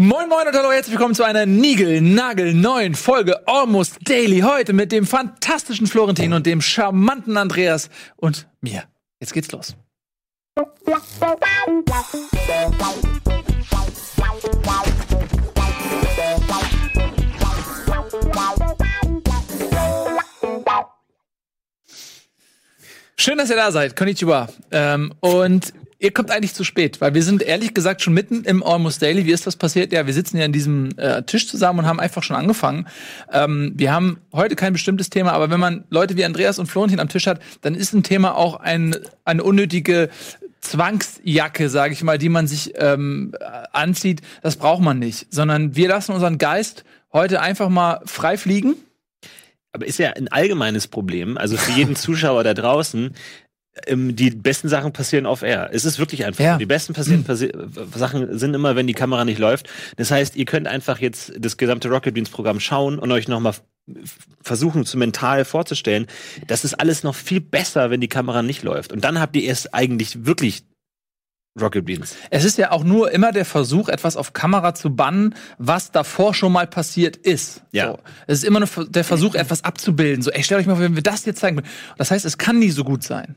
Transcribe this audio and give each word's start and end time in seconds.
Moin 0.00 0.28
Moin 0.28 0.46
und 0.46 0.54
hallo, 0.54 0.70
herzlich 0.70 0.92
willkommen 0.92 1.16
zu 1.16 1.24
einer 1.24 1.44
Nigel-Nagel-neuen 1.44 2.94
Folge 2.94 3.48
Almost 3.48 3.96
Daily. 4.08 4.42
Heute 4.42 4.72
mit 4.72 4.92
dem 4.92 5.04
fantastischen 5.04 5.88
Florentin 5.88 6.34
und 6.34 6.46
dem 6.46 6.60
charmanten 6.60 7.36
Andreas 7.36 7.90
und 8.14 8.46
mir. 8.60 8.84
Jetzt 9.18 9.32
geht's 9.32 9.50
los. 9.50 9.74
Schön, 23.16 23.36
dass 23.36 23.50
ihr 23.50 23.56
da 23.56 23.72
seid. 23.72 23.96
Konnichiwa. 23.96 24.48
Ähm, 24.70 25.12
und 25.18 25.72
ihr 25.98 26.12
kommt 26.12 26.30
eigentlich 26.30 26.54
zu 26.54 26.64
spät, 26.64 27.00
weil 27.00 27.14
wir 27.14 27.22
sind 27.22 27.42
ehrlich 27.42 27.74
gesagt 27.74 28.02
schon 28.02 28.14
mitten 28.14 28.44
im 28.44 28.62
Almost 28.62 29.02
Daily. 29.02 29.26
Wie 29.26 29.32
ist 29.32 29.46
das 29.46 29.56
passiert? 29.56 29.92
Ja, 29.92 30.06
wir 30.06 30.14
sitzen 30.14 30.36
ja 30.36 30.44
an 30.44 30.52
diesem 30.52 30.90
äh, 30.96 31.22
Tisch 31.22 31.48
zusammen 31.48 31.80
und 31.80 31.86
haben 31.86 32.00
einfach 32.00 32.22
schon 32.22 32.36
angefangen. 32.36 32.86
Ähm, 33.32 33.72
wir 33.74 33.92
haben 33.92 34.18
heute 34.32 34.54
kein 34.54 34.72
bestimmtes 34.72 35.10
Thema, 35.10 35.32
aber 35.32 35.50
wenn 35.50 35.60
man 35.60 35.84
Leute 35.90 36.16
wie 36.16 36.24
Andreas 36.24 36.58
und 36.58 36.66
Florentin 36.66 37.00
am 37.00 37.08
Tisch 37.08 37.26
hat, 37.26 37.40
dann 37.62 37.74
ist 37.74 37.92
ein 37.92 38.02
Thema 38.02 38.36
auch 38.36 38.56
ein, 38.56 38.96
eine 39.24 39.42
unnötige 39.42 40.08
Zwangsjacke, 40.60 41.68
sage 41.68 41.92
ich 41.92 42.02
mal, 42.02 42.18
die 42.18 42.28
man 42.28 42.46
sich 42.46 42.74
ähm, 42.76 43.34
anzieht. 43.72 44.22
Das 44.42 44.56
braucht 44.56 44.82
man 44.82 44.98
nicht, 44.98 45.26
sondern 45.30 45.74
wir 45.76 45.88
lassen 45.88 46.12
unseren 46.12 46.38
Geist 46.38 46.84
heute 47.12 47.40
einfach 47.40 47.68
mal 47.68 48.00
frei 48.04 48.36
fliegen 48.36 48.74
aber 49.72 49.86
ist 49.86 49.98
ja 49.98 50.10
ein 50.10 50.28
allgemeines 50.28 50.88
Problem, 50.88 51.38
also 51.38 51.56
für 51.56 51.72
jeden 51.72 51.94
Zuschauer 51.96 52.42
da 52.42 52.54
draußen, 52.54 53.14
die 53.88 54.30
besten 54.30 54.68
Sachen 54.68 54.92
passieren 54.92 55.26
off 55.26 55.42
air. 55.42 55.70
Es 55.72 55.84
ist 55.84 55.98
wirklich 55.98 56.24
einfach. 56.24 56.44
Ja. 56.44 56.58
Die 56.58 56.66
besten 56.66 56.94
passieren, 56.94 57.24
passi 57.24 57.52
Sachen 57.94 58.38
sind 58.38 58.54
immer, 58.54 58.76
wenn 58.76 58.86
die 58.86 58.94
Kamera 58.94 59.24
nicht 59.24 59.38
läuft. 59.38 59.68
Das 59.96 60.10
heißt, 60.10 60.36
ihr 60.36 60.44
könnt 60.44 60.66
einfach 60.66 60.98
jetzt 60.98 61.32
das 61.38 61.56
gesamte 61.56 61.88
Rocket 61.88 62.14
Beans 62.14 62.30
Programm 62.30 62.60
schauen 62.60 62.98
und 62.98 63.10
euch 63.12 63.28
nochmal 63.28 63.54
versuchen 64.42 64.84
zu 64.84 64.98
mental 64.98 65.44
vorzustellen, 65.44 66.06
das 66.46 66.64
ist 66.64 66.74
alles 66.74 67.02
noch 67.04 67.14
viel 67.14 67.40
besser, 67.40 67.90
wenn 67.90 68.00
die 68.00 68.08
Kamera 68.08 68.42
nicht 68.42 68.62
läuft. 68.62 68.92
Und 68.92 69.04
dann 69.04 69.20
habt 69.20 69.34
ihr 69.36 69.42
erst 69.42 69.74
eigentlich 69.74 70.26
wirklich 70.26 70.64
Rocket 71.60 71.84
Beans. 71.84 72.14
Es 72.30 72.44
ist 72.44 72.58
ja 72.58 72.70
auch 72.70 72.84
nur 72.84 73.10
immer 73.10 73.32
der 73.32 73.44
Versuch, 73.44 73.88
etwas 73.88 74.16
auf 74.16 74.32
Kamera 74.32 74.74
zu 74.74 74.94
bannen, 74.94 75.34
was 75.58 75.90
davor 75.90 76.34
schon 76.34 76.52
mal 76.52 76.66
passiert 76.66 77.16
ist. 77.16 77.62
Ja. 77.72 77.92
So. 77.92 77.98
Es 78.26 78.38
ist 78.38 78.44
immer 78.44 78.60
nur 78.60 78.68
der 78.88 79.04
Versuch, 79.04 79.34
etwas 79.34 79.64
abzubilden. 79.64 80.22
So, 80.22 80.30
ey, 80.30 80.42
stellt 80.42 80.60
euch 80.60 80.66
mal 80.66 80.76
vor, 80.76 80.84
wenn 80.84 80.94
wir 80.94 81.02
das 81.02 81.24
jetzt 81.24 81.40
zeigen. 81.40 81.62
Das 81.96 82.10
heißt, 82.10 82.24
es 82.24 82.38
kann 82.38 82.58
nie 82.58 82.70
so 82.70 82.84
gut 82.84 83.02
sein. 83.02 83.36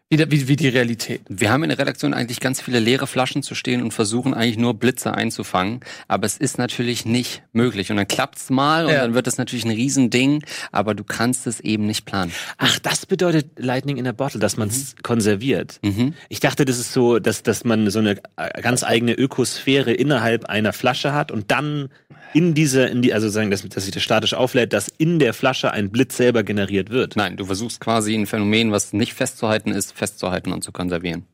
Wie, 0.11 0.19
wie, 0.29 0.49
wie 0.49 0.55
die 0.57 0.67
Realität. 0.67 1.21
Wir 1.29 1.51
haben 1.51 1.63
in 1.63 1.69
der 1.69 1.79
Redaktion 1.79 2.13
eigentlich 2.13 2.41
ganz 2.41 2.59
viele 2.59 2.79
leere 2.79 3.07
Flaschen 3.07 3.43
zu 3.43 3.55
stehen 3.55 3.81
und 3.81 3.93
versuchen 3.93 4.33
eigentlich 4.33 4.57
nur 4.57 4.73
Blitze 4.73 5.13
einzufangen. 5.13 5.79
Aber 6.09 6.25
es 6.25 6.35
ist 6.35 6.57
natürlich 6.57 7.05
nicht 7.05 7.43
möglich. 7.53 7.91
Und 7.91 7.95
dann 7.95 8.09
klappt's 8.09 8.49
mal 8.49 8.87
und 8.87 8.91
Ja. 8.91 9.03
dann 9.03 9.13
wird 9.13 9.25
das 9.25 9.37
natürlich 9.37 9.63
ein 9.63 9.71
Riesending, 9.71 10.43
aber 10.73 10.95
du 10.95 11.05
kannst 11.05 11.47
es 11.47 11.61
eben 11.61 11.85
nicht 11.85 12.05
planen. 12.05 12.33
Ach, 12.57 12.77
das 12.79 13.05
bedeutet 13.05 13.51
Lightning 13.57 13.95
in 13.95 14.05
a 14.05 14.11
Bottle, 14.11 14.41
dass 14.41 14.57
man 14.57 14.67
es 14.67 14.95
konserviert. 15.01 15.79
Mhm. 15.81 16.13
Ich 16.27 16.41
dachte, 16.41 16.65
das 16.65 16.77
ist 16.77 16.91
so, 16.91 17.19
dass, 17.19 17.41
dass 17.43 17.63
man 17.63 17.89
so 17.89 17.99
eine 17.99 18.17
äh, 18.35 18.61
ganz 18.61 18.83
eigene 18.83 19.13
Ökosphäre 19.13 19.93
innerhalb 19.93 20.43
einer 20.47 20.73
Flasche 20.73 21.13
hat 21.13 21.31
und 21.31 21.51
dann 21.51 21.87
in 22.33 22.53
diese, 22.53 22.83
in 22.83 23.01
die, 23.01 23.13
also 23.13 23.29
sagen, 23.29 23.51
dass, 23.51 23.67
dass 23.67 23.83
sich 23.83 23.93
das 23.93 24.03
statisch 24.03 24.33
auflädt, 24.33 24.73
dass 24.73 24.87
in 24.97 25.19
der 25.19 25.33
Flasche 25.33 25.71
ein 25.71 25.89
Blitz 25.89 26.15
selber 26.17 26.43
generiert 26.43 26.89
wird. 26.89 27.15
Nein, 27.15 27.35
du 27.37 27.45
versuchst 27.45 27.79
quasi 27.81 28.13
ein 28.13 28.25
Phänomen, 28.25 28.71
was 28.71 28.93
nicht 28.93 29.13
festzuhalten 29.13 29.71
ist, 29.71 29.91
festzuhalten 30.01 30.51
und 30.51 30.63
zu 30.63 30.71
konservieren. 30.71 31.25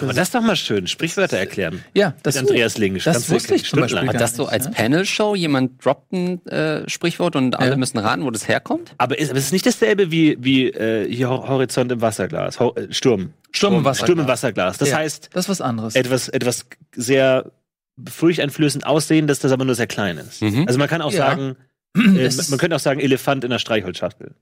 Aber 0.00 0.12
das 0.12 0.28
ist 0.28 0.34
doch 0.34 0.40
mal 0.42 0.56
schön. 0.56 0.86
Sprichwörter 0.86 1.38
erklären. 1.38 1.84
Ja, 1.94 2.14
das, 2.22 2.34
Mit 2.36 2.48
Andreas 2.50 2.76
Lingisch. 2.78 3.04
das 3.04 3.26
du 3.26 3.34
wusste 3.34 3.54
ich 3.56 3.64
zum. 3.68 3.80
Beispiel 3.80 4.04
gar 4.04 4.12
das 4.14 4.34
so 4.36 4.46
als 4.46 4.66
ne? 4.66 4.70
Panel-Show, 4.72 5.34
jemand 5.34 5.84
droppt 5.84 6.12
ein 6.12 6.46
äh, 6.46 6.88
Sprichwort 6.88 7.34
und 7.36 7.56
alle 7.58 7.70
Ja. 7.72 7.76
müssen 7.76 7.98
raten, 7.98 8.24
wo 8.24 8.30
das 8.30 8.46
herkommt? 8.48 8.94
Aber 8.98 9.18
ist, 9.18 9.30
aber 9.30 9.38
es 9.38 9.46
ist 9.46 9.52
nicht 9.52 9.66
dasselbe 9.66 10.10
wie, 10.12 10.36
wie 10.40 10.68
äh, 10.70 11.12
hier 11.12 11.28
Hor- 11.30 11.48
Horizont 11.48 11.90
im 11.92 12.00
Wasserglas. 12.00 12.58
Ho 12.60 12.74
äh, 12.76 12.92
Sturm. 12.92 13.32
Sturm 13.50 13.74
im 13.74 13.84
Wasserglas. 13.84 14.06
Sturm 14.08 14.18
im 14.20 14.28
Wasserglas. 14.28 14.78
Das 14.78 14.90
Ja, 14.90 14.96
heißt, 14.98 15.30
das 15.32 15.44
ist 15.46 15.48
was 15.48 15.60
anderes. 15.60 15.94
etwas, 15.96 16.28
etwas 16.28 16.66
sehr 16.94 17.50
furchteinflößend 18.08 18.86
aussehen, 18.86 19.26
dass 19.26 19.40
das 19.40 19.50
aber 19.50 19.64
nur 19.64 19.74
sehr 19.74 19.88
klein 19.88 20.18
ist. 20.18 20.42
Mhm. 20.42 20.64
Also 20.68 20.78
man 20.78 20.88
kann 20.88 21.02
auch 21.02 21.12
Ja. 21.12 21.26
sagen, 21.30 21.56
äh, 21.96 22.20
Es 22.22 22.38
ist- 22.38 22.50
man 22.50 22.58
könnte 22.60 22.76
auch 22.76 22.80
sagen 22.80 23.00
Elefant 23.00 23.42
in 23.42 23.50
der 23.50 23.58
Streichholzschachtel. 23.58 24.34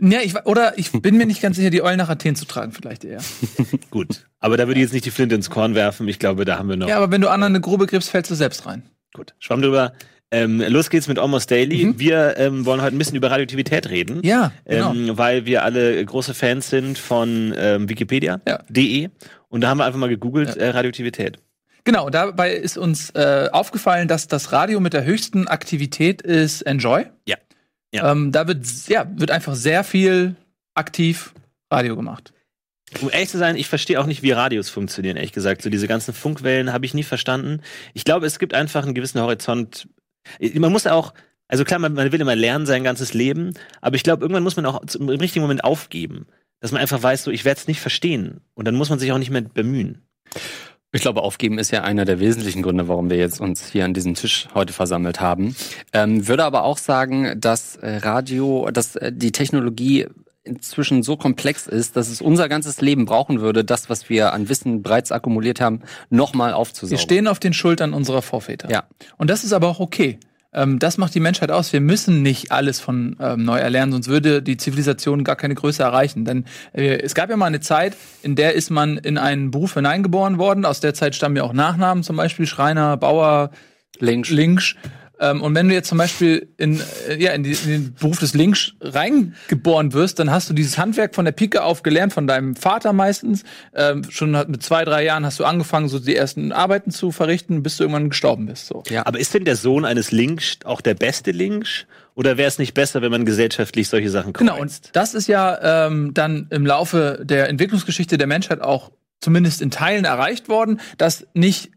Ja, 0.00 0.20
ich, 0.22 0.34
oder 0.46 0.78
ich 0.78 0.90
bin 1.02 1.16
mir 1.16 1.26
nicht 1.26 1.42
ganz 1.42 1.56
sicher, 1.56 1.70
die 1.70 1.82
Eulen 1.82 1.98
nach 1.98 2.08
Athen 2.08 2.34
zu 2.36 2.44
tragen, 2.44 2.72
vielleicht 2.72 3.04
eher. 3.04 3.20
Gut. 3.90 4.26
Aber 4.40 4.56
da 4.56 4.66
würde 4.66 4.80
ich 4.80 4.84
jetzt 4.84 4.92
nicht 4.92 5.04
die 5.04 5.10
Flinte 5.10 5.34
ins 5.34 5.50
Korn 5.50 5.74
werfen. 5.74 6.08
Ich 6.08 6.18
glaube, 6.18 6.44
da 6.44 6.58
haben 6.58 6.68
wir 6.68 6.76
noch. 6.76 6.88
Ja, 6.88 6.96
aber 6.96 7.10
wenn 7.10 7.20
du 7.20 7.28
anderen 7.28 7.52
eine 7.52 7.60
Grube 7.60 7.86
gibst, 7.86 8.10
fällst 8.10 8.30
du 8.30 8.34
selbst 8.34 8.66
rein. 8.66 8.82
Gut. 9.14 9.34
Schwamm 9.38 9.62
drüber. 9.62 9.92
Ähm, 10.30 10.62
los 10.66 10.88
geht's 10.88 11.08
mit 11.08 11.18
Almost 11.18 11.50
Daily. 11.50 11.84
Mhm. 11.84 11.98
Wir 11.98 12.38
ähm, 12.38 12.64
wollen 12.64 12.80
heute 12.80 12.96
ein 12.96 12.98
bisschen 12.98 13.16
über 13.16 13.30
Radioaktivität 13.30 13.90
reden. 13.90 14.20
Ja, 14.24 14.50
genau. 14.64 14.92
Ähm, 14.94 15.18
weil 15.18 15.44
wir 15.44 15.62
alle 15.62 16.02
große 16.04 16.32
Fans 16.32 16.70
sind 16.70 16.96
von 16.96 17.52
ähm, 17.54 17.86
Wikipedia.de. 17.90 19.02
Ja. 19.02 19.08
Und 19.50 19.60
da 19.60 19.68
haben 19.68 19.76
wir 19.78 19.84
einfach 19.84 19.98
mal 19.98 20.08
gegoogelt, 20.08 20.56
Ja. 20.56 20.62
äh, 20.62 20.68
Radioaktivität. 20.70 21.38
Genau, 21.84 22.08
dabei 22.08 22.54
ist 22.54 22.78
uns 22.78 23.10
äh, 23.10 23.48
aufgefallen, 23.52 24.08
dass 24.08 24.26
das 24.26 24.52
Radio 24.52 24.80
mit 24.80 24.94
der 24.94 25.04
höchsten 25.04 25.48
Aktivität 25.48 26.22
ist 26.22 26.62
Enjoy. 26.62 27.06
Ja. 27.26 27.36
Ja. 27.94 28.10
Ähm, 28.10 28.32
da 28.32 28.46
wird, 28.48 28.66
ja, 28.88 29.06
wird 29.14 29.30
einfach 29.30 29.54
sehr 29.54 29.84
viel 29.84 30.36
aktiv 30.74 31.32
Radio 31.70 31.96
gemacht. 31.96 32.32
Um 33.00 33.10
ehrlich 33.10 33.30
zu 33.30 33.38
sein, 33.38 33.56
ich 33.56 33.68
verstehe 33.68 34.00
auch 34.00 34.06
nicht, 34.06 34.22
wie 34.22 34.32
Radios 34.32 34.68
funktionieren, 34.68 35.16
ehrlich 35.16 35.32
gesagt. 35.32 35.62
So 35.62 35.70
diese 35.70 35.88
ganzen 35.88 36.12
Funkwellen 36.12 36.72
habe 36.72 36.84
ich 36.84 36.92
nie 36.92 37.02
verstanden. 37.02 37.62
Ich 37.94 38.04
glaube, 38.04 38.26
es 38.26 38.38
gibt 38.38 38.52
einfach 38.52 38.84
einen 38.84 38.94
gewissen 38.94 39.20
Horizont. 39.20 39.88
Man 40.54 40.72
muss 40.72 40.86
auch, 40.86 41.14
also 41.48 41.64
klar, 41.64 41.78
man, 41.78 41.94
man 41.94 42.12
will 42.12 42.20
immer 42.20 42.36
lernen 42.36 42.66
sein 42.66 42.84
ganzes 42.84 43.14
Leben, 43.14 43.54
aber 43.80 43.96
ich 43.96 44.02
glaube, 44.02 44.22
irgendwann 44.22 44.42
muss 44.42 44.56
man 44.56 44.66
auch 44.66 44.82
im 44.94 45.08
richtigen 45.08 45.42
Moment 45.42 45.64
aufgeben. 45.64 46.26
Dass 46.60 46.70
man 46.70 46.80
einfach 46.80 47.02
weiß, 47.02 47.24
so, 47.24 47.30
ich 47.30 47.44
werde 47.44 47.60
es 47.60 47.66
nicht 47.66 47.80
verstehen. 47.80 48.40
Und 48.54 48.66
dann 48.66 48.76
muss 48.76 48.90
man 48.90 48.98
sich 48.98 49.10
auch 49.10 49.18
nicht 49.18 49.30
mehr 49.30 49.42
bemühen. 49.42 50.02
Ich 50.94 51.00
glaube, 51.00 51.22
aufgeben 51.22 51.58
ist 51.58 51.70
ja 51.70 51.82
einer 51.84 52.04
der 52.04 52.20
wesentlichen 52.20 52.60
Gründe, 52.62 52.86
warum 52.86 53.08
wir 53.08 53.16
jetzt 53.16 53.40
uns 53.40 53.66
hier 53.66 53.86
an 53.86 53.94
diesem 53.94 54.14
Tisch 54.14 54.48
heute 54.54 54.74
versammelt 54.74 55.22
haben. 55.22 55.56
Ähm, 55.94 56.28
würde 56.28 56.44
aber 56.44 56.64
auch 56.64 56.76
sagen, 56.76 57.40
dass 57.40 57.76
äh, 57.76 57.96
Radio, 57.96 58.70
dass 58.70 58.96
äh, 58.96 59.10
die 59.10 59.32
Technologie 59.32 60.06
inzwischen 60.44 61.02
so 61.02 61.16
komplex 61.16 61.66
ist, 61.66 61.96
dass 61.96 62.10
es 62.10 62.20
unser 62.20 62.48
ganzes 62.50 62.82
Leben 62.82 63.06
brauchen 63.06 63.40
würde, 63.40 63.64
das, 63.64 63.88
was 63.88 64.10
wir 64.10 64.34
an 64.34 64.50
Wissen 64.50 64.82
bereits 64.82 65.12
akkumuliert 65.12 65.62
haben, 65.62 65.80
nochmal 66.10 66.50
Wir 66.50 66.56
aufzusaugen. 66.56 66.98
stehen 66.98 67.26
auf 67.26 67.38
den 67.38 67.54
Schultern 67.54 67.94
unserer 67.94 68.20
Vorväter. 68.20 68.68
Ja. 68.70 68.84
Und 69.16 69.30
das 69.30 69.44
ist 69.44 69.54
aber 69.54 69.68
auch 69.68 69.80
okay. 69.80 70.18
Ähm, 70.54 70.78
das 70.78 70.98
macht 70.98 71.14
die 71.14 71.20
Menschheit 71.20 71.50
aus. 71.50 71.72
Wir 71.72 71.80
müssen 71.80 72.22
nicht 72.22 72.52
alles 72.52 72.80
von 72.80 73.16
ähm, 73.20 73.44
neu 73.44 73.58
erlernen, 73.58 73.92
sonst 73.92 74.08
würde 74.08 74.42
die 74.42 74.56
Zivilisation 74.56 75.24
gar 75.24 75.36
keine 75.36 75.54
Größe 75.54 75.82
erreichen. 75.82 76.24
Denn 76.24 76.44
äh, 76.72 76.98
es 76.98 77.14
gab 77.14 77.30
ja 77.30 77.36
mal 77.36 77.46
eine 77.46 77.60
Zeit, 77.60 77.96
in 78.22 78.36
der 78.36 78.54
ist 78.54 78.70
man 78.70 78.98
in 78.98 79.18
einen 79.18 79.50
Beruf 79.50 79.74
hineingeboren 79.74 80.38
worden. 80.38 80.64
Aus 80.64 80.80
der 80.80 80.94
Zeit 80.94 81.14
stammen 81.14 81.36
ja 81.36 81.42
auch 81.42 81.52
Nachnamen, 81.54 82.02
zum 82.02 82.16
Beispiel 82.16 82.46
Schreiner, 82.46 82.96
Bauer, 82.96 83.50
Links. 83.98 84.30
Links. 84.30 84.74
Ähm, 85.22 85.40
und 85.40 85.54
wenn 85.54 85.68
du 85.68 85.74
jetzt 85.74 85.88
zum 85.88 85.98
Beispiel 85.98 86.48
in, 86.58 86.80
äh, 87.08 87.16
ja, 87.22 87.30
in, 87.32 87.44
die, 87.44 87.52
in 87.52 87.68
den 87.68 87.94
Beruf 87.94 88.18
des 88.18 88.34
Links 88.34 88.72
reingeboren 88.80 89.92
wirst, 89.92 90.18
dann 90.18 90.30
hast 90.30 90.50
du 90.50 90.54
dieses 90.54 90.78
Handwerk 90.78 91.14
von 91.14 91.24
der 91.24 91.32
Pike 91.32 91.62
auf 91.62 91.82
gelernt, 91.82 92.12
von 92.12 92.26
deinem 92.26 92.56
Vater 92.56 92.92
meistens. 92.92 93.44
Ähm, 93.74 94.02
schon 94.10 94.32
mit 94.32 94.62
zwei, 94.62 94.84
drei 94.84 95.04
Jahren 95.04 95.24
hast 95.24 95.38
du 95.38 95.44
angefangen, 95.44 95.88
so 95.88 95.98
die 96.00 96.16
ersten 96.16 96.50
Arbeiten 96.50 96.90
zu 96.90 97.12
verrichten, 97.12 97.62
bis 97.62 97.76
du 97.76 97.84
irgendwann 97.84 98.10
gestorben 98.10 98.46
bist. 98.46 98.66
So. 98.66 98.82
Ja. 98.88 99.06
Aber 99.06 99.20
ist 99.20 99.32
denn 99.32 99.44
der 99.44 99.56
Sohn 99.56 99.84
eines 99.84 100.10
Links 100.10 100.58
auch 100.64 100.80
der 100.80 100.94
beste 100.94 101.30
Links? 101.30 101.86
Oder 102.14 102.36
wäre 102.36 102.48
es 102.48 102.58
nicht 102.58 102.74
besser, 102.74 103.00
wenn 103.00 103.10
man 103.10 103.24
gesellschaftlich 103.24 103.88
solche 103.88 104.10
Sachen 104.10 104.32
Genau, 104.32 104.56
kreuzt? 104.56 104.86
und 104.88 104.96
das 104.96 105.14
ist 105.14 105.28
ja 105.28 105.86
ähm, 105.86 106.12
dann 106.12 106.48
im 106.50 106.66
Laufe 106.66 107.20
der 107.22 107.48
Entwicklungsgeschichte 107.48 108.18
der 108.18 108.26
Menschheit 108.26 108.60
auch 108.60 108.90
zumindest 109.20 109.62
in 109.62 109.70
Teilen 109.70 110.04
erreicht 110.04 110.48
worden, 110.48 110.80
dass 110.98 111.26
nicht 111.32 111.70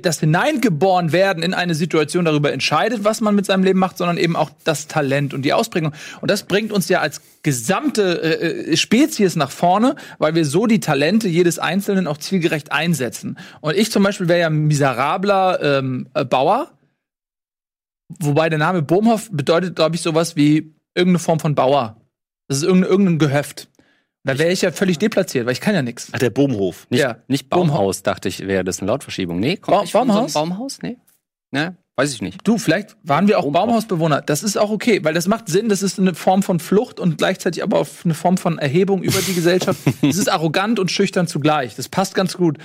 das 0.00 0.20
Hineingeboren 0.20 1.12
werden 1.12 1.42
in 1.42 1.54
eine 1.54 1.74
Situation 1.74 2.24
darüber 2.24 2.52
entscheidet, 2.52 3.04
was 3.04 3.20
man 3.20 3.34
mit 3.34 3.46
seinem 3.46 3.64
Leben 3.64 3.78
macht, 3.78 3.98
sondern 3.98 4.16
eben 4.16 4.36
auch 4.36 4.50
das 4.64 4.86
Talent 4.86 5.34
und 5.34 5.42
die 5.42 5.52
Ausprägung. 5.52 5.92
Und 6.20 6.30
das 6.30 6.44
bringt 6.44 6.72
uns 6.72 6.88
ja 6.88 7.00
als 7.00 7.20
gesamte 7.42 8.22
äh, 8.22 8.72
äh, 8.72 8.76
Spezies 8.76 9.36
nach 9.36 9.50
vorne, 9.50 9.96
weil 10.18 10.34
wir 10.34 10.44
so 10.44 10.66
die 10.66 10.80
Talente 10.80 11.28
jedes 11.28 11.58
Einzelnen 11.58 12.06
auch 12.06 12.18
zielgerecht 12.18 12.72
einsetzen. 12.72 13.38
Und 13.60 13.76
ich 13.76 13.90
zum 13.90 14.02
Beispiel 14.02 14.28
wäre 14.28 14.40
ja 14.40 14.50
miserabler 14.50 15.62
ähm, 15.62 16.08
äh, 16.14 16.24
Bauer, 16.24 16.72
wobei 18.18 18.48
der 18.48 18.58
Name 18.58 18.82
Bohmhoff 18.82 19.30
bedeutet, 19.32 19.76
glaube 19.76 19.96
ich, 19.96 20.02
sowas 20.02 20.36
wie 20.36 20.74
irgendeine 20.94 21.20
Form 21.20 21.40
von 21.40 21.54
Bauer. 21.54 22.00
Das 22.48 22.58
ist 22.58 22.64
irgendein, 22.64 22.90
irgendein 22.90 23.18
Gehöft. 23.18 23.68
Da 24.24 24.38
wäre 24.38 24.50
ich 24.52 24.62
ja 24.62 24.72
völlig 24.72 24.98
deplatziert, 24.98 25.46
weil 25.46 25.52
ich 25.52 25.60
kann 25.60 25.74
ja 25.74 25.82
nichts. 25.82 26.08
Ach, 26.12 26.18
der 26.18 26.30
Bohmhof. 26.30 26.86
Nicht, 26.90 27.00
Ja. 27.00 27.18
nicht 27.28 27.48
Baumhaus, 27.48 28.02
dachte 28.02 28.28
ich, 28.28 28.46
wäre 28.46 28.64
das 28.64 28.80
eine 28.80 28.88
Lautverschiebung. 28.90 29.38
Nee, 29.40 29.56
kommt 29.56 29.76
Ba- 29.76 29.82
nicht 29.82 29.92
von 29.92 30.06
so 30.08 30.12
Baumhaus? 30.14 30.32
Baumhaus? 30.34 30.78
Nee. 30.82 30.96
Ne? 31.50 31.76
Weiß 31.96 32.12
ich 32.12 32.22
nicht. 32.22 32.38
Du, 32.46 32.58
vielleicht 32.58 32.96
waren 33.02 33.26
wir 33.26 33.38
auch 33.38 33.42
Baumhaus. 33.44 33.86
Baumhausbewohner. 33.86 34.20
Das 34.20 34.42
ist 34.44 34.56
auch 34.56 34.70
okay, 34.70 35.00
weil 35.02 35.14
das 35.14 35.26
macht 35.26 35.48
Sinn. 35.48 35.68
Das 35.68 35.82
ist 35.82 35.98
eine 35.98 36.14
Form 36.14 36.42
von 36.44 36.60
Flucht 36.60 37.00
und 37.00 37.18
gleichzeitig 37.18 37.62
aber 37.62 37.80
auch 37.80 37.88
eine 38.04 38.14
Form 38.14 38.36
von 38.36 38.58
Erhebung 38.58 39.02
über 39.02 39.18
die 39.20 39.34
Gesellschaft. 39.34 39.80
Es 40.02 40.16
ist 40.16 40.28
arrogant 40.30 40.78
und 40.78 40.90
schüchtern 40.92 41.26
zugleich. 41.26 41.74
Das 41.74 41.88
passt 41.88 42.14
ganz 42.14 42.36
gut. 42.36 42.58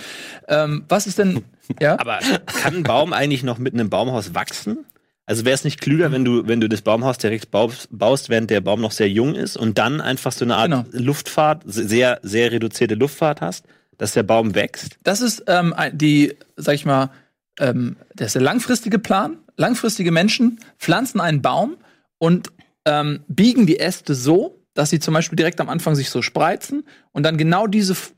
Ähm, 0.48 0.86
was 0.90 1.08
ist 1.08 1.18
denn, 1.18 1.44
Ja? 1.80 1.94
Aber 2.00 2.20
kann 2.62 2.76
ein 2.76 2.84
Baum 2.84 3.12
eigentlich 3.14 3.42
noch 3.44 3.58
mit 3.58 3.74
einem 3.74 3.90
Baumhaus 3.90 4.36
wachsen? 4.36 4.86
Also 5.26 5.46
wäre 5.46 5.56
es 5.56 5.64
nicht 5.64 5.80
klüger, 5.80 6.12
wenn 6.12 6.26
du, 6.26 6.48
wenn 6.48 6.60
du 6.60 6.68
das 6.68 6.82
Baumhaus 6.82 7.18
direkt 7.18 7.50
baust, 7.50 7.88
baust, 7.92 8.30
während 8.30 8.50
der 8.50 8.60
Baum 8.62 8.82
noch 8.82 8.92
sehr 8.92 9.10
jung 9.10 9.36
ist 9.36 9.56
und 9.56 9.78
dann 9.78 10.02
einfach 10.02 10.32
so 10.34 10.44
eine 10.44 10.56
Art 10.56 10.70
Genau. 10.70 10.84
Luftfahrt, 10.92 11.64
sehr, 11.66 12.20
sehr 12.24 12.52
reduzierte 12.52 12.96
Luftfahrt 12.96 13.40
hast, 13.40 13.66
dass 13.98 14.12
der 14.12 14.24
Baum 14.24 14.54
wächst? 14.54 14.98
Das 15.04 15.22
ist 15.22 15.44
ähm, 15.48 15.74
die, 15.94 16.34
sag 16.58 16.76
ich 16.76 16.86
mal, 16.86 17.10
ähm, 17.60 17.96
das 18.16 18.28
ist 18.28 18.34
der 18.36 18.42
langfristige 18.42 19.00
Plan. 19.00 19.38
Langfristige 19.56 20.12
Menschen 20.12 20.60
pflanzen 20.78 21.22
einen 21.22 21.42
Baum 21.42 21.78
und 22.18 22.50
ähm, 22.86 23.22
biegen 23.28 23.66
die 23.66 23.80
Äste 23.80 24.16
so, 24.16 24.60
dass 24.74 24.90
sie 24.90 25.00
zum 25.00 25.14
Beispiel 25.14 25.36
direkt 25.38 25.62
am 25.62 25.70
Anfang 25.70 25.96
sich 25.96 26.10
so 26.10 26.22
spreizen 26.22 26.84
und 27.12 27.24
dann 27.24 27.38
genau 27.38 27.68
diese 27.68 27.94
F- 27.94 28.14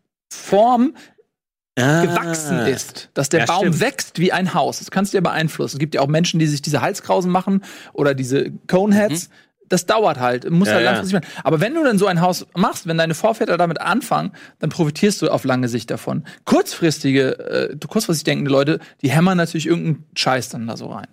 Form 1.78 2.02
gewachsen 2.08 2.60
ist, 2.60 3.10
dass 3.14 3.30
der 3.30 3.42
Ja, 3.42 3.46
Baum 3.48 3.60
stimmt. 3.60 3.80
wächst 3.82 4.20
wie 4.20 4.32
ein 4.32 4.54
Haus. 4.54 4.80
Das 4.80 4.92
kannst 4.92 5.14
du 5.14 5.18
ja 5.18 5.22
beeinflussen. 5.22 5.76
Es 5.76 5.80
gibt 5.80 5.96
ja 5.96 6.02
auch 6.02 6.08
Menschen, 6.08 6.40
die 6.40 6.48
sich 6.48 6.62
diese 6.62 6.82
Halskrausen 6.82 7.30
machen 7.32 7.64
oder 7.94 8.14
diese 8.14 8.52
Coneheads. 8.68 9.30
Das 9.68 9.88
dauert 9.88 10.20
halt, 10.20 10.50
muss 10.52 10.68
Mhm. 10.68 10.72
Ja, 10.72 10.74
halt 10.76 10.86
ja. 10.86 10.92
langfristig 10.92 11.22
machen. 11.22 11.42
Aber 11.44 11.60
wenn 11.60 11.74
du 11.74 11.84
dann 11.84 11.98
so 11.98 12.06
ein 12.06 12.22
Haus 12.22 12.46
machst, 12.56 12.86
wenn 12.88 12.98
deine 13.00 13.16
Vorväter 13.16 13.58
damit 13.58 13.82
anfangen, 13.82 14.32
dann 14.60 14.70
profitierst 14.70 15.22
du 15.24 15.30
auf 15.30 15.44
lange 15.44 15.68
Sicht 15.68 15.90
davon. 15.90 16.24
Kurzfristige, 16.46 17.40
äh, 17.40 17.78
kurzfristig 17.88 18.24
denkende 18.26 18.52
Leute, 18.52 18.80
die 19.02 19.10
hämmern 19.10 19.38
natürlich 19.38 19.66
irgendeinen 19.68 20.06
Scheiß 20.16 20.50
dann 20.50 20.68
da 20.68 20.78
so 20.78 20.88
rein. 20.88 21.08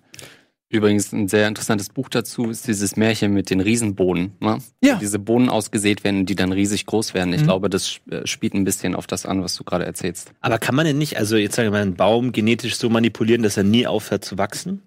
Übrigens 0.73 1.13
ein 1.13 1.29
sehr 1.29 1.47
interessantes 1.49 1.91
Buch 1.91 2.09
dazu 2.09 2.49
ist 2.49 2.67
dieses 2.67 2.97
Märchen 2.97 3.35
mit 3.35 3.51
den 3.51 3.61
Riesenbohnen. 3.61 4.33
Ne? 4.41 4.59
Ja. 4.83 4.97
Diese 4.97 5.19
Bohnen 5.19 5.51
ausgesät 5.51 6.03
werden, 6.03 6.25
die 6.25 6.35
dann 6.35 6.51
riesig 6.51 6.87
groß 6.87 7.13
werden. 7.13 7.33
Ich 7.35 7.43
Mhm. 7.43 7.45
glaube, 7.47 7.69
das 7.69 8.01
äh, 8.11 8.27
spielt 8.27 8.55
ein 8.55 8.65
bisschen 8.65 8.95
auf 8.95 9.07
das 9.07 9.27
an, 9.27 9.43
was 9.43 9.55
du 9.55 9.65
gerade 9.65 9.85
erzählst. 9.85 10.33
Aber 10.41 10.59
kann 10.59 10.75
man 10.75 10.87
denn 10.87 10.97
nicht, 10.97 11.19
also 11.19 11.37
jetzt 11.37 11.57
sagen 11.57 11.67
wir 11.67 11.73
mal, 11.73 11.83
einen 11.83 11.95
Baum 11.97 12.33
genetisch 12.33 12.77
so 12.77 12.89
manipulieren, 12.89 13.43
dass 13.43 13.59
er 13.59 13.65
nie 13.65 13.87
aufhört 13.87 14.25
zu 14.25 14.39
wachsen? 14.39 14.83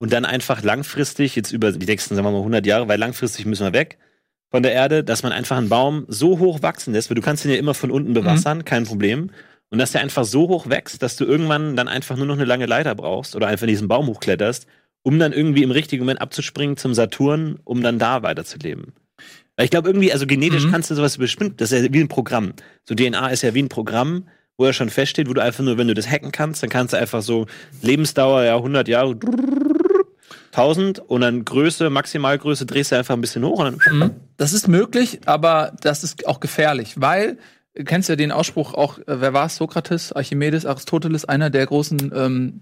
Und 0.00 0.12
dann 0.12 0.24
einfach 0.24 0.62
langfristig, 0.64 1.36
jetzt 1.36 1.52
über 1.52 1.70
die 1.72 1.86
nächsten, 1.86 2.14
sagen 2.16 2.26
wir 2.26 2.32
mal, 2.32 2.38
100 2.38 2.66
Jahre, 2.66 2.88
weil 2.88 2.98
langfristig 2.98 3.46
müssen 3.46 3.64
wir 3.66 3.72
weg 3.72 3.98
von 4.50 4.64
der 4.64 4.72
Erde, 4.72 5.04
dass 5.04 5.22
man 5.22 5.30
einfach 5.30 5.58
einen 5.58 5.68
Baum 5.68 6.06
so 6.08 6.40
hoch 6.40 6.60
wachsen 6.62 6.92
lässt, 6.92 7.08
weil 7.08 7.14
du 7.14 7.22
kannst 7.22 7.44
ihn 7.44 7.52
ja 7.52 7.56
immer 7.56 7.74
von 7.74 7.92
unten 7.92 8.14
bewassern, 8.14 8.64
kein 8.64 8.84
Problem. 8.84 9.30
Und 9.72 9.78
dass 9.78 9.92
der 9.92 10.00
einfach 10.00 10.24
so 10.24 10.48
hoch 10.48 10.68
wächst, 10.68 11.02
dass 11.04 11.14
du 11.14 11.24
irgendwann 11.24 11.76
dann 11.76 11.86
einfach 11.86 12.16
nur 12.16 12.26
noch 12.26 12.34
eine 12.34 12.46
lange 12.46 12.66
Leiter 12.66 12.96
brauchst 12.96 13.36
oder 13.36 13.46
einfach 13.46 13.62
in 13.64 13.68
diesen 13.68 13.86
Baum 13.86 14.08
hochkletterst, 14.08 14.66
um 15.02 15.18
dann 15.18 15.32
irgendwie 15.32 15.62
im 15.62 15.70
richtigen 15.70 16.02
Moment 16.02 16.20
abzuspringen 16.20 16.76
zum 16.76 16.94
Saturn, 16.94 17.58
um 17.64 17.82
dann 17.82 17.98
da 17.98 18.22
weiterzuleben. 18.22 18.92
Weil 19.56 19.64
ich 19.64 19.70
glaube 19.70 19.88
irgendwie, 19.88 20.12
also 20.12 20.26
genetisch 20.26 20.64
Mhm. 20.66 20.70
kannst 20.72 20.90
du 20.90 20.94
sowas 20.94 21.18
bestimmen, 21.18 21.54
das 21.56 21.72
ist 21.72 21.82
ja 21.84 21.92
wie 21.92 22.00
ein 22.00 22.08
Programm. 22.08 22.52
So 22.84 22.94
DNA 22.94 23.28
ist 23.28 23.42
ja 23.42 23.54
wie 23.54 23.62
ein 23.62 23.68
Programm, 23.68 24.28
wo 24.56 24.64
er 24.66 24.72
schon 24.72 24.90
feststeht, 24.90 25.28
wo 25.28 25.32
du 25.34 25.42
einfach 25.42 25.64
nur, 25.64 25.78
wenn 25.78 25.88
du 25.88 25.94
das 25.94 26.08
hacken 26.10 26.32
kannst, 26.32 26.62
dann 26.62 26.70
kannst 26.70 26.92
du 26.92 26.98
einfach 26.98 27.22
so 27.22 27.46
Lebensdauer, 27.82 28.42
ja, 28.44 28.56
100 28.56 28.88
Jahre, 28.88 29.16
1000 30.52 30.98
und 30.98 31.20
dann 31.20 31.44
Größe, 31.44 31.90
Maximalgröße, 31.90 32.66
drehst 32.66 32.92
du 32.92 32.96
einfach 32.96 33.14
ein 33.14 33.20
bisschen 33.20 33.44
hoch 33.44 33.60
und 33.64 33.80
dann, 33.86 33.98
Mhm. 33.98 34.10
Das 34.36 34.52
ist 34.52 34.68
möglich, 34.68 35.20
aber 35.26 35.72
das 35.82 36.02
ist 36.02 36.26
auch 36.26 36.40
gefährlich, 36.40 36.94
weil 36.96 37.38
du 37.74 37.84
kennst 37.84 38.08
ja 38.08 38.16
den 38.16 38.32
Ausspruch 38.32 38.74
auch, 38.74 38.98
äh, 39.00 39.20
wer 39.20 39.32
war 39.34 39.46
es? 39.46 39.56
Sokrates, 39.56 40.12
Archimedes, 40.12 40.66
Aristoteles, 40.66 41.24
einer 41.26 41.50
der 41.50 41.66
großen 41.66 42.10
ähm, 42.14 42.60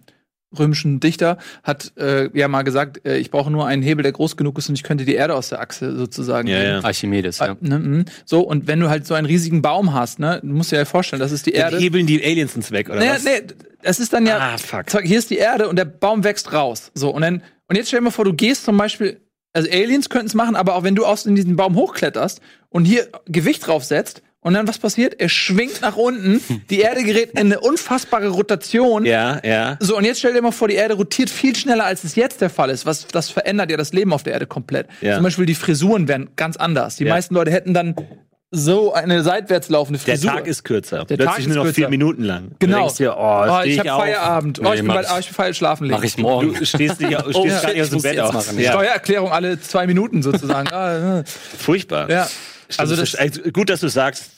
römischen 0.56 1.00
Dichter, 1.00 1.38
hat 1.62 1.92
äh, 1.98 2.30
ja 2.38 2.48
mal 2.48 2.62
gesagt, 2.62 3.04
äh, 3.06 3.18
ich 3.18 3.30
brauche 3.30 3.50
nur 3.50 3.66
einen 3.66 3.82
Hebel, 3.82 4.02
der 4.02 4.12
groß 4.12 4.36
genug 4.36 4.56
ist 4.58 4.68
und 4.68 4.74
ich 4.74 4.82
könnte 4.82 5.04
die 5.04 5.14
Erde 5.14 5.34
aus 5.34 5.48
der 5.50 5.60
Achse 5.60 5.96
sozusagen. 5.96 6.48
Ja, 6.48 6.62
ja. 6.62 6.80
Archimedes, 6.84 7.40
Äh, 7.40 7.46
ja. 7.48 7.56
ne, 7.60 7.78
mhm. 7.78 8.04
So, 8.24 8.40
und 8.40 8.66
wenn 8.66 8.80
du 8.80 8.88
halt 8.88 9.06
so 9.06 9.14
einen 9.14 9.26
riesigen 9.26 9.60
Baum 9.62 9.92
hast, 9.92 10.18
ne, 10.18 10.40
du 10.42 10.48
musst 10.48 10.72
dir 10.72 10.76
ja 10.76 10.84
vorstellen, 10.84 11.20
das 11.20 11.32
ist 11.32 11.46
die 11.46 11.52
dann 11.52 11.60
Erde. 11.72 11.78
hebeln 11.78 12.06
die 12.06 12.22
Aliens 12.24 12.54
ins 12.56 12.70
Weg, 12.70 12.88
oder 12.88 12.98
Nee, 13.00 13.10
was? 13.10 13.24
nee, 13.24 13.42
es 13.82 14.00
ist 14.00 14.12
dann 14.12 14.26
ja, 14.26 14.38
Ah, 14.38 14.58
fuck. 14.58 14.86
Hier 15.02 15.18
ist 15.18 15.30
die 15.30 15.36
Erde 15.38 15.68
und 15.68 15.76
der 15.76 15.84
Baum 15.84 16.24
wächst 16.24 16.52
raus. 16.52 16.90
So, 16.94 17.10
und 17.10 17.22
dann, 17.22 17.42
und 17.68 17.76
jetzt 17.76 17.88
stell 17.88 18.00
dir 18.00 18.04
mal 18.04 18.10
vor, 18.10 18.24
du 18.24 18.32
gehst 18.32 18.64
zum 18.64 18.76
Beispiel, 18.76 19.20
also 19.52 19.68
Aliens 19.70 20.08
könnten 20.08 20.26
es 20.28 20.34
machen, 20.34 20.56
aber 20.56 20.76
auch 20.76 20.82
wenn 20.84 20.94
du 20.94 21.04
aus 21.04 21.26
in 21.26 21.34
diesen 21.34 21.56
Baum 21.56 21.74
hochkletterst 21.74 22.40
und 22.70 22.84
hier 22.84 23.08
Gewicht 23.26 23.66
draufsetzt 23.66 24.22
und 24.48 24.54
dann 24.54 24.66
was 24.66 24.78
passiert? 24.78 25.20
Er 25.20 25.28
schwingt 25.28 25.80
nach 25.82 25.96
unten, 25.96 26.40
die 26.70 26.80
Erde 26.80 27.04
gerät 27.04 27.30
in 27.32 27.38
eine 27.38 27.60
unfassbare 27.60 28.28
Rotation. 28.28 29.04
Ja, 29.04 29.38
ja. 29.44 29.76
So, 29.78 29.96
und 29.96 30.04
jetzt 30.04 30.18
stell 30.18 30.32
dir 30.32 30.42
mal 30.42 30.50
vor, 30.50 30.66
die 30.66 30.74
Erde 30.74 30.94
rotiert 30.94 31.30
viel 31.30 31.54
schneller, 31.54 31.84
als 31.84 32.02
es 32.02 32.16
jetzt 32.16 32.40
der 32.40 32.50
Fall 32.50 32.70
ist. 32.70 32.84
Was, 32.86 33.06
das 33.06 33.30
verändert 33.30 33.70
ja 33.70 33.76
das 33.76 33.92
Leben 33.92 34.12
auf 34.12 34.24
der 34.24 34.32
Erde 34.32 34.46
komplett. 34.46 34.88
Ja. 35.00 35.14
Zum 35.14 35.22
Beispiel 35.24 35.46
die 35.46 35.54
Frisuren 35.54 36.08
wären 36.08 36.30
ganz 36.34 36.56
anders. 36.56 36.96
Die 36.96 37.04
Ja. 37.04 37.14
meisten 37.14 37.34
Leute 37.34 37.50
hätten 37.52 37.72
dann 37.74 37.94
so 38.50 38.94
eine 38.94 39.22
seitwärts 39.22 39.68
laufende 39.68 39.98
Der 40.02 40.14
Frisur. 40.16 40.30
Tag 40.32 40.46
ist 40.46 40.64
kürzer. 40.64 41.04
Der 41.04 41.16
Plötzlich 41.16 41.26
Tag 41.28 41.38
ist 41.40 41.46
nur 41.48 41.56
noch 41.56 41.62
kürzer. 41.64 41.74
vier 41.74 41.88
Minuten 41.90 42.22
lang. 42.24 42.52
Genau. 42.58 42.76
Du 42.76 42.82
denkst 42.84 42.96
dir, 42.96 43.14
oh, 43.18 43.44
Oh, 43.46 43.60
ich 43.62 43.72
ich 43.74 43.78
habe. 43.80 44.02
Feierabend. 44.02 44.58
Oh, 44.60 44.62
Nee, 44.62 44.68
ich 44.70 44.76
bin 44.76 44.86
mach 44.86 44.94
bald, 44.94 45.06
ich. 45.06 45.12
oh, 45.14 45.18
ich 45.18 45.26
bin 45.26 45.34
falsch 45.34 45.58
schlafen 45.58 45.84
legen. 45.84 45.96
Mach 45.96 46.04
ich 46.04 46.16
morgen. 46.16 46.54
Du 46.54 46.64
stehst, 46.64 46.98
nicht, 46.98 47.12
du 47.12 47.18
stehst 47.30 47.36
Oh, 47.36 47.46
gar 47.46 47.72
nicht 47.74 47.82
aus 47.82 47.90
dem 47.90 48.00
Bett 48.00 48.18
auf. 48.20 48.32
machen. 48.32 48.58
Ja. 48.58 48.72
Steuererklärung 48.72 49.30
alle 49.32 49.60
zwei 49.60 49.86
Minuten 49.86 50.22
sozusagen. 50.22 50.68
ah. 50.72 51.24
Furchtbar. 51.58 52.08
ja. 52.10 52.26
Also 52.78 52.94
Also 52.94 52.96
das 52.96 53.10
das, 53.12 53.20
also 53.20 53.42
gut, 53.50 53.68
dass 53.70 53.80
du 53.80 53.88
sagst, 53.88 54.30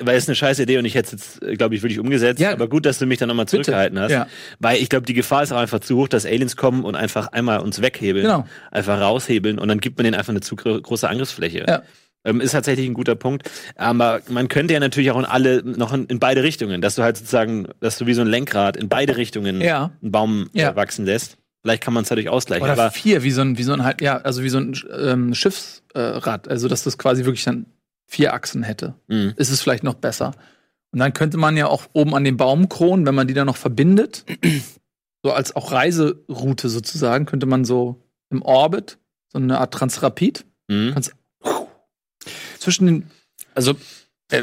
weil 0.00 0.16
es 0.16 0.26
eine 0.28 0.34
scheiß 0.34 0.58
Idee 0.58 0.78
und 0.78 0.84
ich 0.84 0.94
hätte 0.94 1.14
es 1.16 1.38
jetzt, 1.40 1.58
glaube 1.58 1.74
ich, 1.74 1.82
wirklich 1.82 1.98
umgesetzt. 2.00 2.40
Ja. 2.40 2.52
Aber 2.52 2.68
gut, 2.68 2.84
dass 2.86 2.98
du 2.98 3.06
mich 3.06 3.18
dann 3.18 3.28
nochmal 3.28 3.46
zurückgehalten 3.46 3.98
hast. 3.98 4.10
Ja. 4.10 4.26
Weil 4.58 4.78
ich 4.82 4.88
glaube, 4.88 5.06
die 5.06 5.14
Gefahr 5.14 5.42
ist 5.42 5.52
auch 5.52 5.58
einfach 5.58 5.80
zu 5.80 5.96
hoch, 5.96 6.08
dass 6.08 6.26
Aliens 6.26 6.56
kommen 6.56 6.84
und 6.84 6.96
einfach 6.96 7.28
einmal 7.28 7.60
uns 7.60 7.80
weghebeln. 7.80 8.24
Genau. 8.26 8.46
Einfach 8.70 9.00
raushebeln 9.00 9.58
und 9.58 9.68
dann 9.68 9.78
gibt 9.80 9.98
man 9.98 10.04
denen 10.04 10.14
einfach 10.16 10.30
eine 10.32 10.40
zu 10.40 10.56
gro- 10.56 10.80
große 10.80 11.08
Angriffsfläche. 11.08 11.64
Ja. 11.68 11.82
Ähm, 12.26 12.40
ist 12.40 12.52
tatsächlich 12.52 12.86
ein 12.88 12.94
guter 12.94 13.14
Punkt. 13.16 13.48
Aber 13.76 14.20
man 14.30 14.48
könnte 14.48 14.72
ja 14.74 14.80
natürlich 14.80 15.10
auch 15.10 15.18
in 15.18 15.26
alle, 15.26 15.62
noch 15.62 15.92
in, 15.92 16.06
in 16.06 16.18
beide 16.18 16.42
Richtungen, 16.42 16.80
dass 16.80 16.94
du 16.94 17.02
halt 17.02 17.18
sozusagen, 17.18 17.68
dass 17.80 17.98
du 17.98 18.06
wie 18.06 18.14
so 18.14 18.22
ein 18.22 18.26
Lenkrad 18.28 18.76
in 18.78 18.88
beide 18.88 19.16
Richtungen 19.18 19.60
Ja. 19.60 19.92
einen 20.02 20.10
Baum 20.10 20.48
Ja. 20.54 20.70
äh, 20.70 20.76
wachsen 20.76 21.04
lässt. 21.04 21.36
Vielleicht 21.62 21.82
kann 21.82 21.94
man 21.94 22.02
es 22.02 22.08
dadurch 22.08 22.28
ausgleichen. 22.28 22.64
oder 22.64 22.72
aber 22.72 22.90
vier, 22.90 23.22
wie 23.22 23.30
so 23.30 23.42
ein, 23.42 23.58
wie 23.58 23.62
so 23.62 23.72
ein 23.74 23.84
halt, 23.84 24.00
ja, 24.00 24.16
also 24.18 24.42
wie 24.42 24.48
so 24.48 24.58
ein 24.58 24.74
ähm, 24.98 25.34
Schiffsrad. 25.34 26.48
also 26.48 26.68
dass 26.68 26.82
das 26.84 26.98
quasi 26.98 27.24
wirklich 27.24 27.44
dann 27.44 27.66
vier 28.06 28.34
Achsen 28.34 28.62
hätte. 28.62 28.94
mh. 29.08 29.34
Ist 29.36 29.50
es 29.50 29.60
vielleicht 29.60 29.84
noch 29.84 29.94
besser. 29.94 30.34
Und 30.92 31.00
dann 31.00 31.12
könnte 31.12 31.36
man 31.36 31.56
ja 31.56 31.66
auch 31.66 31.86
oben 31.92 32.14
an 32.14 32.24
den 32.24 32.36
Baumkronen, 32.36 33.04
wenn 33.06 33.14
man 33.14 33.26
die 33.26 33.34
dann 33.34 33.46
noch 33.46 33.56
verbindet, 33.56 34.24
so 35.22 35.32
als 35.32 35.56
auch 35.56 35.72
Reiseroute 35.72 36.68
sozusagen, 36.68 37.26
könnte 37.26 37.46
man 37.46 37.64
so 37.64 38.02
im 38.30 38.42
Orbit 38.42 38.98
so 39.28 39.38
eine 39.38 39.58
Art 39.58 39.74
Transrapid 39.74 40.44
Mh. 40.68 40.92
kannst 40.92 41.14
zwischen 42.58 42.86
den 42.86 43.10
Also 43.54 43.74
äh, 44.30 44.42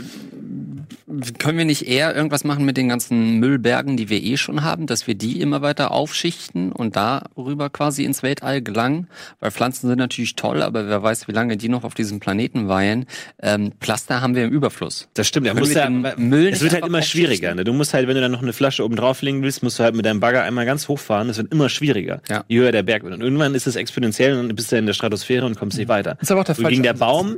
können 1.40 1.58
wir 1.58 1.66
nicht 1.66 1.88
eher 1.88 2.16
irgendwas 2.16 2.44
machen 2.44 2.66
mit 2.66 2.78
den 2.78 2.88
ganzen 2.90 3.40
Müllbergen, 3.40 3.98
die 3.98 4.10
wir 4.10 4.22
eh 4.22 4.38
schon 4.38 4.64
haben, 4.64 4.88
dass 4.88 5.08
wir 5.08 5.16
die 5.16 5.42
immer 5.42 5.62
weiter 5.62 5.92
aufschichten 5.92 6.72
und 6.72 6.96
darüber 6.96 7.70
quasi 7.70 8.04
ins 8.06 8.24
Weltall 8.24 8.62
gelangen? 8.62 9.08
Weil 9.40 9.52
Pflanzen 9.52 9.88
sind 9.88 9.98
natürlich 9.98 10.36
toll, 10.36 10.62
aber 10.62 10.88
wer 10.88 11.04
weiß, 11.04 11.28
wie 11.28 11.32
lange 11.32 11.58
die 11.58 11.70
noch 11.70 11.84
auf 11.84 11.94
diesem 11.94 12.20
Planeten 12.20 12.68
weilen. 12.68 13.06
Ähm, 13.42 13.72
Pflaster 13.82 14.22
haben 14.22 14.36
wir 14.36 14.46
im 14.46 14.52
Überfluss. 14.52 15.10
Das 15.14 15.28
stimmt, 15.28 15.48
ja, 15.48 15.54
musst 15.54 15.76
wir 15.76 15.82
ja, 15.82 15.90
Müll 15.90 16.48
es 16.50 16.62
wird 16.62 16.74
halt 16.74 16.86
immer 16.86 17.02
schwieriger. 17.02 17.54
Ne? 17.56 17.64
Du 17.64 17.74
musst 17.74 17.94
halt, 17.94 18.08
wenn 18.08 18.16
du 18.16 18.22
dann 18.22 18.32
noch 18.32 18.42
eine 18.42 18.54
Flasche 18.54 18.86
oben 18.86 18.96
drauflegen 18.96 19.42
willst, 19.42 19.64
musst 19.64 19.80
du 19.80 19.84
halt 19.84 19.96
mit 19.96 20.06
deinem 20.06 20.20
Bagger 20.20 20.44
einmal 20.44 20.66
ganz 20.66 20.88
hochfahren. 20.88 21.30
Es 21.30 21.38
wird 21.38 21.52
immer 21.52 21.70
schwieriger, 21.70 22.22
Ja. 22.30 22.46
je 22.48 22.60
höher 22.60 22.72
der 22.72 22.84
Berg 22.84 23.04
wird. 23.04 23.14
Und 23.14 23.22
irgendwann 23.22 23.56
ist 23.56 23.68
es 23.68 23.76
exponentiell 23.76 24.38
und 24.40 24.48
dann 24.48 24.56
bist 24.56 24.72
du 24.72 24.78
in 24.78 24.86
der 24.86 24.94
Stratosphäre 24.94 25.46
und 25.46 25.58
kommst 25.58 25.78
nicht 25.78 25.90
weiter. 25.90 26.16
Das 26.16 26.24
ist 26.24 26.32
aber 26.32 26.42
auch 26.42 26.46
der 26.46 26.56
So 26.56 26.64
gegen 26.64 26.84
der. 26.84 26.94
Baum, 26.94 27.38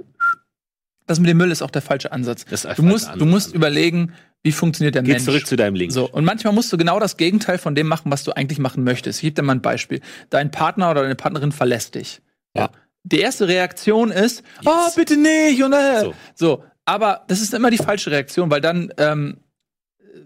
Das 1.05 1.19
mit 1.19 1.29
dem 1.29 1.37
Müll 1.37 1.51
ist 1.51 1.61
auch 1.61 1.71
der 1.71 1.81
falsche 1.81 2.11
Ansatz. 2.11 2.45
das 2.45 2.65
ist 2.65 2.77
Du 2.77 2.83
musst, 2.83 3.09
du 3.17 3.25
musst 3.25 3.53
überlegen, 3.53 4.13
wie 4.43 4.51
funktioniert 4.51 4.95
der 4.95 5.03
Geh 5.03 5.11
Mensch. 5.13 5.23
zurück 5.23 5.45
zu 5.47 5.55
deinem 5.55 5.75
Link. 5.75 5.91
So, 5.91 6.09
und 6.09 6.25
manchmal 6.25 6.53
musst 6.53 6.71
du 6.71 6.77
genau 6.77 6.99
das 6.99 7.17
Gegenteil 7.17 7.57
von 7.57 7.75
dem 7.75 7.87
machen, 7.87 8.11
was 8.11 8.23
du 8.23 8.31
eigentlich 8.33 8.59
machen 8.59 8.83
möchtest. 8.83 9.19
Ich 9.19 9.23
gebe 9.23 9.35
dir 9.35 9.41
mal 9.41 9.55
ein 9.55 9.61
Beispiel. 9.61 10.01
Dein 10.29 10.51
Partner 10.51 10.91
oder 10.91 11.01
deine 11.01 11.15
Partnerin 11.15 11.51
verlässt 11.51 11.95
dich. 11.95 12.21
Ja. 12.55 12.69
Die 13.03 13.19
erste 13.19 13.47
Reaktion 13.47 14.11
ist, 14.11 14.43
oh, 14.65 14.89
bitte 14.95 15.17
nicht. 15.17 15.61
Und, 15.63 15.73
äh. 15.73 16.01
So. 16.01 16.13
so. 16.35 16.63
aber 16.85 17.23
das 17.27 17.41
ist 17.41 17.53
immer 17.53 17.69
die 17.69 17.77
falsche 17.77 18.11
Reaktion, 18.11 18.49
weil 18.49 18.61
dann 18.61 18.93
ähm, 18.97 19.37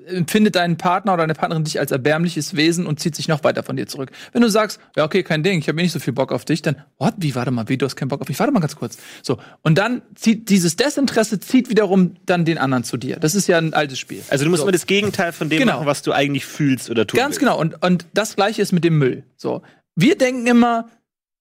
empfindet 0.07 0.55
dein 0.55 0.77
Partner 0.77 1.13
oder 1.13 1.23
deine 1.23 1.33
Partnerin 1.33 1.63
dich 1.63 1.79
als 1.79 1.91
erbärmliches 1.91 2.55
Wesen 2.55 2.85
und 2.85 2.99
zieht 2.99 3.15
sich 3.15 3.27
noch 3.27 3.43
weiter 3.43 3.63
von 3.63 3.75
dir 3.75 3.87
zurück. 3.87 4.11
Wenn 4.33 4.41
du 4.41 4.49
sagst, 4.49 4.79
ja, 4.95 5.03
okay, 5.03 5.23
kein 5.23 5.43
Ding, 5.43 5.59
ich 5.59 5.67
habe 5.67 5.79
eh 5.79 5.83
nicht 5.83 5.91
so 5.91 5.99
viel 5.99 6.13
Bock 6.13 6.31
auf 6.31 6.45
dich, 6.45 6.61
dann, 6.61 6.77
what, 6.97 7.13
wie, 7.17 7.35
warte 7.35 7.51
mal, 7.51 7.67
wie, 7.69 7.77
du 7.77 7.85
hast 7.85 7.95
keinen 7.95 8.09
Bock 8.09 8.21
auf 8.21 8.27
mich, 8.27 8.39
warte 8.39 8.51
mal 8.53 8.59
ganz 8.59 8.75
kurz. 8.75 8.97
So, 9.21 9.37
und 9.61 9.77
dann 9.77 10.01
zieht 10.15 10.49
dieses 10.49 10.75
Desinteresse 10.75 11.39
zieht 11.39 11.69
wiederum 11.69 12.15
dann 12.25 12.45
den 12.45 12.57
anderen 12.57 12.83
zu 12.83 12.97
dir. 12.97 13.17
Das 13.17 13.35
ist 13.35 13.47
ja 13.47 13.57
ein 13.57 13.73
altes 13.73 13.99
Spiel. 13.99 14.21
Also 14.29 14.43
du 14.45 14.49
musst 14.49 14.61
So. 14.61 14.65
immer 14.65 14.71
das 14.71 14.87
Gegenteil 14.87 15.31
von 15.33 15.49
dem 15.49 15.59
Genau. 15.59 15.73
machen, 15.75 15.85
was 15.85 16.01
du 16.01 16.11
eigentlich 16.13 16.45
fühlst 16.45 16.89
oder 16.89 17.05
tust. 17.05 17.21
Ganz 17.21 17.39
genau. 17.39 17.59
Und, 17.59 17.83
und 17.83 18.05
das 18.13 18.35
gleiche 18.35 18.61
ist 18.61 18.71
mit 18.71 18.83
dem 18.83 18.97
Müll. 18.97 19.23
So. 19.35 19.61
Wir 19.95 20.17
denken 20.17 20.45
immer, 20.47 20.89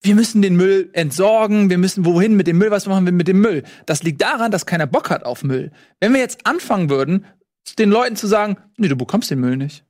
wir 0.02 0.14
müssen 0.14 0.40
den 0.42 0.56
Müll 0.56 0.90
entsorgen, 0.92 1.68
wir 1.70 1.78
müssen 1.78 2.04
wohin 2.04 2.37
mit 2.37 2.46
dem 2.46 2.58
Müll, 2.58 2.70
was 2.70 2.87
machen 2.87 3.04
wir 3.06 3.12
mit 3.12 3.28
dem 3.28 3.40
Müll? 3.40 3.64
Das 3.87 4.02
liegt 4.02 4.23
daran, 4.23 4.50
dass 4.50 4.64
keiner 4.66 4.87
Bock 4.87 5.11
hat 5.11 5.25
auf 5.25 5.42
Müll. 5.42 5.73
Wenn 6.00 6.12
wir 6.12 6.20
jetzt 6.20 6.46
anfangen 6.46 6.90
würden, 6.90 7.25
den 7.75 7.90
Leuten 7.90 8.16
zu 8.16 8.26
sagen, 8.26 8.56
nee, 8.76 8.88
du 8.88 8.96
bekommst 8.96 9.30
den 9.30 9.40
Müll 9.40 9.56
nicht. 9.56 9.85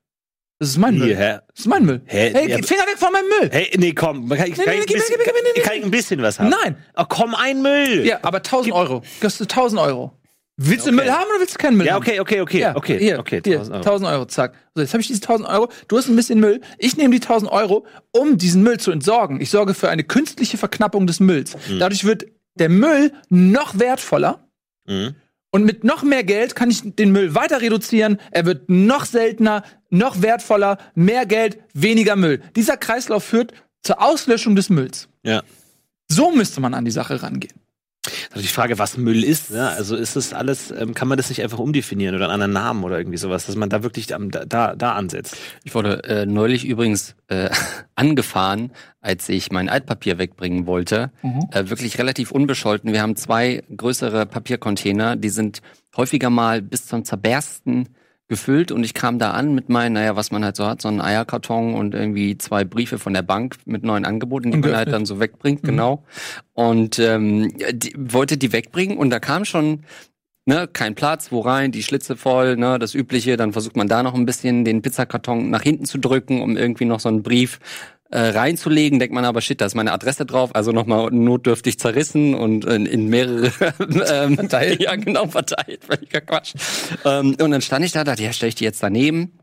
Das 0.59 0.71
ist 0.71 0.79
mein 0.79 0.97
Müll. 0.97 1.15
Hä? 1.15 1.39
Das 1.49 1.61
ist 1.61 1.67
mein 1.67 1.85
Müll. 1.85 2.01
Hä? 2.07 2.31
Hey, 2.33 2.51
Ja, 2.51 2.57
Finger 2.63 2.87
weg 2.87 2.97
von 2.97 3.13
meinem 3.13 3.29
Müll. 3.29 3.51
Hey, 3.53 3.71
nee, 3.77 3.93
komm, 3.93 4.27
kann 4.31 4.47
ich, 4.49 4.55
kann 4.55 4.65
nee, 4.67 4.75
ich, 4.77 4.81
ein, 4.81 4.87
bisschen, 4.87 5.63
kann 5.63 6.03
ich 6.09 6.15
ein 6.17 6.23
was 6.23 6.41
haben? 6.41 6.49
Nein. 6.49 6.77
Oh, 6.97 7.05
komm, 7.07 7.35
ein 7.35 7.61
Müll. 7.61 8.07
Ja, 8.07 8.21
aber 8.23 8.39
1000 8.39 8.73
Euro. 8.75 9.03
Kostet 9.21 9.51
1000 9.53 9.81
Euro. 9.83 10.13
Willst 10.59 10.87
du 10.87 10.91
Okay. 10.91 10.97
Müll 11.03 11.11
haben 11.13 11.29
oder 11.29 11.41
willst 11.41 11.55
du 11.55 11.59
keinen 11.59 11.77
Müll 11.77 11.87
Ja, 11.87 11.93
haben? 11.93 12.03
okay, 12.03 12.19
okay, 12.21 12.41
okay, 12.41 12.61
Ja, 12.61 12.75
okay, 12.75 12.99
hier, 12.99 13.19
okay. 13.19 13.43
hier, 13.45 13.59
1000 13.59 13.77
1000 13.87 14.09
Euro. 14.09 14.17
Euro. 14.21 14.25
zack. 14.27 14.55
So, 14.75 14.81
jetzt 14.81 14.95
habe 14.95 15.03
ich 15.03 15.07
diese 15.09 15.21
1000 15.21 15.47
Euro, 15.51 15.69
du 15.89 15.99
hast 15.99 16.09
ein 16.09 16.17
bisschen 16.17 16.41
Müll, 16.41 16.63
ich 16.79 16.97
nehme 16.97 17.11
die 17.15 17.21
1000 17.23 17.53
Euro, 17.53 17.85
um 18.13 18.39
diesen 18.39 18.63
Müll 18.63 18.81
zu 18.81 18.91
entsorgen. 18.91 19.43
Ich 19.43 19.51
sorge 19.51 19.75
für 19.75 19.91
eine 19.91 20.05
künstliche 20.05 20.57
Verknappung 20.57 21.07
des 21.07 21.21
Mülls. 21.21 21.55
Mhm. 21.69 21.79
Dadurch 21.81 22.05
wird 22.07 22.25
der 22.59 22.71
Müll 22.71 23.13
noch 23.29 23.79
wertvoller 23.79 24.49
Mhm. 24.87 25.15
Und 25.51 25.65
mit 25.65 25.85
noch 25.85 26.03
mehr 26.03 26.25
Geld 26.25 26.55
kann 26.55 26.71
ich 26.71 26.83
den 26.85 27.13
Müll 27.13 27.35
weiter 27.35 27.61
reduzieren. 27.61 28.19
Er 28.31 28.47
wird 28.47 28.69
noch 28.69 29.05
seltener, 29.05 29.63
noch 29.91 30.23
wertvoller, 30.23 30.79
mehr 30.95 31.27
Geld, 31.27 31.59
weniger 31.73 32.17
Müll. 32.17 32.43
Dieser 32.57 32.77
Kreislauf 32.77 33.25
führt 33.25 33.53
zur 33.83 34.03
Auslöschung 34.03 34.57
des 34.57 34.69
Mülls. 34.69 35.09
Ja. 35.23 35.43
So 36.09 36.31
müsste 36.31 36.61
man 36.61 36.75
an 36.75 36.85
die 36.85 36.91
Sache 36.91 37.23
rangehen. 37.23 37.55
Also 38.31 38.43
die 38.43 38.53
Frage, 38.53 38.79
was 38.79 38.97
Müll 38.97 39.25
ist, 39.25 39.51
ne? 39.51 39.69
also 39.71 39.97
ist 39.97 40.17
das 40.17 40.33
alles, 40.33 40.71
ähm, 40.71 40.95
kann 40.95 41.09
man 41.09 41.17
das 41.17 41.29
nicht 41.29 41.43
einfach 41.43 41.59
umdefinieren 41.59 42.15
oder 42.15 42.25
einen 42.25 42.35
anderen 42.43 42.53
Namen 42.53 42.85
oder 42.85 42.99
irgendwie 42.99 43.19
sowas, 43.19 43.47
dass 43.47 43.57
man 43.57 43.69
da 43.69 43.83
wirklich 43.83 44.07
da, 44.07 44.19
da, 44.19 44.75
da 44.75 44.93
ansetzt? 44.93 45.37
Ich 45.65 45.75
wurde 45.75 46.03
äh, 46.05 46.27
neulich 46.27 46.65
übrigens 46.65 47.15
äh, 47.29 47.51
angefahren, 47.95 48.73
als 49.01 49.29
ich 49.29 49.51
mein 49.51 49.69
Altpapier 49.69 50.19
wegbringen 50.19 50.67
wollte. 50.67 51.11
Äh, 51.53 51.69
wirklich 51.71 51.99
relativ 51.99 52.31
unbescholten. 52.31 52.93
Wir 52.93 53.03
haben 53.03 53.17
zwei 53.17 53.63
größere 53.75 54.27
Papiercontainer, 54.27 55.17
die 55.17 55.29
sind 55.29 55.61
häufiger 55.97 56.31
mal 56.31 56.63
bis 56.63 56.87
zum 56.87 57.05
Zerbersten 57.05 57.89
gefüllt 58.29 58.73
und 58.73 58.83
ich 58.83 58.95
kam 58.95 59.19
da 59.19 59.31
an 59.33 59.55
mit 59.55 59.69
meinen, 59.69 59.93
naja, 59.93 60.17
was 60.17 60.33
man 60.33 60.45
halt 60.45 60.57
so 60.57 60.67
hat, 60.67 60.83
so 60.83 60.89
einen 60.89 61.01
Eierkarton 61.01 61.75
und 61.75 61.95
irgendwie 61.95 62.37
zwei 62.39 62.65
Briefe 62.65 62.99
von 62.99 63.15
der 63.15 63.23
Bank 63.23 63.57
mit 63.67 63.85
neuen 63.85 64.05
Angeboten, 64.05 64.51
die 64.51 64.59
man 64.59 64.75
halt 64.75 64.93
dann 64.93 65.07
so 65.07 65.21
wegbringt, 65.21 65.63
genau. 65.63 66.05
Und 66.53 66.99
ähm, 66.99 67.53
die, 67.73 67.95
wollte 67.97 68.37
die 68.37 68.53
wegbringen 68.53 68.99
und 68.99 69.11
da 69.11 69.21
kam 69.21 69.45
schon 69.45 69.85
ne, 70.47 70.69
kein 70.73 70.95
Platz, 70.95 71.31
wo 71.31 71.41
rein, 71.41 71.73
die 71.73 71.83
Schlitze 71.83 72.17
voll, 72.17 72.57
ne, 72.57 72.79
das 72.79 72.95
Übliche. 72.95 73.37
Dann 73.37 73.53
versucht 73.53 73.77
man 73.77 73.89
da 73.89 74.03
noch 74.03 74.15
ein 74.15 74.27
bisschen 74.27 74.65
den 74.65 74.83
Pizzakarton 74.83 75.51
nach 75.51 75.63
hinten 75.63 75.85
zu 75.85 75.99
drücken, 75.99 76.41
um 76.41 76.57
irgendwie 76.57 76.85
noch 76.85 77.01
so 77.01 77.09
einen 77.09 77.23
Brief 77.23 77.61
äh, 78.11 78.19
reinzulegen. 78.19 78.99
Denkt 78.99 79.15
man 79.15 79.25
aber, 79.25 79.41
shit, 79.41 79.61
da 79.61 79.67
ist 79.67 79.75
meine 79.75 79.93
Adresse 79.93 80.27
drauf, 80.27 80.55
also 80.55 80.73
nochmal 80.73 81.11
notdürftig 81.11 81.79
zerrissen 81.79 82.35
und 82.35 82.65
in, 82.65 82.87
in 82.87 83.09
mehrere 83.09 83.47
ähm, 84.11 84.37
Verteilt. 84.37 84.81
Ja, 84.81 84.97
genau, 84.97 85.27
verteilt, 85.27 85.85
völliger 85.85 86.21
Quatsch. 86.21 86.55
ähm, 87.05 87.37
und 87.41 87.51
dann 87.51 87.63
stand 87.63 87.85
ich 87.85 87.93
da, 87.93 88.05
dachte, 88.05 88.23
ja, 88.23 88.33
stelle 88.33 88.49
ich 88.49 88.55
die 88.55 88.65
jetzt 88.65 88.83
daneben. 88.83 89.39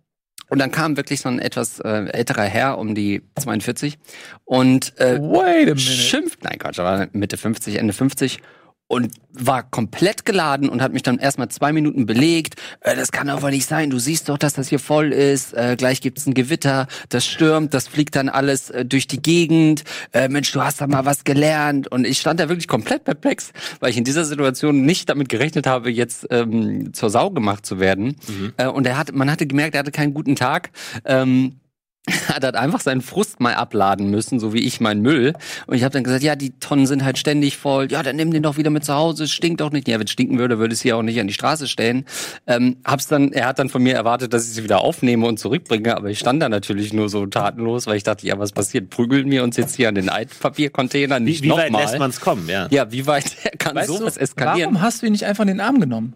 Und 0.50 0.60
dann 0.60 0.72
kam 0.72 0.98
wirklich 0.98 1.22
so 1.22 1.30
ein 1.30 1.40
etwas 1.40 1.80
äh, 1.80 2.06
älterer 2.12 2.44
Herr 2.44 2.78
um 2.78 2.94
die 2.94 3.24
42 3.42 3.98
und 4.46 4.94
äh, 5.00 5.18
Wait 5.20 5.64
a 5.64 5.74
minute. 5.74 5.80
schimpft, 5.80 6.44
nein 6.44 6.60
Quatsch, 6.60 6.80
aber 6.80 7.08
Mitte 7.12 7.38
50, 7.38 7.78
Ende 7.78 7.94
50 7.94 8.40
und 8.88 9.12
war 9.32 9.64
komplett 9.64 10.26
geladen 10.26 10.70
und 10.70 10.82
hat 10.82 10.94
mich 10.94 11.02
dann 11.02 11.18
erstmal 11.18 11.50
zwei 11.50 11.74
Minuten 11.74 12.06
belegt. 12.06 12.56
Äh, 12.82 12.96
das 12.96 13.12
kann 13.12 13.28
doch 13.28 13.42
wohl 13.42 13.50
nicht 13.50 13.68
sein. 13.68 13.90
Du 13.90 13.98
siehst 13.98 14.30
doch, 14.30 14.38
dass 14.38 14.54
das 14.54 14.68
hier 14.68 14.80
voll 14.80 15.12
ist. 15.12 15.54
Äh, 15.54 15.76
gleich 15.78 16.02
gibt's 16.02 16.28
ein 16.28 16.34
Gewitter, 16.34 16.88
das 17.10 17.26
stürmt, 17.26 17.74
das 17.74 17.88
fliegt 17.88 18.16
dann 18.16 18.30
alles 18.30 18.70
äh, 18.70 18.86
durch 18.86 19.08
die 19.08 19.22
Gegend. 19.22 19.84
Äh, 20.12 20.28
Mensch, 20.30 20.52
du 20.52 20.62
hast 20.62 20.82
da 20.82 20.88
mal 20.88 21.06
was 21.06 21.24
gelernt. 21.24 21.88
Und 21.88 22.06
ich 22.06 22.20
stand 22.20 22.40
da 22.40 22.50
wirklich 22.50 22.68
komplett 22.68 23.06
perplex, 23.06 23.52
weil 23.80 23.90
ich 23.90 23.98
in 23.98 24.04
dieser 24.04 24.26
Situation 24.26 24.86
nicht 24.86 25.10
damit 25.10 25.30
gerechnet 25.30 25.66
habe, 25.66 25.90
jetzt 25.90 26.28
ähm, 26.30 26.94
zur 26.94 27.10
Sau 27.10 27.32
gemacht 27.32 27.66
zu 27.66 27.80
werden. 27.80 28.16
Äh, 28.58 28.68
und 28.68 28.86
er 28.86 28.98
hat, 28.98 29.14
man 29.14 29.32
hatte 29.32 29.48
gemerkt, 29.48 29.76
er 29.76 29.80
hatte 29.80 29.92
keinen 29.92 30.14
guten 30.14 30.36
Tag. 30.36 30.70
Ähm, 31.06 31.60
hat 32.28 32.44
halt 32.44 32.56
einfach 32.56 32.82
seinen 32.82 33.02
Frust 33.02 33.40
mal 33.40 33.54
abladen 33.54 34.10
müssen, 34.10 34.40
so 34.40 34.54
wie 34.54 34.60
ich 34.60 34.82
meinen 34.82 35.02
Müll. 35.02 35.34
Und 35.68 35.76
ich 35.78 35.84
habe 35.84 35.94
dann 35.94 36.04
gesagt, 36.04 36.22
ja, 36.22 36.36
die 36.36 36.52
Tonnen 36.60 36.86
sind 36.86 37.06
halt 37.06 37.18
ständig 37.18 37.58
voll. 37.58 37.90
Ja, 37.92 38.04
dann 38.04 38.18
nimm 38.18 38.32
den 38.32 38.44
doch 38.44 38.58
wieder 38.58 38.70
mit 38.72 38.84
zu 38.84 38.94
Hause. 38.94 39.24
Es 39.24 39.32
stinkt 39.32 39.62
doch 39.62 39.72
nicht. 39.72 39.88
Ja, 39.88 40.00
wenn 40.00 40.06
es 40.06 40.12
stinken 40.12 40.38
würde, 40.38 40.60
würde 40.60 40.74
ich 40.74 40.80
es 40.80 40.82
hier 40.84 40.98
auch 40.98 41.02
nicht 41.02 41.20
an 41.22 41.28
die 41.28 41.34
Straße 41.34 41.68
stellen. 41.68 42.06
Ähm, 42.46 42.78
hab's 42.84 43.08
dann, 43.08 43.32
er 43.32 43.48
hat 43.48 43.60
dann 43.60 43.70
von 43.70 43.82
mir 43.82 43.96
erwartet, 43.96 44.34
dass 44.34 44.46
ich 44.48 44.54
sie 44.54 44.64
wieder 44.64 44.82
aufnehme 44.82 45.26
und 45.28 45.40
zurückbringe. 45.40 45.96
Aber 45.96 46.10
ich 46.10 46.20
stand 46.20 46.42
da 46.42 46.50
natürlich 46.50 46.92
nur 46.92 47.08
so 47.08 47.26
tatenlos, 47.26 47.88
weil 47.88 47.96
ich 47.96 48.04
dachte, 48.04 48.28
ja, 48.28 48.38
was 48.38 48.52
passiert? 48.52 48.90
Prügeln 48.90 49.32
wir 49.32 49.44
uns 49.44 49.56
jetzt 49.56 49.76
hier 49.76 49.88
an 49.88 49.96
den 49.96 50.10
Altpapiercontainer 50.10 51.20
Wie, 51.20 51.24
nicht 51.24 51.44
wie 51.44 51.52
weit 51.52 51.72
nochmal? 51.72 51.84
lässt 51.88 52.00
man 52.00 52.10
es 52.10 52.20
kommen? 52.20 52.50
Ja. 52.50 52.68
Ja, 52.70 52.92
wie 52.92 53.08
weit 53.08 53.36
kann 53.60 53.76
Weißt 53.76 53.88
sowas 53.88 54.16
du, 54.16 54.20
eskalieren? 54.20 54.74
warum 54.74 54.82
hast 54.82 55.02
du 55.02 55.06
ihn 55.06 55.14
nicht 55.14 55.26
einfach 55.26 55.44
in 55.44 55.48
den 55.50 55.62
Arm 55.62 55.80
genommen? 55.80 56.16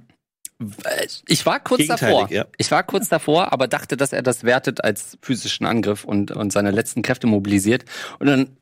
Ich 1.28 1.46
war 1.46 1.60
kurz 1.60 1.86
davor. 1.86 2.30
ja. 2.32 2.46
Ich 2.58 2.72
war 2.72 2.84
kurz 2.84 3.10
davor, 3.10 3.54
aber 3.54 3.68
dachte, 3.68 3.96
dass 3.96 4.12
er 4.12 4.24
das 4.24 4.44
wertet 4.44 4.84
als 4.84 5.18
physischen 5.22 5.66
Angriff 5.68 6.04
und, 6.04 6.32
und 6.32 6.52
seine 6.52 6.72
letzten 6.72 7.04
Kräfte 7.04 7.28
mobilisiert. 7.28 7.86
Und 8.20 8.28
dann 8.28 8.58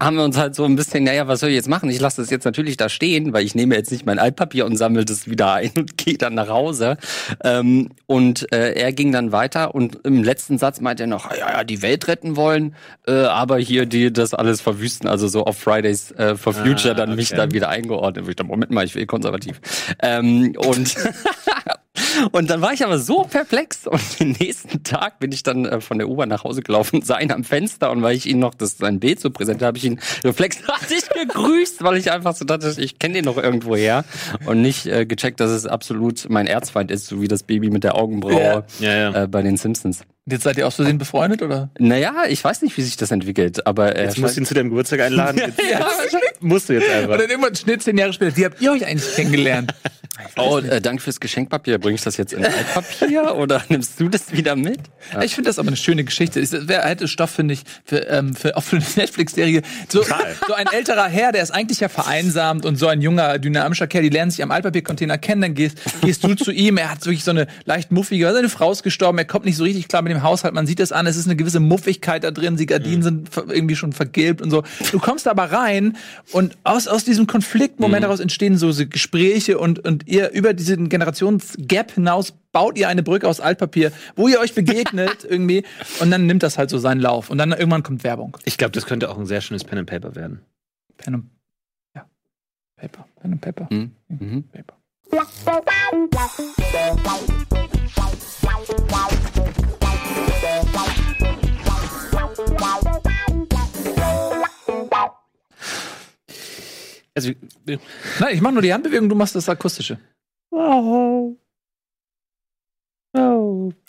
haben 0.00 0.16
wir 0.16 0.24
uns 0.24 0.36
halt 0.36 0.54
so 0.54 0.64
ein 0.64 0.76
bisschen, 0.76 1.04
naja, 1.04 1.28
was 1.28 1.40
soll 1.40 1.50
ich 1.50 1.56
jetzt 1.56 1.68
machen? 1.68 1.90
Ich 1.90 2.00
lasse 2.00 2.20
das 2.20 2.30
jetzt 2.30 2.44
natürlich 2.44 2.76
da 2.76 2.88
stehen, 2.88 3.32
weil 3.32 3.44
ich 3.44 3.54
nehme 3.54 3.74
jetzt 3.74 3.90
nicht 3.90 4.06
mein 4.06 4.18
Altpapier 4.18 4.66
und 4.66 4.76
sammle 4.76 5.04
das 5.04 5.28
wieder 5.28 5.52
ein 5.54 5.70
und 5.76 5.96
gehe 5.96 6.18
dann 6.18 6.34
nach 6.34 6.48
Hause. 6.48 6.96
Ähm, 7.42 7.90
und 8.06 8.52
äh, 8.52 8.72
er 8.72 8.92
ging 8.92 9.12
dann 9.12 9.32
weiter 9.32 9.74
und 9.74 10.00
im 10.04 10.22
letzten 10.22 10.58
Satz 10.58 10.80
meinte 10.80 11.04
er 11.04 11.06
noch, 11.06 11.30
ja, 11.30 11.50
ja, 11.50 11.64
die 11.64 11.82
Welt 11.82 12.08
retten 12.08 12.36
wollen, 12.36 12.74
äh, 13.06 13.12
aber 13.12 13.58
hier 13.58 13.86
die 13.86 14.12
das 14.12 14.34
alles 14.34 14.60
verwüsten, 14.60 15.08
also 15.08 15.28
so 15.28 15.44
auf 15.44 15.58
Fridays 15.58 16.10
äh, 16.12 16.36
for 16.36 16.52
Future 16.52 16.92
Ah, 16.92 16.94
dann 16.94 17.16
mich 17.16 17.32
okay. 17.32 17.36
da 17.36 17.50
wieder 17.52 17.68
eingeordnet. 17.68 18.26
Ich 18.28 18.36
dachte, 18.36 18.48
Moment 18.48 18.70
mal, 18.70 18.84
ich 18.84 18.94
will 18.94 19.06
konservativ. 19.06 19.60
Ähm, 20.02 20.54
und 20.56 20.94
Und 22.32 22.50
dann 22.50 22.60
war 22.60 22.72
ich 22.72 22.84
aber 22.84 22.98
so 22.98 23.24
perplex 23.24 23.86
und 23.86 24.00
den 24.20 24.32
nächsten 24.32 24.82
Tag 24.82 25.18
bin 25.18 25.32
ich 25.32 25.42
dann 25.42 25.64
äh, 25.64 25.80
von 25.80 25.98
der 25.98 26.08
U-Bahn 26.08 26.28
nach 26.28 26.44
Hause 26.44 26.62
gelaufen, 26.62 27.02
sah 27.04 27.18
ihn 27.18 27.32
am 27.32 27.44
Fenster 27.44 27.90
und 27.90 28.02
weil 28.02 28.16
ich 28.16 28.26
ihn 28.26 28.38
noch 28.38 28.54
das 28.54 28.78
sein 28.78 29.00
Bild 29.00 29.20
so 29.20 29.30
präsentiert 29.30 29.66
habe, 29.66 29.78
ich 29.78 29.84
ihn 29.84 30.00
reflexartig 30.24 31.08
gegrüßt, 31.22 31.82
weil 31.82 31.96
ich 31.96 32.10
einfach 32.12 32.34
so 32.34 32.44
dachte, 32.44 32.74
ich 32.78 32.98
kenne 32.98 33.14
den 33.14 33.24
noch 33.24 33.36
irgendwo 33.36 33.76
her 33.76 34.04
und 34.46 34.62
nicht 34.62 34.86
äh, 34.86 35.06
gecheckt, 35.06 35.40
dass 35.40 35.50
es 35.50 35.66
absolut 35.66 36.28
mein 36.28 36.46
Erzfeind 36.46 36.90
ist, 36.90 37.06
so 37.06 37.20
wie 37.20 37.28
das 37.28 37.42
Baby 37.42 37.70
mit 37.70 37.84
der 37.84 37.96
Augenbraue 37.96 38.64
Ja, 38.80 38.94
ja. 38.94 39.24
Äh, 39.24 39.28
bei 39.28 39.42
den 39.42 39.56
Simpsons. 39.56 40.02
Jetzt 40.30 40.44
seid 40.44 40.58
ihr 40.58 40.66
aus 40.66 40.76
Versehen 40.76 40.98
befreundet, 40.98 41.42
oder? 41.42 41.70
Naja, 41.78 42.24
ich 42.28 42.42
weiß 42.42 42.62
nicht, 42.62 42.76
wie 42.76 42.82
sich 42.82 42.96
das 42.96 43.10
entwickelt, 43.10 43.66
aber 43.66 43.96
äh, 43.96 44.04
Jetzt 44.04 44.18
musst 44.18 44.36
du 44.36 44.40
ihn 44.40 44.46
zu 44.46 44.54
deinem 44.54 44.68
Geburtstag 44.70 45.00
einladen. 45.00 45.38
Jetzt, 45.46 45.58
Ja, 45.70 45.86
jetzt 46.12 46.42
musst 46.42 46.68
du 46.68 46.74
jetzt 46.74 46.88
einfach. 46.88 47.08
Oder 47.08 47.18
dann 47.18 47.30
irgendwann 47.30 47.54
Schnitt 47.54 47.82
zehn 47.82 47.96
Jahre 47.96 48.12
später. 48.12 48.36
Wie 48.36 48.44
habt 48.44 48.60
ihr 48.60 48.72
euch 48.72 48.84
eigentlich 48.86 49.14
kennengelernt? 49.14 49.74
oh, 50.36 50.58
äh, 50.58 50.80
danke 50.80 51.02
fürs 51.02 51.20
Geschenkpapier. 51.20 51.78
Bring 51.78 51.94
ich 51.94 52.02
das 52.02 52.16
jetzt 52.16 52.32
in 52.32 52.44
Altpapier 52.44 53.34
oder 53.36 53.62
nimmst 53.68 54.00
du 54.00 54.08
das 54.08 54.32
wieder 54.32 54.56
mit? 54.56 54.80
Ich 55.22 55.34
finde 55.34 55.48
das 55.48 55.58
aber 55.58 55.68
eine 55.68 55.76
schöne 55.76 56.04
Geschichte. 56.04 56.40
Es 56.40 56.52
wäre 56.68 56.82
hätte 56.82 57.08
Stoff, 57.08 57.30
finde 57.30 57.54
ich, 57.54 57.62
für, 57.84 58.06
ähm, 58.08 58.34
für, 58.34 58.56
auch 58.56 58.62
für 58.62 58.76
eine 58.76 58.84
Netflix-Serie. 58.96 59.62
So, 59.88 60.02
so 60.02 60.54
ein 60.54 60.66
älterer 60.66 61.08
Herr, 61.08 61.32
der 61.32 61.42
ist 61.42 61.50
eigentlich 61.50 61.80
ja 61.80 61.88
vereinsamt 61.88 62.64
und 62.64 62.76
so 62.76 62.88
ein 62.88 63.00
junger, 63.00 63.38
dynamischer 63.38 63.86
Kerl, 63.86 64.02
die 64.02 64.08
lernen 64.08 64.30
sich 64.30 64.42
am 64.42 64.50
Altpapiercontainer 64.50 65.18
kennen, 65.18 65.42
dann 65.42 65.54
gehst, 65.54 65.78
gehst 66.02 66.24
du 66.24 66.34
zu 66.34 66.50
ihm, 66.50 66.76
er 66.76 66.90
hat 66.90 67.04
wirklich 67.04 67.24
so 67.24 67.30
eine 67.30 67.46
leicht 67.64 67.92
muffige, 67.92 68.32
seine 68.32 68.48
Frau 68.48 68.72
ist 68.72 68.82
gestorben, 68.82 69.18
er 69.18 69.24
kommt 69.24 69.44
nicht 69.44 69.56
so 69.56 69.64
richtig 69.64 69.88
klar 69.88 70.02
mit 70.02 70.12
dem 70.12 70.17
Haushalt, 70.22 70.54
man 70.54 70.66
sieht 70.66 70.80
das 70.80 70.92
an, 70.92 71.06
es 71.06 71.16
ist 71.16 71.26
eine 71.26 71.36
gewisse 71.36 71.60
Muffigkeit 71.60 72.24
da 72.24 72.30
drin, 72.30 72.56
die 72.56 72.66
Gardinen 72.66 73.02
sind 73.02 73.28
ver- 73.28 73.46
irgendwie 73.48 73.76
schon 73.76 73.92
vergilbt 73.92 74.40
und 74.42 74.50
so. 74.50 74.62
Du 74.92 74.98
kommst 74.98 75.26
aber 75.28 75.44
rein 75.52 75.96
und 76.32 76.56
aus, 76.64 76.88
aus 76.88 77.04
diesem 77.04 77.26
Konfliktmoment 77.26 78.02
heraus 78.04 78.20
entstehen 78.20 78.56
so, 78.56 78.70
Gespräche 78.88 79.58
und, 79.58 79.78
und 79.80 80.06
ihr 80.08 80.30
über 80.30 80.54
diesen 80.54 80.88
Generationsgap 80.88 81.92
hinaus 81.92 82.32
baut 82.52 82.78
ihr 82.78 82.88
eine 82.88 83.02
Brücke 83.02 83.28
aus 83.28 83.40
Altpapier, 83.40 83.92
wo 84.16 84.28
ihr 84.28 84.40
euch 84.40 84.54
begegnet 84.54 85.24
irgendwie 85.28 85.64
und 86.00 86.10
dann 86.10 86.26
nimmt 86.26 86.42
das 86.42 86.58
halt 86.58 86.70
so 86.70 86.78
seinen 86.78 87.00
Lauf 87.00 87.30
und 87.30 87.38
dann 87.38 87.52
irgendwann 87.52 87.82
kommt 87.82 88.04
Werbung. 88.04 88.36
Ich 88.44 88.58
glaube, 88.58 88.72
das 88.72 88.86
könnte 88.86 89.10
auch 89.10 89.18
ein 89.18 89.26
sehr 89.26 89.40
schönes 89.40 89.64
Pen 89.64 89.78
and 89.78 89.88
Paper 89.88 90.14
werden. 90.14 90.40
Pen 90.96 91.14
und 91.14 91.30
ja, 91.94 92.04
Paper, 92.76 93.06
Pen 93.20 93.32
und 93.32 93.40
Paper, 93.40 93.68
Mhm. 93.70 93.92
Mhm. 94.08 94.44
Paper. 94.52 94.74
Also, 107.18 107.30
äh, 107.66 107.78
Nein, 108.20 108.34
ich 108.34 108.40
mache 108.40 108.52
nur 108.52 108.62
die 108.62 108.72
Handbewegung, 108.72 109.08
du 109.08 109.16
machst 109.16 109.34
das 109.34 109.48
akustische. 109.48 109.98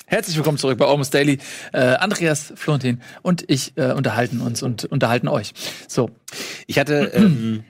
Herzlich 0.08 0.36
willkommen 0.36 0.58
zurück 0.58 0.80
bei 0.80 0.88
Almost 0.88 1.14
Daily. 1.14 1.38
Äh, 1.72 1.78
Andreas, 1.98 2.52
Florentin 2.56 3.04
und 3.22 3.46
ich 3.48 3.78
äh, 3.78 3.92
unterhalten 3.92 4.42
uns 4.42 4.64
und 4.64 4.86
unterhalten 4.86 5.28
euch. 5.28 5.54
So, 5.88 6.10
ich 6.66 6.80
hatte 6.80 7.12
ähm, 7.14 7.66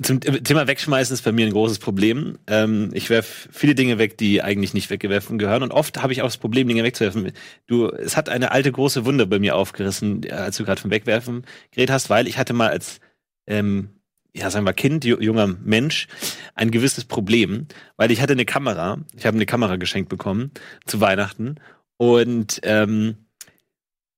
zum 0.00 0.20
Thema 0.20 0.68
Wegschmeißen 0.68 1.14
ist 1.14 1.22
bei 1.22 1.32
mir 1.32 1.46
ein 1.46 1.52
großes 1.52 1.80
Problem. 1.80 2.38
Ähm, 2.46 2.90
ich 2.92 3.10
werf 3.10 3.48
viele 3.50 3.74
Dinge 3.74 3.98
weg, 3.98 4.16
die 4.16 4.42
eigentlich 4.42 4.74
nicht 4.74 4.90
weggeworfen 4.90 5.38
gehören. 5.38 5.64
Und 5.64 5.72
oft 5.72 6.00
habe 6.04 6.12
ich 6.12 6.22
auch 6.22 6.26
das 6.26 6.36
Problem, 6.36 6.68
Dinge 6.68 6.84
wegzuwerfen. 6.84 7.32
Du, 7.66 7.88
es 7.88 8.16
hat 8.16 8.28
eine 8.28 8.52
alte 8.52 8.70
große 8.70 9.04
Wunde 9.04 9.26
bei 9.26 9.40
mir 9.40 9.56
aufgerissen, 9.56 10.24
als 10.30 10.56
du 10.56 10.64
gerade 10.64 10.80
vom 10.80 10.92
Wegwerfen 10.92 11.44
geredet 11.72 11.92
hast, 11.92 12.10
weil 12.10 12.28
ich 12.28 12.38
hatte 12.38 12.52
mal 12.52 12.70
als 12.70 13.00
ähm, 13.46 13.90
ja, 14.34 14.48
sagen 14.50 14.64
wir 14.64 14.72
Kind, 14.72 15.04
ju- 15.04 15.20
junger 15.20 15.46
Mensch, 15.46 16.08
ein 16.54 16.70
gewisses 16.70 17.04
Problem, 17.04 17.66
weil 17.96 18.10
ich 18.10 18.20
hatte 18.22 18.32
eine 18.32 18.44
Kamera, 18.46 18.98
ich 19.16 19.26
habe 19.26 19.36
eine 19.36 19.46
Kamera 19.46 19.76
geschenkt 19.76 20.08
bekommen 20.08 20.50
zu 20.86 21.00
Weihnachten 21.00 21.56
und 21.98 22.60
ähm, 22.62 23.16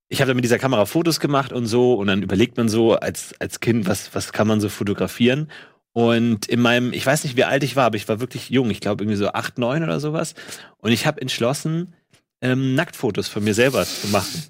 ich 0.09 0.21
habe 0.21 0.29
dann 0.29 0.37
mit 0.37 0.45
dieser 0.45 0.59
Kamera 0.59 0.87
Fotos 0.87 1.19
gemacht 1.19 1.53
und 1.53 1.67
so 1.67 1.95
und 1.95 2.07
dann 2.07 2.23
überlegt 2.23 2.57
man 2.57 2.69
so 2.69 2.95
als, 2.95 3.35
als 3.41 3.61
Kind, 3.61 3.87
was, 3.89 4.15
was 4.15 4.33
kann 4.33 4.47
man 4.47 4.61
so 4.61 4.69
fotografieren 4.69 5.49
Und 5.93 6.47
in 6.47 6.61
meinem, 6.61 6.93
ich 6.93 7.07
weiß 7.07 7.25
nicht, 7.25 7.37
wie 7.37 7.45
alt 7.45 7.63
ich 7.65 7.77
war, 7.77 7.87
aber 7.87 7.97
ich 7.97 8.09
war 8.09 8.21
wirklich 8.21 8.51
jung. 8.51 8.71
Ich 8.71 8.81
glaube 8.81 9.03
irgendwie 9.05 9.17
so 9.17 9.29
acht, 9.29 9.59
neun 9.59 9.83
oder 9.85 10.01
sowas. 10.01 10.35
Und 10.79 10.91
ich 10.93 11.07
habe 11.07 11.21
entschlossen, 11.21 11.95
ähm, 12.41 12.75
Nacktfotos 12.75 13.29
von 13.29 13.45
mir 13.45 13.55
selber 13.55 13.85
zu 13.87 14.09
machen. 14.09 14.43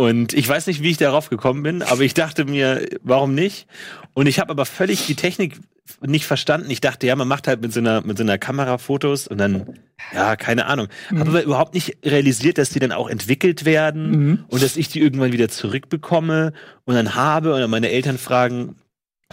Und 0.00 0.32
ich 0.32 0.48
weiß 0.48 0.66
nicht, 0.66 0.82
wie 0.82 0.92
ich 0.92 0.96
darauf 0.96 1.28
gekommen 1.28 1.62
bin, 1.62 1.82
aber 1.82 2.00
ich 2.00 2.14
dachte 2.14 2.46
mir, 2.46 2.86
warum 3.02 3.34
nicht? 3.34 3.66
Und 4.14 4.28
ich 4.28 4.38
habe 4.40 4.48
aber 4.48 4.64
völlig 4.64 5.04
die 5.04 5.14
Technik 5.14 5.60
nicht 6.00 6.24
verstanden. 6.24 6.70
Ich 6.70 6.80
dachte, 6.80 7.06
ja, 7.06 7.14
man 7.16 7.28
macht 7.28 7.46
halt 7.46 7.60
mit 7.60 7.74
so 7.74 7.80
einer, 7.80 8.00
mit 8.00 8.16
so 8.16 8.24
einer 8.24 8.38
Kamera 8.38 8.78
Fotos 8.78 9.28
und 9.28 9.36
dann, 9.36 9.78
ja, 10.14 10.36
keine 10.36 10.64
Ahnung. 10.64 10.88
Mhm. 11.10 11.18
Habe 11.18 11.30
aber 11.30 11.42
überhaupt 11.42 11.74
nicht 11.74 11.98
realisiert, 12.02 12.56
dass 12.56 12.70
die 12.70 12.78
dann 12.78 12.92
auch 12.92 13.10
entwickelt 13.10 13.66
werden 13.66 14.10
mhm. 14.10 14.44
und 14.48 14.62
dass 14.62 14.78
ich 14.78 14.88
die 14.88 15.02
irgendwann 15.02 15.32
wieder 15.32 15.50
zurückbekomme 15.50 16.54
und 16.86 16.94
dann 16.94 17.14
habe 17.14 17.52
und 17.52 17.60
dann 17.60 17.68
meine 17.68 17.90
Eltern 17.90 18.16
fragen, 18.16 18.76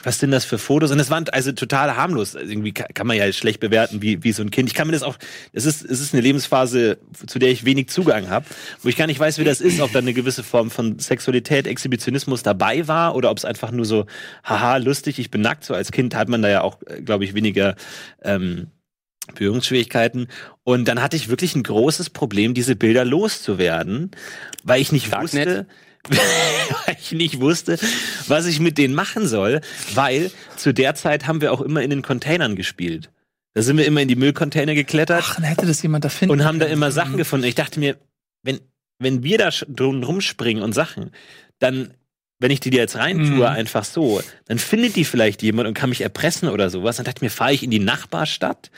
was 0.04 0.20
sind 0.20 0.32
das 0.32 0.46
für 0.46 0.58
Fotos? 0.58 0.92
Und 0.92 1.00
es 1.00 1.10
waren 1.10 1.28
also 1.30 1.52
total 1.52 1.96
harmlos. 1.96 2.36
Also 2.36 2.50
irgendwie 2.50 2.72
kann 2.72 3.08
man 3.08 3.18
ja 3.18 3.32
schlecht 3.32 3.60
bewerten, 3.60 4.02
wie, 4.02 4.24
wie 4.24 4.32
so 4.32 4.44
ein 4.44 4.52
Kind. 4.52 4.70
Ich 4.70 4.76
kann 4.76 4.88
mir 4.88 4.94
das 4.94 5.04
auch, 5.04 5.18
es 5.54 5.66
ist, 5.66 5.84
es 5.84 6.00
ist 6.00 6.14
eine 6.14 6.22
Lebensphase, 6.22 7.00
zu 7.26 7.40
der 7.40 7.50
ich 7.50 7.66
wenig 7.66 7.90
Zugang 7.90 8.30
habe, 8.30 8.46
wo 8.84 8.90
ich 8.90 8.96
gar 8.96 9.08
nicht 9.08 9.20
weiß, 9.20 9.40
wie 9.40 9.44
das 9.44 9.60
ist, 9.60 9.82
ob 9.82 9.92
da 9.92 10.00
eine 10.00 10.14
gewisse 10.14 10.44
Form 10.44 10.70
von 10.70 11.00
Sexualität, 11.00 11.68
Exhibitionismus 11.68 12.44
dabei 12.44 12.88
war 12.88 13.16
oder 13.16 13.32
ob 13.32 13.38
es 13.38 13.46
einfach 13.46 13.72
nur 13.72 13.86
so, 13.86 14.06
haha, 14.44 14.78
lustig, 14.78 15.20
ich 15.20 15.32
bin 15.32 15.42
nackt. 15.42 15.64
So 15.64 15.74
als 15.74 15.92
Kind 15.92 16.16
hat 16.16 16.30
man 16.30 16.42
da 16.42 16.50
ja 16.50 16.62
auch, 16.62 16.80
glaube 17.04 17.26
ich, 17.26 17.34
weniger 17.34 17.76
ähm, 18.22 18.68
Berührungsschwierigkeiten. 19.34 20.28
Und 20.64 20.88
dann 20.88 21.02
hatte 21.02 21.18
ich 21.18 21.30
wirklich 21.30 21.56
ein 21.56 21.64
großes 21.64 22.12
Problem, 22.12 22.54
diese 22.54 22.76
Bilder 22.76 23.04
loszuwerden, 23.04 24.12
weil 24.64 24.80
ich 24.82 24.92
nicht 24.92 25.12
Darknet. 25.12 25.48
wusste 25.48 25.68
weil 26.86 26.98
ich 27.00 27.12
nicht 27.12 27.40
wusste, 27.40 27.78
was 28.28 28.46
ich 28.46 28.60
mit 28.60 28.78
denen 28.78 28.94
machen 28.94 29.28
soll, 29.28 29.62
weil 29.94 30.32
zu 30.56 30.74
der 30.74 30.96
Zeit 30.96 31.28
haben 31.28 31.42
wir 31.42 31.54
auch 31.54 31.62
immer 31.62 31.82
in 31.82 31.90
den 31.90 32.02
Containern 32.02 32.56
gespielt. 32.56 33.10
Da 33.54 33.64
sind 33.64 33.78
wir 33.78 33.86
immer 33.86 34.02
in 34.02 34.08
die 34.08 34.16
Müllcontainer 34.16 34.76
geklettert. 34.76 35.24
Ach, 35.24 35.36
dann 35.36 35.46
hätte 35.46 35.66
das 35.66 35.82
jemand 35.82 36.06
da 36.06 36.10
finden 36.10 36.32
Und 36.32 36.46
haben 36.46 36.60
da 36.60 36.68
immer 36.68 36.92
Sachen 36.92 37.18
gefunden. 37.18 37.48
Ich 37.48 37.56
dachte 37.56 37.80
mir, 37.80 37.98
wenn, 38.44 38.60
wenn 39.00 39.24
wir 39.24 39.40
da 39.40 39.50
drum 39.68 40.04
rumspringen 40.04 40.62
und 40.62 40.74
Sachen, 40.74 41.12
dann, 41.58 41.92
wenn 42.38 42.52
ich 42.52 42.60
die 42.60 42.70
dir 42.70 42.82
jetzt 42.82 42.98
reintue, 42.98 43.38
mhm. 43.38 43.44
einfach 43.44 43.84
so, 43.84 44.22
dann 44.46 44.60
findet 44.60 44.96
die 44.96 45.06
vielleicht 45.06 45.42
jemand 45.42 45.68
und 45.68 45.74
kann 45.74 45.90
mich 45.90 46.02
erpressen 46.02 46.50
oder 46.50 46.70
sowas. 46.70 46.98
Dann 46.98 47.06
dachte 47.06 47.18
ich 47.18 47.24
mir, 47.24 47.30
fahre 47.32 47.54
ich 47.54 47.64
in 47.64 47.72
die 47.72 47.80
Nachbarstadt, 47.80 48.70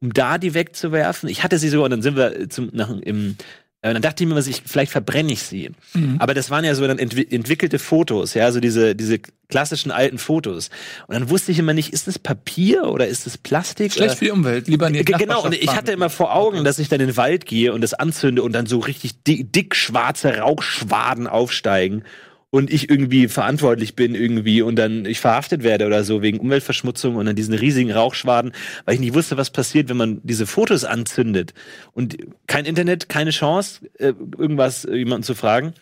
um 0.00 0.14
da 0.14 0.38
die 0.38 0.54
wegzuwerfen. 0.54 1.28
Ich 1.28 1.44
hatte 1.44 1.58
sie 1.58 1.68
so, 1.68 1.84
und 1.84 1.90
dann 1.90 2.00
sind 2.00 2.16
wir 2.16 2.48
zum, 2.48 2.70
nach, 2.72 2.88
im 2.88 3.36
äh, 3.82 3.92
dann 3.92 4.00
dachte 4.00 4.22
ich 4.22 4.30
mir, 4.30 4.38
ich, 4.38 4.62
vielleicht 4.64 4.92
verbrenne 4.92 5.32
ich 5.32 5.42
sie. 5.42 5.70
Mhm. 5.94 6.16
Aber 6.20 6.34
das 6.34 6.50
waren 6.50 6.64
ja 6.64 6.74
so 6.74 6.86
dann 6.86 7.00
entwi 7.00 7.26
entwickelte 7.28 7.80
Fotos, 7.80 8.34
ja, 8.34 8.50
so 8.52 8.60
diese, 8.60 8.94
diese 8.94 9.18
klassischen 9.48 9.90
alten 9.90 10.18
Fotos. 10.18 10.70
Und 11.08 11.14
dann 11.14 11.28
wusste 11.30 11.50
ich 11.50 11.58
immer 11.58 11.74
nicht, 11.74 11.92
ist 11.92 12.06
das 12.06 12.18
Papier 12.18 12.84
oder 12.84 13.08
ist 13.08 13.26
das 13.26 13.36
Plastik? 13.36 13.92
Schlecht 13.92 14.18
für 14.18 14.26
die 14.26 14.30
Umwelt, 14.30 14.68
lieber 14.68 14.88
nicht. 14.88 15.06
Genau, 15.06 15.44
und 15.44 15.54
ich 15.54 15.74
hatte 15.74 15.90
immer 15.90 16.10
vor 16.10 16.34
Augen, 16.34 16.62
dass 16.62 16.78
ich 16.78 16.88
dann 16.88 17.00
in 17.00 17.08
den 17.08 17.16
Wald 17.16 17.44
gehe 17.44 17.72
und 17.72 17.80
das 17.80 17.92
anzünde 17.92 18.44
und 18.44 18.52
dann 18.52 18.66
so 18.66 18.78
richtig 18.78 19.24
dick, 19.24 19.52
dick 19.52 19.74
schwarze 19.74 20.38
Rauchschwaden 20.38 21.26
aufsteigen 21.26 22.04
und 22.52 22.70
ich 22.70 22.90
irgendwie 22.90 23.28
verantwortlich 23.28 23.96
bin 23.96 24.14
irgendwie 24.14 24.60
und 24.60 24.76
dann 24.76 25.06
ich 25.06 25.20
verhaftet 25.20 25.62
werde 25.62 25.86
oder 25.86 26.04
so 26.04 26.20
wegen 26.20 26.38
Umweltverschmutzung 26.38 27.16
und 27.16 27.24
dann 27.24 27.34
diesen 27.34 27.54
riesigen 27.54 27.90
Rauchschwaden, 27.90 28.52
weil 28.84 28.94
ich 28.94 29.00
nicht 29.00 29.14
wusste, 29.14 29.38
was 29.38 29.50
passiert, 29.50 29.88
wenn 29.88 29.96
man 29.96 30.20
diese 30.22 30.46
Fotos 30.46 30.84
anzündet 30.84 31.54
und 31.92 32.18
kein 32.46 32.66
Internet, 32.66 33.08
keine 33.08 33.30
Chance, 33.30 33.88
äh, 33.98 34.12
irgendwas 34.38 34.84
äh, 34.84 34.94
jemanden 34.96 35.24
zu 35.24 35.34
fragen. 35.34 35.72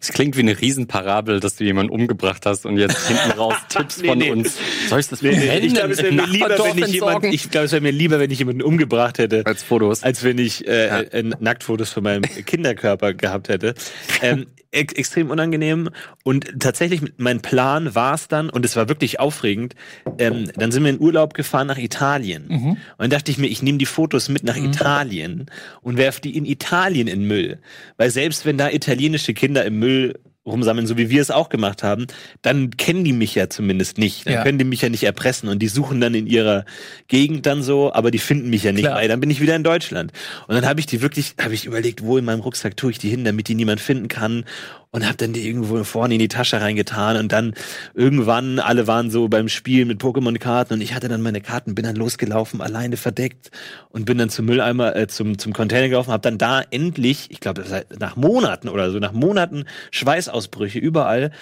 Es 0.00 0.12
klingt 0.12 0.36
wie 0.36 0.40
eine 0.40 0.58
Riesenparabel, 0.58 1.40
dass 1.40 1.56
du 1.56 1.64
jemanden 1.64 1.92
umgebracht 1.92 2.46
hast 2.46 2.64
und 2.64 2.78
jetzt 2.78 3.06
hinten 3.06 3.38
raus 3.38 3.54
Tipps 3.68 4.00
nee, 4.00 4.08
von 4.08 4.18
nee. 4.18 4.30
uns. 4.30 4.56
Soll 4.88 5.00
ich 5.00 5.08
das 5.08 5.20
nee, 5.20 5.36
nee. 5.36 5.58
Ich 5.58 5.74
glaube, 5.74 5.92
es 5.92 6.02
wäre 6.02 6.12
mir 6.12 6.26
lieber, 6.26 6.58
wenn 6.58 6.78
ich 6.78 6.92
jemanden, 6.92 7.26
ich 7.26 7.50
glaube, 7.50 7.66
es 7.66 7.72
wäre 7.72 7.82
mir 7.82 7.92
lieber, 7.92 8.18
wenn 8.18 8.30
ich 8.30 8.38
jemanden 8.38 8.62
umgebracht 8.62 9.18
hätte. 9.18 9.44
Als 9.44 9.62
Fotos. 9.62 10.02
Als 10.02 10.24
wenn 10.24 10.38
ich 10.38 10.66
äh, 10.66 10.86
ja. 10.86 11.00
äh, 11.00 11.22
Nacktfotos 11.22 11.90
von 11.90 12.02
meinem 12.02 12.22
Kinderkörper 12.46 13.12
gehabt 13.12 13.50
hätte. 13.50 13.74
Ähm, 14.22 14.46
ex 14.74 14.92
extrem 14.94 15.30
unangenehm 15.30 15.90
und 16.24 16.60
tatsächlich 16.60 17.00
mein 17.16 17.40
Plan 17.40 17.94
war 17.94 18.14
es 18.14 18.28
dann 18.28 18.50
und 18.50 18.64
es 18.64 18.76
war 18.76 18.88
wirklich 18.88 19.20
aufregend. 19.20 19.74
Ähm, 20.18 20.50
dann 20.56 20.72
sind 20.72 20.82
wir 20.82 20.90
in 20.90 21.00
Urlaub 21.00 21.34
gefahren 21.34 21.66
nach 21.66 21.78
Italien 21.78 22.46
mhm. 22.48 22.68
und 22.70 22.78
dann 22.98 23.10
dachte 23.10 23.30
ich 23.30 23.38
mir, 23.38 23.46
ich 23.46 23.62
nehme 23.62 23.78
die 23.78 23.86
Fotos 23.86 24.28
mit 24.28 24.44
nach 24.44 24.56
mhm. 24.56 24.66
Italien 24.66 25.46
und 25.80 25.96
werfe 25.96 26.20
die 26.20 26.36
in 26.36 26.44
Italien 26.44 27.06
in 27.06 27.24
Müll, 27.24 27.58
weil 27.96 28.10
selbst 28.10 28.44
wenn 28.44 28.58
da 28.58 28.70
italienische 28.70 29.34
Kinder 29.34 29.64
im 29.64 29.73
Müll 29.74 30.14
rumsammeln, 30.46 30.86
so 30.86 30.98
wie 30.98 31.08
wir 31.08 31.22
es 31.22 31.30
auch 31.30 31.48
gemacht 31.48 31.82
haben, 31.82 32.06
dann 32.42 32.70
kennen 32.76 33.02
die 33.02 33.14
mich 33.14 33.34
ja 33.34 33.48
zumindest 33.48 33.96
nicht. 33.96 34.26
Dann 34.26 34.34
ja. 34.34 34.42
können 34.42 34.58
die 34.58 34.64
mich 34.64 34.82
ja 34.82 34.90
nicht 34.90 35.04
erpressen 35.04 35.48
und 35.48 35.60
die 35.60 35.68
suchen 35.68 36.00
dann 36.00 36.14
in 36.14 36.26
ihrer 36.26 36.66
Gegend 37.08 37.46
dann 37.46 37.62
so, 37.62 37.92
aber 37.92 38.10
die 38.10 38.18
finden 38.18 38.50
mich 38.50 38.62
ja 38.62 38.72
nicht, 38.72 38.84
Klar. 38.84 38.96
weil 38.96 39.08
dann 39.08 39.20
bin 39.20 39.30
ich 39.30 39.40
wieder 39.40 39.56
in 39.56 39.64
Deutschland. 39.64 40.12
Und 40.46 40.54
dann 40.54 40.66
habe 40.66 40.80
ich 40.80 40.86
die 40.86 41.00
wirklich, 41.00 41.36
habe 41.40 41.54
ich 41.54 41.64
überlegt, 41.64 42.02
wo 42.02 42.18
in 42.18 42.24
meinem 42.26 42.40
Rucksack 42.40 42.76
tue 42.76 42.90
ich 42.90 42.98
die 42.98 43.08
hin, 43.08 43.24
damit 43.24 43.48
die 43.48 43.54
niemand 43.54 43.80
finden 43.80 44.08
kann 44.08 44.44
und 44.94 45.04
habe 45.04 45.16
dann 45.16 45.32
die 45.32 45.44
irgendwo 45.44 45.82
vorne 45.82 46.14
in 46.14 46.20
die 46.20 46.28
Tasche 46.28 46.60
reingetan 46.60 47.16
und 47.16 47.32
dann 47.32 47.54
irgendwann 47.94 48.60
alle 48.60 48.86
waren 48.86 49.10
so 49.10 49.26
beim 49.26 49.48
Spiel 49.48 49.86
mit 49.86 50.00
Pokémon-Karten 50.00 50.74
und 50.74 50.80
ich 50.80 50.94
hatte 50.94 51.08
dann 51.08 51.20
meine 51.20 51.40
Karten, 51.40 51.74
bin 51.74 51.84
dann 51.84 51.96
losgelaufen, 51.96 52.60
alleine 52.60 52.96
verdeckt 52.96 53.50
und 53.88 54.04
bin 54.04 54.18
dann 54.18 54.30
zum 54.30 54.46
Mülleimer, 54.46 54.94
äh, 54.94 55.08
zum 55.08 55.36
zum 55.36 55.52
Container 55.52 55.88
gelaufen, 55.88 56.12
habe 56.12 56.22
dann 56.22 56.38
da 56.38 56.62
endlich, 56.70 57.28
ich 57.32 57.40
glaube 57.40 57.64
nach 57.98 58.14
Monaten 58.14 58.68
oder 58.68 58.92
so, 58.92 59.00
nach 59.00 59.10
Monaten 59.10 59.64
Schweißausbrüche 59.90 60.78
überall 60.78 61.32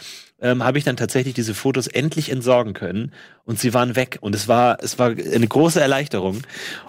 ähm, 0.40 0.64
habe 0.64 0.78
ich 0.78 0.84
dann 0.84 0.96
tatsächlich 0.96 1.34
diese 1.34 1.52
Fotos 1.52 1.88
endlich 1.88 2.30
entsorgen 2.30 2.72
können 2.72 3.12
und 3.44 3.58
sie 3.58 3.74
waren 3.74 3.96
weg 3.96 4.16
und 4.22 4.34
es 4.34 4.48
war 4.48 4.78
es 4.82 4.98
war 4.98 5.08
eine 5.08 5.46
große 5.46 5.78
Erleichterung 5.78 6.40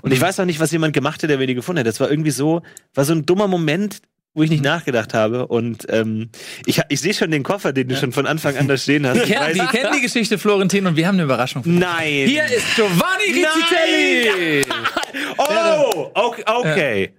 und 0.01 0.13
ich 0.13 0.21
weiß 0.21 0.39
auch 0.39 0.45
nicht, 0.45 0.61
was 0.61 0.71
jemand 0.71 0.93
gemacht 0.93 1.17
hätte, 1.17 1.27
der 1.27 1.39
mir 1.39 1.47
die 1.47 1.55
gefunden 1.55 1.79
hätte. 1.79 1.89
Es 1.89 1.99
war 1.99 2.09
irgendwie 2.09 2.31
so, 2.31 2.61
war 2.93 3.03
so 3.03 3.11
ein 3.11 3.25
dummer 3.25 3.49
Moment, 3.49 4.01
wo 4.33 4.43
ich 4.43 4.49
nicht 4.49 4.63
nachgedacht 4.63 5.13
habe. 5.13 5.47
Und 5.47 5.85
ähm, 5.89 6.29
ich, 6.65 6.81
ich 6.89 7.01
sehe 7.01 7.13
schon 7.13 7.31
den 7.31 7.43
Koffer, 7.43 7.73
den 7.73 7.87
du 7.87 7.93
ja. 7.93 7.99
schon 7.99 8.11
von 8.11 8.25
Anfang 8.25 8.57
an 8.57 8.67
da 8.67 8.77
stehen 8.77 9.05
hast. 9.05 9.21
Die, 9.25 9.31
kennen, 9.31 9.53
die 9.53 9.59
kennen 9.59 9.93
die 9.95 10.01
Geschichte 10.01 10.37
Florentin 10.37 10.87
und 10.87 10.95
wir 10.95 11.07
haben 11.07 11.15
eine 11.15 11.23
Überraschung. 11.23 11.61
Nein. 11.65 12.27
Hier 12.27 12.45
ist 12.45 12.75
Giovanni 12.75 13.25
Rizzitelli. 13.27 14.65
oh, 15.37 16.11
okay. 16.13 16.43
okay. 16.45 17.13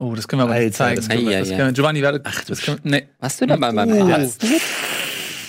Oh, 0.00 0.14
das 0.14 0.28
können 0.28 0.40
wir 0.40 0.44
aber 0.44 0.60
nicht 0.60 0.74
zeigen. 0.74 0.96
Das 0.96 1.08
können 1.08 1.28
wir, 1.28 1.40
das 1.40 1.48
können 1.48 1.66
wir, 1.66 1.72
Giovanni, 1.72 2.02
warte. 2.02 2.20
Ach, 2.22 2.44
das 2.44 2.62
können, 2.62 2.78
nee. 2.84 3.08
Was 3.18 3.36
du 3.36 3.46
denn 3.46 3.58
bei 3.58 3.72
meinem 3.72 4.00
uh, 4.00 4.08
Herz? 4.08 4.38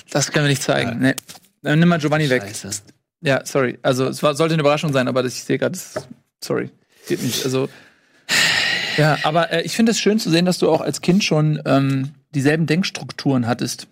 Das 0.09 0.31
können 0.31 0.45
wir 0.45 0.49
nicht 0.49 0.63
zeigen. 0.63 0.89
Ja. 0.89 1.09
Nee. 1.09 1.15
Dann 1.61 1.77
nimm 1.77 1.87
mal 1.87 1.99
Giovanni 1.99 2.27
Scheiße. 2.27 2.67
weg. 2.67 2.75
Ja, 3.21 3.45
sorry. 3.45 3.77
Also 3.83 4.07
es 4.07 4.23
war, 4.23 4.33
sollte 4.33 4.55
eine 4.55 4.61
Überraschung 4.61 4.91
sein, 4.91 5.07
aber 5.07 5.21
das, 5.21 5.35
ich 5.35 5.43
sehe 5.43 5.59
gerade, 5.59 5.77
sorry. 6.43 6.71
Geht 7.07 7.21
nicht. 7.21 7.45
Also 7.45 7.69
ja, 8.99 9.17
aber 9.23 9.51
äh, 9.51 9.61
ich 9.63 9.75
finde 9.75 9.91
es 9.91 9.99
schön 9.99 10.19
zu 10.19 10.29
sehen, 10.29 10.45
dass 10.45 10.59
du 10.59 10.69
auch 10.69 10.81
als 10.81 11.01
Kind 11.01 11.23
schon 11.23 11.61
ähm, 11.65 12.11
dieselben 12.33 12.65
Denkstrukturen 12.65 13.47
hattest. 13.47 13.87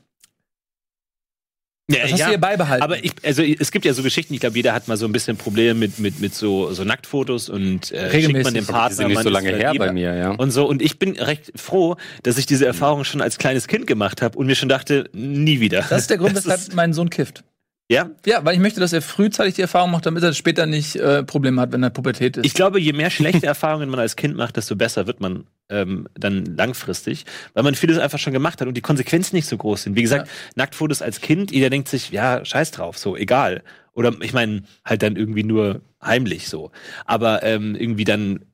Ja, 1.90 2.02
das 2.02 2.12
hast 2.12 2.20
ja, 2.20 2.26
du 2.26 2.32
dir 2.34 2.38
beibehalten. 2.40 2.84
Aber 2.84 3.02
ich, 3.02 3.14
also 3.24 3.42
es 3.42 3.72
gibt 3.72 3.86
ja 3.86 3.94
so 3.94 4.04
Geschichten, 4.04 4.34
ich 4.34 4.42
glaube, 4.42 4.58
jeder 4.58 4.74
hat 4.74 4.90
mal 4.90 4.98
so 4.98 5.06
ein 5.06 5.14
bisschen 5.14 5.38
Probleme 5.38 5.74
mit, 5.74 6.00
mit, 6.00 6.20
mit 6.20 6.36
so, 6.36 6.74
so 6.74 6.84
Nacktfotos 6.84 7.48
und 7.48 7.94
äh, 7.94 8.12
schickt 8.12 8.44
man 8.44 8.54
dem 8.54 8.66
Partner. 8.66 8.90
Die 8.90 8.96
sind 8.96 9.08
nicht 9.08 9.24
so 9.24 9.30
lange 9.30 9.56
her 9.56 9.74
bei 9.78 9.94
mir, 9.94 10.14
ja. 10.14 10.32
Und 10.32 10.52
so. 10.52 10.68
Und 10.68 10.82
ich 10.82 11.00
bin 11.00 11.18
recht 11.18 11.54
froh, 11.56 11.96
dass 12.24 12.38
ich 12.38 12.46
diese 12.46 12.66
Erfahrung 12.66 13.06
schon 13.06 13.22
als 13.22 13.38
kleines 13.38 13.68
Kind 13.70 13.88
gemacht 13.88 14.22
habe 14.22 14.38
und 14.38 14.48
mir 14.48 14.56
schon 14.56 14.68
dachte, 14.68 15.10
nie 15.14 15.62
wieder. 15.62 15.86
Das 15.90 16.02
ist 16.02 16.10
der 16.10 16.18
Grund, 16.18 16.36
weshalb 16.46 16.74
mein 16.76 16.92
Sohn 16.92 17.10
kifft. 17.10 17.46
Ja? 17.90 18.12
Ja, 18.26 18.44
weil 18.44 18.54
ich 18.54 18.60
möchte, 18.60 18.82
dass 18.82 18.92
er 18.92 19.02
frühzeitig 19.02 19.56
die 19.56 19.62
Erfahrung 19.62 19.92
macht, 19.92 20.06
damit 20.06 20.22
er 20.22 20.34
später 20.34 20.66
nicht 20.66 20.98
äh, 20.98 21.24
Probleme 21.24 21.62
hat, 21.62 21.72
wenn 21.72 21.82
er 21.84 21.90
Pubertät 21.90 22.36
ist. 22.36 22.46
Ich 22.46 22.54
glaube, 22.54 22.82
je 22.82 22.92
mehr 22.92 23.10
schlechte 23.10 23.48
Erfahrungen 23.48 23.90
man 23.90 24.00
als 24.00 24.18
Kind 24.18 24.36
macht, 24.36 24.58
desto 24.58 24.76
besser 24.76 25.08
wird 25.08 25.22
man 25.22 25.46
ähm, 25.70 26.08
dann 26.14 26.46
langfristig, 26.58 27.26
weil 27.54 27.64
man 27.64 27.76
vieles 27.76 27.98
einfach 27.98 28.20
schon 28.20 28.34
gemacht 28.34 28.60
hat 28.60 28.68
und 28.68 28.76
die 28.76 28.82
Konsequenzen 28.82 29.36
nicht 29.38 29.48
so 29.48 29.56
groß 29.58 29.84
sind. 29.84 29.96
Wie 29.96 30.02
gesagt, 30.02 30.28
ja. 30.28 30.34
Nacktfotos 30.56 31.02
als 31.02 31.22
Kind, 31.22 31.52
jeder 31.52 31.70
denkt 31.70 31.88
sich, 31.88 32.12
ja, 32.12 32.44
scheiß 32.44 32.72
drauf, 32.72 32.98
so, 32.98 33.16
egal. 33.16 33.64
Oder 33.94 34.14
ich 34.22 34.34
meine, 34.34 34.64
halt 34.84 35.02
dann 35.02 35.16
irgendwie 35.16 35.44
nur 35.44 35.82
heimlich 36.04 36.50
so. 36.50 36.72
Aber 37.06 37.44
ähm, 37.44 37.76
irgendwie 37.76 38.04
dann 38.04 38.46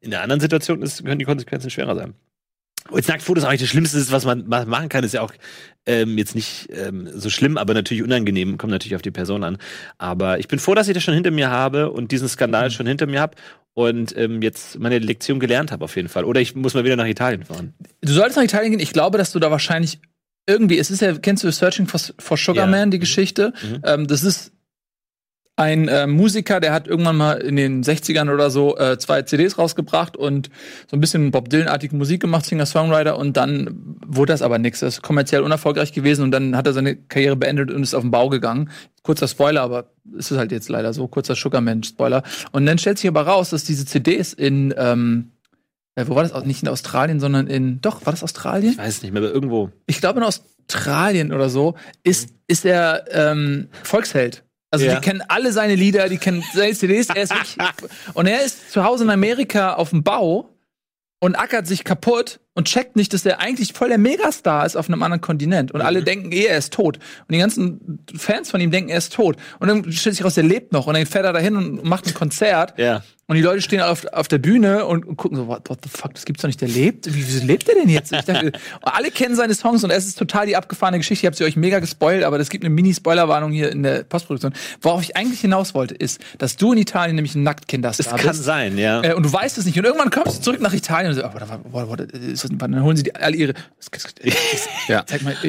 in 0.00 0.14
einer 0.14 0.22
anderen 0.22 0.40
Situation 0.40 0.82
ist, 0.82 1.04
können 1.04 1.18
die 1.18 1.24
Konsequenzen 1.24 1.70
schwerer 1.70 1.94
sein. 1.94 2.14
Jetzt 2.94 3.08
Nacktfotos 3.08 3.44
eigentlich 3.44 3.60
das 3.60 3.70
Schlimmste 3.70 3.98
ist, 3.98 4.12
was 4.12 4.24
man 4.24 4.46
machen 4.48 4.88
kann, 4.88 5.04
ist 5.04 5.14
ja 5.14 5.22
auch 5.22 5.32
ähm, 5.86 6.18
jetzt 6.18 6.34
nicht 6.34 6.68
ähm, 6.70 7.08
so 7.14 7.30
schlimm, 7.30 7.56
aber 7.56 7.74
natürlich 7.74 8.02
unangenehm, 8.02 8.58
kommt 8.58 8.72
natürlich 8.72 8.96
auf 8.96 9.02
die 9.02 9.10
Person 9.10 9.44
an. 9.44 9.58
Aber 9.98 10.38
ich 10.38 10.48
bin 10.48 10.58
froh, 10.58 10.74
dass 10.74 10.88
ich 10.88 10.94
das 10.94 11.02
schon 11.02 11.14
hinter 11.14 11.30
mir 11.30 11.50
habe 11.50 11.90
und 11.90 12.12
diesen 12.12 12.28
Skandal 12.28 12.68
mhm. 12.68 12.72
schon 12.72 12.86
hinter 12.86 13.06
mir 13.06 13.20
habe 13.20 13.36
und 13.74 14.16
ähm, 14.16 14.42
jetzt 14.42 14.78
meine 14.78 14.98
Lektion 14.98 15.38
gelernt 15.38 15.70
habe 15.70 15.84
auf 15.84 15.96
jeden 15.96 16.08
Fall. 16.08 16.24
Oder 16.24 16.40
ich 16.40 16.54
muss 16.54 16.74
mal 16.74 16.84
wieder 16.84 16.96
nach 16.96 17.06
Italien 17.06 17.44
fahren. 17.44 17.74
Du 18.00 18.12
solltest 18.12 18.36
nach 18.36 18.44
Italien 18.44 18.72
gehen. 18.72 18.80
Ich 18.80 18.92
glaube, 18.92 19.18
dass 19.18 19.32
du 19.32 19.38
da 19.38 19.50
wahrscheinlich 19.50 20.00
irgendwie, 20.46 20.78
es 20.78 20.90
ist 20.90 21.02
ja, 21.02 21.12
kennst 21.12 21.44
du 21.44 21.50
Searching 21.52 21.86
for, 21.86 22.00
for 22.18 22.36
Sugar 22.36 22.64
ja. 22.64 22.70
Man, 22.70 22.90
die 22.90 22.98
Geschichte? 22.98 23.52
Mhm. 23.62 23.80
Ähm, 23.84 24.06
das 24.06 24.22
ist 24.22 24.52
ein 25.56 25.88
äh, 25.88 26.06
Musiker, 26.06 26.60
der 26.60 26.74
hat 26.74 26.86
irgendwann 26.86 27.16
mal 27.16 27.38
in 27.38 27.56
den 27.56 27.82
60ern 27.82 28.32
oder 28.32 28.50
so 28.50 28.76
äh, 28.76 28.98
zwei 28.98 29.22
CDs 29.22 29.56
rausgebracht 29.56 30.14
und 30.14 30.50
so 30.86 30.96
ein 30.96 31.00
bisschen 31.00 31.30
Bob 31.30 31.48
Dylan-artige 31.48 31.96
Musik 31.96 32.20
gemacht, 32.20 32.44
Singer-Songwriter 32.44 33.16
und 33.16 33.38
dann 33.38 33.96
wurde 34.06 34.34
das 34.34 34.42
aber 34.42 34.58
nichts. 34.58 34.80
Das 34.80 34.96
ist 34.96 35.02
kommerziell 35.02 35.40
unerfolgreich 35.40 35.92
gewesen 35.92 36.22
und 36.24 36.30
dann 36.30 36.56
hat 36.56 36.66
er 36.66 36.74
seine 36.74 36.96
Karriere 36.96 37.36
beendet 37.36 37.70
und 37.70 37.82
ist 37.82 37.94
auf 37.94 38.02
den 38.02 38.10
Bau 38.10 38.28
gegangen. 38.28 38.70
Kurzer 39.02 39.28
Spoiler, 39.28 39.62
aber 39.62 39.90
es 40.18 40.30
ist 40.30 40.36
halt 40.36 40.52
jetzt 40.52 40.68
leider 40.68 40.92
so, 40.92 41.08
kurzer 41.08 41.34
Sugarman-Spoiler. 41.34 42.22
Und 42.52 42.66
dann 42.66 42.76
stellt 42.76 42.98
sich 42.98 43.08
aber 43.08 43.22
raus, 43.22 43.48
dass 43.48 43.64
diese 43.64 43.86
CDs 43.86 44.34
in, 44.34 44.74
ähm, 44.76 45.30
äh, 45.94 46.04
wo 46.06 46.14
war 46.16 46.22
das? 46.22 46.44
Nicht 46.44 46.62
in 46.62 46.68
Australien, 46.68 47.18
sondern 47.18 47.46
in, 47.46 47.80
doch, 47.80 48.04
war 48.04 48.12
das 48.12 48.22
Australien? 48.22 48.72
Ich 48.72 48.78
weiß 48.78 49.02
nicht 49.02 49.12
mehr, 49.12 49.22
aber 49.22 49.32
irgendwo. 49.32 49.70
Ich 49.86 50.00
glaube 50.00 50.20
in 50.20 50.26
Australien 50.26 51.32
oder 51.32 51.48
so 51.48 51.76
ist, 52.02 52.28
ist 52.46 52.66
er 52.66 53.04
ähm, 53.10 53.68
Volksheld. 53.82 54.42
Also 54.76 54.86
Ja. 54.86 54.94
die 54.96 55.00
kennen 55.00 55.22
alle 55.28 55.52
seine 55.52 55.74
Lieder, 55.74 56.08
die 56.08 56.18
kennen 56.18 56.42
seine 56.54 56.72
CDs. 56.74 57.08
Er 57.08 57.22
ist 57.22 57.30
wirklich, 57.30 57.56
und 58.14 58.26
er 58.26 58.42
ist 58.44 58.70
zu 58.72 58.84
Hause 58.84 59.04
in 59.04 59.10
Amerika 59.10 59.74
auf 59.74 59.90
dem 59.90 60.02
Bau 60.02 60.50
und 61.20 61.34
ackert 61.34 61.66
sich 61.66 61.82
kaputt 61.84 62.40
und 62.54 62.68
checkt 62.68 62.94
nicht, 62.96 63.12
dass 63.12 63.24
er 63.26 63.40
eigentlich 63.40 63.72
voll 63.72 63.88
der 63.88 63.98
Megastar 63.98 64.64
ist 64.66 64.76
auf 64.76 64.88
einem 64.88 65.02
anderen 65.02 65.20
Kontinent. 65.20 65.72
Und 65.72 65.80
alle 65.80 66.02
denken, 66.02 66.30
eh, 66.32 66.44
er 66.44 66.58
ist 66.58 66.72
tot. 66.72 66.98
Und 67.26 67.32
die 67.34 67.38
ganzen 67.38 68.04
Fans 68.16 68.50
von 68.50 68.60
ihm 68.60 68.70
denken, 68.70 68.90
er 68.90 68.98
ist 68.98 69.12
tot. 69.14 69.36
Und 69.58 69.68
dann 69.68 69.92
stellt 69.92 70.14
sich 70.16 70.24
raus, 70.24 70.36
er 70.36 70.42
lebt 70.42 70.72
noch. 70.72 70.86
Und 70.86 70.94
dann 70.94 71.06
fährt 71.06 71.24
er 71.24 71.32
dahin 71.32 71.56
und 71.56 71.84
macht 71.84 72.06
ein 72.06 72.14
Konzert. 72.14 72.78
Ja. 72.78 73.02
Und 73.28 73.34
die 73.34 73.42
Leute 73.42 73.60
stehen 73.60 73.80
auf, 73.80 74.04
auf 74.12 74.28
der 74.28 74.38
Bühne 74.38 74.86
und, 74.86 75.04
und 75.04 75.16
gucken 75.16 75.36
so, 75.36 75.48
what, 75.48 75.68
what 75.68 75.80
the 75.82 75.88
fuck, 75.88 76.14
das 76.14 76.24
gibt's 76.24 76.42
doch 76.42 76.46
nicht, 76.46 76.60
der 76.60 76.68
lebt? 76.68 77.12
Wie, 77.12 77.26
wieso 77.26 77.44
lebt 77.44 77.66
der 77.66 77.74
denn 77.74 77.88
jetzt? 77.88 78.12
Ich 78.12 78.20
dachte, 78.20 78.52
alle 78.82 79.10
kennen 79.10 79.34
seine 79.34 79.52
Songs 79.54 79.82
und 79.82 79.90
es 79.90 80.06
ist 80.06 80.16
total 80.16 80.46
die 80.46 80.54
abgefahrene 80.54 80.98
Geschichte. 80.98 81.24
Ich 81.24 81.26
habe 81.26 81.34
sie 81.36 81.42
euch 81.42 81.56
mega 81.56 81.80
gespoilt, 81.80 82.22
aber 82.22 82.38
es 82.38 82.50
gibt 82.50 82.62
eine 82.64 82.72
Mini-Spoilerwarnung 82.72 83.50
hier 83.50 83.72
in 83.72 83.82
der 83.82 84.04
Postproduktion. 84.04 84.52
Worauf 84.80 85.02
ich 85.02 85.16
eigentlich 85.16 85.40
hinaus 85.40 85.74
wollte, 85.74 85.94
ist, 85.96 86.20
dass 86.38 86.54
du 86.56 86.72
in 86.72 86.78
Italien 86.78 87.16
nämlich 87.16 87.34
ein 87.34 87.44
Das 87.44 87.56
Nacktkinderstar 87.56 88.16
kann 88.16 88.30
bist. 88.30 88.44
sein, 88.44 88.78
ja. 88.78 89.02
Äh, 89.02 89.14
und 89.14 89.24
du 89.24 89.32
weißt 89.32 89.58
es 89.58 89.66
nicht. 89.66 89.76
Und 89.76 89.84
irgendwann 89.84 90.10
kommst 90.10 90.38
du 90.38 90.42
zurück 90.42 90.60
nach 90.60 90.72
Italien 90.72 91.10
und 91.10 91.16
so, 91.18 91.24
oh, 91.24 91.30
warte, 91.88 92.04
ist 92.04 92.44
das, 92.44 92.50
dann 92.56 92.80
holen 92.80 92.96
sie 92.96 93.02
die, 93.02 93.14
alle 93.16 93.34
ihre. 93.36 93.54
Ja. 94.86 95.04
Zeig 95.06 95.22
mal. 95.22 95.36
äh, 95.42 95.48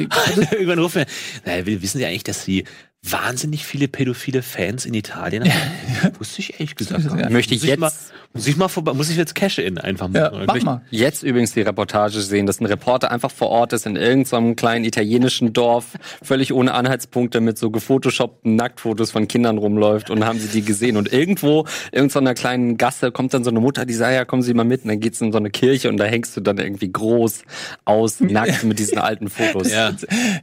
Irgendwann 0.50 0.80
rufen 0.80 0.96
wir, 1.02 1.06
naja, 1.44 1.64
wir 1.64 1.80
wissen 1.80 2.00
ja 2.00 2.08
eigentlich, 2.08 2.24
dass 2.24 2.44
sie 2.44 2.64
wahnsinnig 3.02 3.64
viele 3.64 3.88
pädophile 3.88 4.42
Fans 4.42 4.84
in 4.84 4.94
Italien 4.94 5.44
haben. 5.44 6.16
Wusste 6.18 6.40
ich 6.40 6.54
ehrlich 6.54 6.74
gesagt. 6.74 7.06
gar 7.08 7.14
nicht. 7.16 7.30
Möchte 7.30 7.54
ich 7.54 7.62
jetzt- 7.62 7.78
mal, 7.78 7.92
muss 8.34 8.46
ich 8.46 8.56
mal 8.56 8.68
vorbei, 8.68 8.92
muss 8.92 9.10
ich 9.10 9.16
jetzt 9.16 9.34
Cash-In 9.34 9.78
einfach 9.78 10.08
Ja, 10.14 10.30
machen? 10.30 10.44
mach 10.46 10.62
mal. 10.62 10.82
Jetzt 10.90 11.22
übrigens 11.22 11.52
die 11.54 11.62
Reportage 11.62 12.20
sehen, 12.20 12.46
dass 12.46 12.60
ein 12.60 12.66
Reporter 12.66 13.10
einfach 13.10 13.30
vor 13.30 13.48
Ort 13.48 13.72
ist 13.72 13.86
in 13.86 13.96
irgendeinem 13.96 14.54
kleinen 14.54 14.84
italienischen 14.84 15.52
Dorf, 15.52 15.94
völlig 16.22 16.52
ohne 16.52 16.74
Anhaltspunkte 16.74 17.40
mit 17.40 17.58
so 17.58 17.70
gefotoshoppten 17.70 18.54
Nacktfotos 18.54 19.10
von 19.10 19.26
Kindern 19.28 19.58
rumläuft 19.58 20.10
und 20.10 20.24
haben 20.24 20.38
sie 20.38 20.48
die 20.48 20.62
gesehen. 20.62 20.96
Und 20.96 21.12
irgendwo, 21.12 21.66
in 21.90 22.10
so 22.10 22.18
einer 22.20 22.34
kleinen 22.34 22.76
Gasse, 22.76 23.10
kommt 23.10 23.32
dann 23.34 23.42
so 23.44 23.50
eine 23.50 23.60
Mutter, 23.60 23.86
die 23.86 23.94
sagt, 23.94 24.12
ja, 24.14 24.24
kommen 24.24 24.42
Sie 24.42 24.54
mal 24.54 24.64
mit. 24.64 24.82
Und 24.84 24.88
dann 24.88 25.00
geht's 25.00 25.20
in 25.20 25.32
so 25.32 25.38
eine 25.38 25.50
Kirche 25.50 25.88
und 25.88 25.96
da 25.96 26.04
hängst 26.04 26.36
du 26.36 26.40
dann 26.40 26.58
irgendwie 26.58 26.92
groß 26.92 27.42
aus, 27.86 28.20
nackt 28.20 28.62
mit 28.62 28.78
diesen 28.78 28.98
alten 28.98 29.28
Fotos. 29.30 29.72
Ja. 29.72 29.92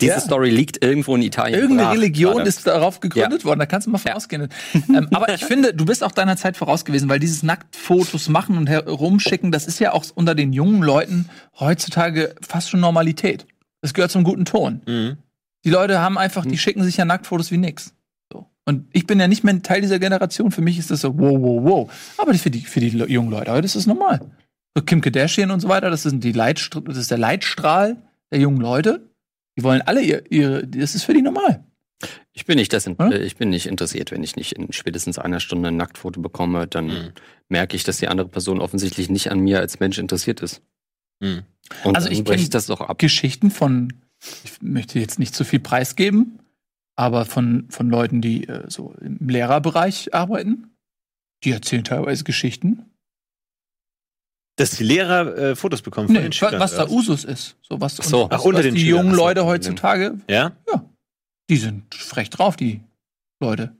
Diese 0.02 0.12
Ja. 0.14 0.20
Story 0.20 0.50
liegt 0.50 0.84
irgendwo 0.84 1.16
in 1.16 1.22
Italien. 1.22 1.60
Irgendeine 1.62 1.90
brach 1.90 1.96
Religion 1.98 2.34
gerade. 2.38 2.50
ist 2.50 2.66
darauf 2.68 3.00
gegründet 3.00 3.46
worden, 3.46 3.60
da 3.60 3.66
kannst 3.68 3.88
du 3.88 3.92
mal 3.92 4.00
vorausgehen. 4.00 4.50
ähm, 4.90 5.08
aber 5.14 5.34
ich 5.34 5.46
finde, 5.46 5.74
du 5.74 5.86
bist 5.86 6.04
auch 6.04 6.12
deiner 6.12 6.36
Zeit 6.36 6.58
voraus 6.58 6.84
gewesen, 6.84 7.08
weil 7.10 7.20
dieses 7.20 7.44
Nacktfotos 7.76 8.30
machen 8.30 8.58
und 8.58 8.68
herumschicken, 8.68 9.52
das 9.52 9.68
ist 9.68 9.80
ja 9.80 9.94
auch 9.94 10.06
unter 10.16 10.34
den 10.34 10.54
jungen 10.54 10.82
Leuten 10.82 11.30
heutzutage 11.60 12.36
fast 12.42 12.70
schon 12.70 12.80
Normalität. 12.80 13.46
Das 13.82 13.94
gehört 13.94 14.12
zum 14.12 14.24
guten 14.24 14.46
Ton. 14.46 14.82
Mhm. 14.88 15.18
Die 15.64 15.70
Leute 15.70 16.00
haben 16.00 16.18
einfach, 16.18 16.46
die 16.46 16.58
schicken 16.58 16.84
sich 16.84 16.98
ja 16.98 17.06
Nacktfotos 17.06 17.52
wie 17.52 17.58
nix. 17.58 17.94
So. 18.32 18.48
Und 18.66 18.88
ich 18.94 19.06
bin 19.06 19.20
ja 19.20 19.28
nicht 19.28 19.44
mehr 19.44 19.62
Teil 19.62 19.82
dieser 19.82 20.00
Generation. 20.00 20.52
Für 20.52 20.62
mich 20.62 20.80
ist 20.80 20.92
das 20.92 21.02
so, 21.02 21.18
wow, 21.18 21.38
wow, 21.40 21.64
wow. 21.64 21.92
Aber 22.18 22.34
für 22.36 22.52
die, 22.52 22.62
für 22.62 22.80
die 22.80 22.90
jungen 22.90 23.30
Leute, 23.30 23.52
heute 23.52 23.66
ist 23.66 23.76
das 23.76 23.88
normal. 23.88 24.22
So 24.76 24.84
Kim 24.84 25.02
Kardashian 25.02 25.52
und 25.52 25.60
so 25.60 25.70
weiter, 25.70 25.90
das, 25.90 26.04
sind 26.04 26.24
die 26.24 26.32
Leitstr 26.32 26.82
das 26.82 26.98
ist 26.98 27.12
der 27.12 27.18
Leitstrahl 27.18 27.98
der 28.32 28.40
jungen 28.40 28.62
Leute. 28.62 29.10
Die 29.58 29.64
wollen 29.64 29.82
alle 29.82 30.02
ihr, 30.02 30.32
ihre, 30.32 30.68
das 30.68 30.96
ist 30.96 31.04
für 31.04 31.14
die 31.14 31.22
normal. 31.22 31.64
Ich 32.38 32.46
bin 32.46 32.58
nicht, 32.58 32.74
das, 32.74 32.86
Oder? 32.88 33.14
äh, 33.14 33.24
ich 33.26 33.38
bin 33.38 33.50
nicht 33.50 33.66
interessiert, 33.66 34.12
wenn 34.12 34.22
ich 34.22 34.36
nicht 34.36 34.52
in 34.52 34.72
spätestens 34.74 35.18
einer 35.18 35.40
Stunde 35.40 35.70
ein 35.70 35.78
Nacktfoto 35.78 36.20
bekomme, 36.22 36.68
dann 36.68 36.88
Mhm. 36.88 37.12
merke 37.48 37.76
ich, 37.78 37.84
dass 37.86 37.98
die 37.98 38.10
andere 38.10 38.28
Person 38.28 38.60
offensichtlich 38.60 39.10
nicht 39.10 39.32
an 39.32 39.40
mir 39.40 39.60
als 39.60 39.80
Mensch 39.80 39.98
interessiert 39.98 40.42
ist. 40.42 40.62
Und 41.22 41.96
Also 41.96 42.10
ich 42.10 42.24
breche 42.26 42.40
kenn- 42.40 42.44
ich 42.44 42.50
das 42.50 42.66
doch 42.68 42.82
ab. 42.82 43.00
Geschichten 43.00 43.52
von, 43.52 43.94
ich 44.44 44.62
möchte 44.62 45.00
jetzt 45.00 45.18
nicht 45.18 45.34
zu 45.34 45.46
viel 45.46 45.62
preisgeben, 45.62 46.40
aber 46.98 47.24
von, 47.26 47.68
von 47.70 47.90
Leuten, 47.90 48.20
die 48.22 48.48
äh, 48.50 48.70
so 48.70 48.94
im 49.00 49.18
Lehrerbereich 49.30 50.14
arbeiten, 50.14 50.76
die 51.46 51.52
erzählen 51.52 51.86
teilweise 51.86 52.26
Geschichten. 52.26 52.86
Dass 54.58 54.72
die 54.72 54.84
Lehrer 54.84 55.38
äh, 55.38 55.56
Fotos 55.56 55.82
bekommen 55.82 56.08
von 56.08 56.16
Nee, 56.16 56.22
den 56.24 56.32
Schülern. 56.34 56.60
was 56.60 56.76
da 56.76 56.88
Usus 56.88 57.24
ist. 57.24 57.58
So 57.62 57.80
was, 57.82 57.96
so. 57.98 58.24
und 58.26 58.32
was, 58.32 58.42
Ach, 58.42 58.46
unter 58.46 58.60
was 58.60 58.66
den 58.66 58.76
die 58.76 58.82
Schülern. 58.82 59.06
jungen 59.06 59.16
Leute 59.16 59.46
heutzutage, 59.46 60.18
Ja? 60.30 60.52
Die 61.50 61.58
sind 61.58 61.94
frech 61.94 62.30
drauf, 62.30 62.56
die 62.56 62.82
Leute. 63.42 63.76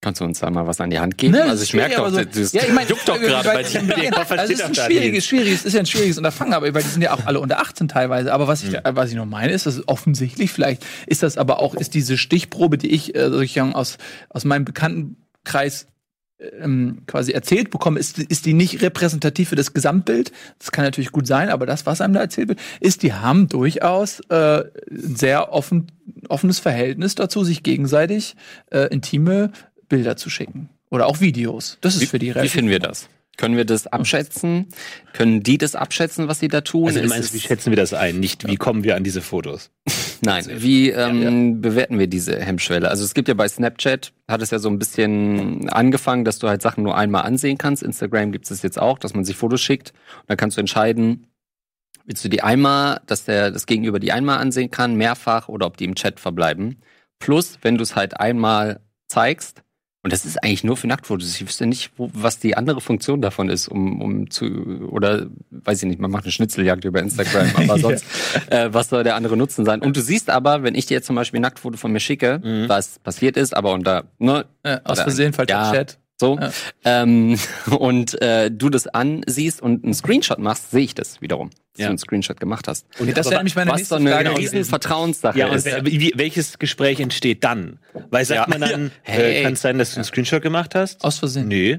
Kannst 0.00 0.20
du 0.20 0.24
uns 0.24 0.38
da 0.38 0.48
mal 0.48 0.64
was 0.64 0.80
an 0.80 0.90
die 0.90 1.00
Hand 1.00 1.18
geben? 1.18 1.32
Ne, 1.32 1.42
also 1.42 1.64
ich 1.64 1.74
merke 1.74 1.96
doch, 1.96 2.08
so, 2.10 2.22
das 2.22 2.52
ja, 2.52 2.62
ich 2.62 2.72
mein, 2.72 2.86
juckt 2.86 3.08
doch 3.08 3.18
gerade 3.18 3.48
bei 3.48 3.64
dir. 3.64 4.10
Kopf 4.12 4.30
Also 4.30 4.52
es 4.52 4.60
ist 4.60 4.62
ein 4.64 4.74
schwieriges, 4.76 5.26
schwieriges, 5.26 5.64
ist 5.64 5.72
ja 5.72 5.80
ein 5.80 5.86
schwieriges 5.86 6.18
Unterfangen, 6.18 6.54
aber 6.54 6.72
weil 6.72 6.84
die 6.84 6.88
sind 6.88 7.02
ja 7.02 7.12
auch 7.12 7.26
alle 7.26 7.40
unter 7.40 7.58
18 7.58 7.88
teilweise. 7.88 8.32
Aber 8.32 8.46
was 8.46 8.62
ich, 8.62 8.70
Mhm. 8.70 8.78
was 8.84 9.10
ich 9.10 9.16
nur 9.16 9.26
meine, 9.26 9.52
ist, 9.52 9.66
dass 9.66 9.88
offensichtlich, 9.88 10.52
vielleicht 10.52 10.86
ist 11.08 11.24
das 11.24 11.36
aber 11.36 11.58
auch, 11.58 11.74
ist 11.74 11.94
diese 11.94 12.16
Stichprobe, 12.16 12.78
die 12.78 12.92
ich 12.92 13.16
äh, 13.16 13.28
sozusagen 13.28 13.74
aus, 13.74 13.98
aus 14.28 14.44
meinem 14.44 14.64
Bekanntenkreis 14.64 15.88
ähm, 16.60 17.02
quasi 17.06 17.32
erzählt 17.32 17.70
bekomme, 17.70 17.98
ist, 17.98 18.18
ist 18.18 18.46
die 18.46 18.54
nicht 18.54 18.82
repräsentativ 18.82 19.48
für 19.48 19.56
das 19.56 19.74
Gesamtbild. 19.74 20.32
Das 20.58 20.72
kann 20.72 20.84
natürlich 20.84 21.12
gut 21.12 21.26
sein, 21.26 21.48
aber 21.48 21.66
das, 21.66 21.86
was 21.86 22.00
einem 22.00 22.14
da 22.14 22.20
erzählt 22.20 22.48
wird, 22.48 22.60
ist, 22.80 23.02
die 23.02 23.12
haben 23.12 23.48
durchaus 23.48 24.20
äh, 24.28 24.64
ein 24.90 25.16
sehr 25.16 25.52
offen, 25.52 25.90
offenes 26.28 26.58
Verhältnis 26.58 27.14
dazu, 27.14 27.44
sich 27.44 27.62
gegenseitig 27.62 28.36
äh, 28.70 28.92
intime 28.92 29.50
Bilder 29.88 30.16
zu 30.16 30.30
schicken. 30.30 30.68
Oder 30.90 31.06
auch 31.06 31.20
Videos. 31.20 31.78
Das 31.80 31.96
ist 31.96 32.08
für 32.08 32.18
die 32.18 32.26
Wie 32.26 32.30
relativ 32.30 32.52
finden 32.52 32.70
wir 32.70 32.78
das? 32.78 33.08
Können 33.38 33.56
wir 33.56 33.64
das 33.64 33.86
abschätzen? 33.86 34.66
Können 35.12 35.44
die 35.44 35.58
das 35.58 35.76
abschätzen, 35.76 36.26
was 36.26 36.40
sie 36.40 36.48
da 36.48 36.60
tun? 36.60 36.88
Also, 36.88 37.02
meinst, 37.04 37.32
wie 37.32 37.38
schätzen 37.38 37.70
wir 37.70 37.76
das 37.76 37.94
ein? 37.94 38.18
Nicht, 38.18 38.48
wie 38.48 38.56
kommen 38.56 38.82
wir 38.82 38.96
an 38.96 39.04
diese 39.04 39.22
Fotos? 39.22 39.70
Nein, 40.22 40.44
wie 40.56 40.90
ähm, 40.90 41.60
bewerten 41.60 42.00
wir 42.00 42.08
diese 42.08 42.36
Hemmschwelle? 42.36 42.90
Also 42.90 43.04
es 43.04 43.14
gibt 43.14 43.28
ja 43.28 43.34
bei 43.34 43.48
Snapchat, 43.48 44.12
hat 44.26 44.42
es 44.42 44.50
ja 44.50 44.58
so 44.58 44.68
ein 44.68 44.80
bisschen 44.80 45.70
angefangen, 45.70 46.24
dass 46.24 46.40
du 46.40 46.48
halt 46.48 46.62
Sachen 46.62 46.82
nur 46.82 46.96
einmal 46.96 47.22
ansehen 47.22 47.58
kannst. 47.58 47.84
Instagram 47.84 48.32
gibt 48.32 48.50
es 48.50 48.60
jetzt 48.62 48.78
auch, 48.78 48.98
dass 48.98 49.14
man 49.14 49.24
sich 49.24 49.36
Fotos 49.36 49.60
schickt. 49.60 49.92
Und 50.22 50.30
dann 50.30 50.36
kannst 50.36 50.56
du 50.56 50.60
entscheiden, 50.60 51.28
willst 52.06 52.24
du 52.24 52.28
die 52.28 52.42
einmal, 52.42 53.00
dass 53.06 53.24
der 53.24 53.52
das 53.52 53.66
Gegenüber 53.66 54.00
die 54.00 54.10
einmal 54.10 54.38
ansehen 54.38 54.72
kann, 54.72 54.96
mehrfach 54.96 55.48
oder 55.48 55.66
ob 55.66 55.76
die 55.76 55.84
im 55.84 55.94
Chat 55.94 56.18
verbleiben. 56.18 56.82
Plus, 57.20 57.58
wenn 57.62 57.76
du 57.76 57.84
es 57.84 57.94
halt 57.94 58.18
einmal 58.18 58.80
zeigst, 59.06 59.62
und 60.02 60.12
das 60.12 60.24
ist 60.24 60.42
eigentlich 60.42 60.64
nur 60.64 60.76
für 60.76 60.86
Nacktfotos. 60.86 61.34
Ich 61.34 61.46
wüsste 61.46 61.66
nicht, 61.66 61.90
wo, 61.96 62.08
was 62.14 62.38
die 62.38 62.56
andere 62.56 62.80
Funktion 62.80 63.20
davon 63.20 63.48
ist, 63.48 63.68
um, 63.68 64.00
um 64.00 64.30
zu, 64.30 64.46
oder 64.90 65.26
weiß 65.50 65.82
ich 65.82 65.88
nicht, 65.88 66.00
man 66.00 66.10
macht 66.10 66.24
eine 66.24 66.32
Schnitzeljagd 66.32 66.84
über 66.84 67.00
Instagram, 67.00 67.48
aber 67.56 67.78
sonst, 67.80 68.04
äh, 68.50 68.68
was 68.72 68.88
soll 68.90 69.02
der 69.04 69.16
andere 69.16 69.36
Nutzen 69.36 69.64
sein? 69.64 69.80
Und 69.82 69.96
du 69.96 70.00
siehst 70.00 70.30
aber, 70.30 70.62
wenn 70.62 70.74
ich 70.74 70.86
dir 70.86 70.94
jetzt 70.94 71.06
zum 71.06 71.16
Beispiel 71.16 71.38
ein 71.40 71.42
Nacktfoto 71.42 71.76
von 71.76 71.92
mir 71.92 72.00
schicke, 72.00 72.40
Mhm. 72.42 72.68
was 72.68 72.98
passiert 73.00 73.36
ist, 73.36 73.56
aber 73.56 73.72
unter, 73.72 74.04
ne, 74.18 74.44
Äh, 74.62 74.78
aus 74.84 75.00
Versehen 75.00 75.32
falscher 75.32 75.54
Ja. 75.54 75.72
Chat. 75.72 75.98
So, 76.20 76.38
Ja. 76.40 76.50
ähm, 76.84 77.38
und 77.78 78.20
äh, 78.20 78.50
du 78.50 78.68
das 78.70 78.86
ansiehst 78.88 79.62
und 79.62 79.84
einen 79.84 79.94
Screenshot 79.94 80.38
machst, 80.38 80.70
sehe 80.70 80.82
ich 80.84 80.94
das 80.94 81.20
wiederum, 81.22 81.50
dass 81.50 81.58
Ja. 81.80 81.86
du 81.86 81.90
einen 81.90 81.98
Screenshot 81.98 82.40
gemacht 82.40 82.66
hast. 82.68 82.86
Und 82.98 83.16
das 83.16 83.26
wäre 83.30 83.36
nämlich 83.40 83.54
meine 83.54 83.70
was 83.70 83.76
nächste 83.78 83.94
so 83.94 84.00
eine 84.00 84.10
Frage 84.12 84.36
riesen. 84.36 84.64
Vertrauenssache 84.64 85.38
Ja, 85.38 85.46
und 85.48 85.56
ist. 85.56 85.66
wie, 85.84 86.12
welches 86.16 86.58
Gespräch 86.58 87.00
entsteht 87.00 87.44
dann? 87.44 87.78
Weil 88.10 88.24
sagt 88.24 88.48
Ja. 88.50 88.58
man 88.58 88.68
dann, 88.68 88.90
Hey. 89.02 89.40
äh, 89.40 89.42
kann 89.44 89.52
es 89.52 89.62
sein, 89.62 89.78
dass 89.78 89.90
du 89.92 89.96
einen 89.96 90.04
Screenshot 90.04 90.42
gemacht 90.42 90.74
hast? 90.74 91.04
Aus 91.04 91.18
Versehen. 91.18 91.48
Nö. 91.48 91.78